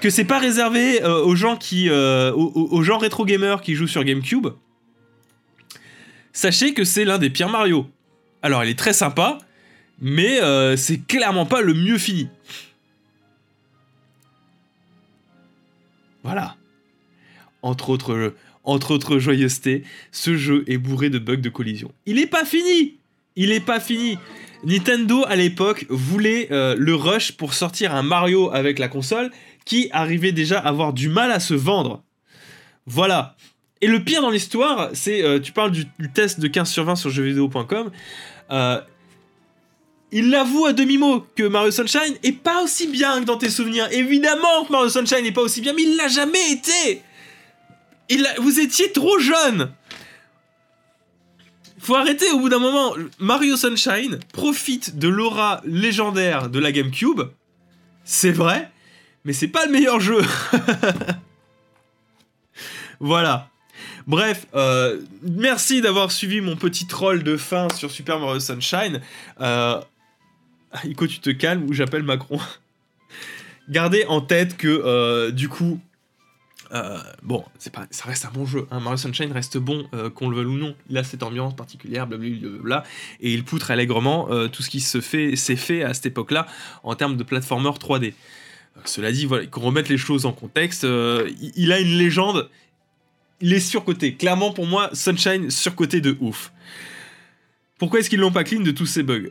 que 0.01 0.09
c'est 0.09 0.25
pas 0.25 0.39
réservé 0.39 1.03
euh, 1.03 1.23
aux 1.23 1.35
gens 1.35 1.55
qui, 1.55 1.89
euh, 1.89 2.33
aux, 2.33 2.83
gens 2.83 2.97
rétro 2.97 3.25
gamers 3.25 3.61
qui 3.61 3.75
jouent 3.75 3.87
sur 3.87 4.03
GameCube. 4.03 4.47
Sachez 6.33 6.73
que 6.73 6.83
c'est 6.83 7.05
l'un 7.05 7.17
des 7.17 7.29
pires 7.29 7.49
Mario. 7.49 7.89
Alors, 8.41 8.63
il 8.63 8.69
est 8.69 8.77
très 8.77 8.93
sympa, 8.93 9.37
mais 10.01 10.41
euh, 10.41 10.75
c'est 10.77 10.99
clairement 11.05 11.45
pas 11.45 11.61
le 11.61 11.73
mieux 11.73 11.97
fini. 11.97 12.29
Voilà. 16.23 16.55
Entre 17.61 17.89
autres 17.89 18.33
entre 18.69 18.91
autres 18.91 19.19
joyeusetés, 19.19 19.83
ce 20.11 20.37
jeu 20.37 20.63
est 20.67 20.77
bourré 20.77 21.09
de 21.09 21.19
bugs 21.19 21.37
de 21.37 21.49
collision. 21.49 21.91
Il 22.05 22.15
n'est 22.15 22.27
pas 22.27 22.45
fini 22.45 22.97
Il 23.35 23.51
est 23.51 23.59
pas 23.59 23.79
fini 23.79 24.17
Nintendo, 24.63 25.23
à 25.27 25.35
l'époque, 25.35 25.85
voulait 25.89 26.49
euh, 26.51 26.75
le 26.77 26.93
rush 26.93 27.31
pour 27.33 27.53
sortir 27.53 27.95
un 27.95 28.03
Mario 28.03 28.51
avec 28.53 28.77
la 28.77 28.87
console 28.87 29.31
qui 29.65 29.89
arrivait 29.91 30.31
déjà 30.31 30.59
à 30.59 30.67
avoir 30.67 30.93
du 30.93 31.07
mal 31.07 31.31
à 31.31 31.39
se 31.39 31.53
vendre. 31.53 32.03
Voilà. 32.85 33.35
Et 33.81 33.87
le 33.87 34.03
pire 34.03 34.21
dans 34.21 34.29
l'histoire, 34.29 34.89
c'est, 34.93 35.23
euh, 35.23 35.39
tu 35.39 35.53
parles 35.53 35.71
du, 35.71 35.85
test 36.13 36.39
de 36.39 36.47
15 36.47 36.69
sur 36.69 36.83
20 36.83 36.95
sur 36.97 37.09
jeuxvideo.com, 37.09 37.91
euh, 38.51 38.81
il 40.11 40.31
l'avoue 40.31 40.65
à 40.65 40.73
demi-mot 40.73 41.25
que 41.35 41.43
Mario 41.43 41.71
Sunshine 41.71 42.15
est 42.23 42.33
pas 42.33 42.63
aussi 42.63 42.87
bien 42.87 43.21
que 43.21 43.25
dans 43.25 43.37
tes 43.37 43.49
souvenirs. 43.49 43.87
Évidemment 43.91 44.65
que 44.65 44.71
Mario 44.71 44.89
Sunshine 44.89 45.23
n'est 45.23 45.31
pas 45.31 45.43
aussi 45.43 45.61
bien, 45.61 45.71
mais 45.73 45.83
il 45.83 45.95
l'a 45.95 46.07
jamais 46.07 46.51
été 46.51 47.01
vous 48.39 48.59
étiez 48.59 48.91
trop 48.91 49.19
jeune 49.19 49.71
faut 51.89 51.95
arrêter 51.95 52.29
au 52.29 52.39
bout 52.39 52.49
d'un 52.49 52.59
moment. 52.59 52.93
Mario 53.17 53.57
Sunshine 53.57 54.19
profite 54.31 54.99
de 54.99 55.07
l'aura 55.07 55.61
légendaire 55.65 56.49
de 56.49 56.59
la 56.59 56.71
GameCube. 56.71 57.21
C'est 58.03 58.31
vrai, 58.31 58.69
mais 59.25 59.33
c'est 59.33 59.47
pas 59.47 59.65
le 59.65 59.71
meilleur 59.71 59.99
jeu. 59.99 60.21
voilà. 62.99 63.49
Bref, 64.05 64.45
euh, 64.53 64.99
merci 65.23 65.81
d'avoir 65.81 66.11
suivi 66.11 66.41
mon 66.41 66.55
petit 66.55 66.85
troll 66.85 67.23
de 67.23 67.37
fin 67.37 67.67
sur 67.75 67.89
Super 67.89 68.19
Mario 68.19 68.39
Sunshine. 68.39 69.01
Euh, 69.41 69.81
Ico, 70.83 71.07
tu 71.07 71.19
te 71.19 71.31
calmes 71.31 71.63
ou 71.63 71.73
j'appelle 71.73 72.03
Macron? 72.03 72.39
Gardez 73.69 74.05
en 74.07 74.21
tête 74.21 74.57
que, 74.57 74.67
euh, 74.67 75.31
du 75.31 75.49
coup, 75.49 75.79
euh, 76.71 76.99
bon, 77.23 77.43
c'est 77.57 77.73
pas, 77.73 77.87
ça 77.89 78.05
reste 78.05 78.25
un 78.25 78.31
bon 78.31 78.45
jeu. 78.45 78.67
Hein. 78.71 78.79
Mario 78.79 78.97
Sunshine 78.97 79.31
reste 79.31 79.57
bon, 79.57 79.87
euh, 79.93 80.09
qu'on 80.09 80.29
le 80.29 80.37
veuille 80.37 80.45
ou 80.45 80.57
non. 80.57 80.75
Il 80.89 80.97
a 80.97 81.03
cette 81.03 81.23
ambiance 81.23 81.55
particulière, 81.55 82.07
blablabla, 82.07 82.83
et 83.21 83.33
il 83.33 83.43
poutre 83.43 83.71
allègrement 83.71 84.27
euh, 84.31 84.47
tout 84.47 84.61
ce 84.61 84.69
qui 84.69 84.79
se 84.79 85.01
fait, 85.01 85.35
s'est 85.35 85.55
fait 85.55 85.83
à 85.83 85.93
cette 85.93 86.07
époque-là 86.07 86.45
en 86.83 86.95
termes 86.95 87.17
de 87.17 87.23
platformer 87.23 87.69
3D. 87.69 88.13
cela 88.85 89.11
dit, 89.11 89.27
qu'on 89.49 89.61
remette 89.61 89.89
les 89.89 89.97
choses 89.97 90.25
en 90.25 90.31
contexte, 90.31 90.83
il, 90.83 91.51
il 91.55 91.71
a 91.71 91.79
une 91.79 91.97
légende. 91.97 92.49
Il 93.41 93.53
est 93.53 93.59
surcoté. 93.61 94.15
Clairement, 94.15 94.51
pour 94.51 94.67
moi, 94.67 94.89
Sunshine 94.93 95.49
surcoté 95.49 96.01
de 96.01 96.17
ouf. 96.19 96.51
Pourquoi 97.77 97.99
est-ce 98.01 98.09
qu'ils 98.09 98.19
l'ont 98.19 98.33
pas 98.33 98.43
clean 98.43 98.61
de 98.61 98.71
tous 98.71 98.85
ces 98.85 99.03
bugs? 99.03 99.29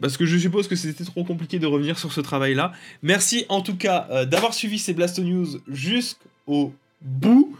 Parce 0.00 0.16
que 0.16 0.24
je 0.24 0.38
suppose 0.38 0.66
que 0.66 0.74
c'était 0.74 1.04
trop 1.04 1.22
compliqué 1.24 1.58
de 1.58 1.66
revenir 1.66 1.98
sur 1.98 2.12
ce 2.12 2.20
travail-là. 2.20 2.72
Merci 3.02 3.44
en 3.50 3.60
tout 3.60 3.76
cas 3.76 4.24
d'avoir 4.24 4.54
suivi 4.54 4.78
ces 4.78 4.94
Blasto 4.94 5.22
News 5.22 5.60
jusqu'au 5.68 6.28
bout. 6.46 7.56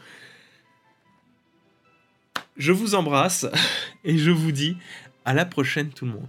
Je 2.56 2.72
vous 2.72 2.94
embrasse 2.94 3.46
et 4.04 4.18
je 4.18 4.30
vous 4.30 4.52
dis 4.52 4.76
à 5.24 5.34
la 5.34 5.44
prochaine 5.44 5.90
tout 5.90 6.06
le 6.06 6.12
monde. 6.12 6.28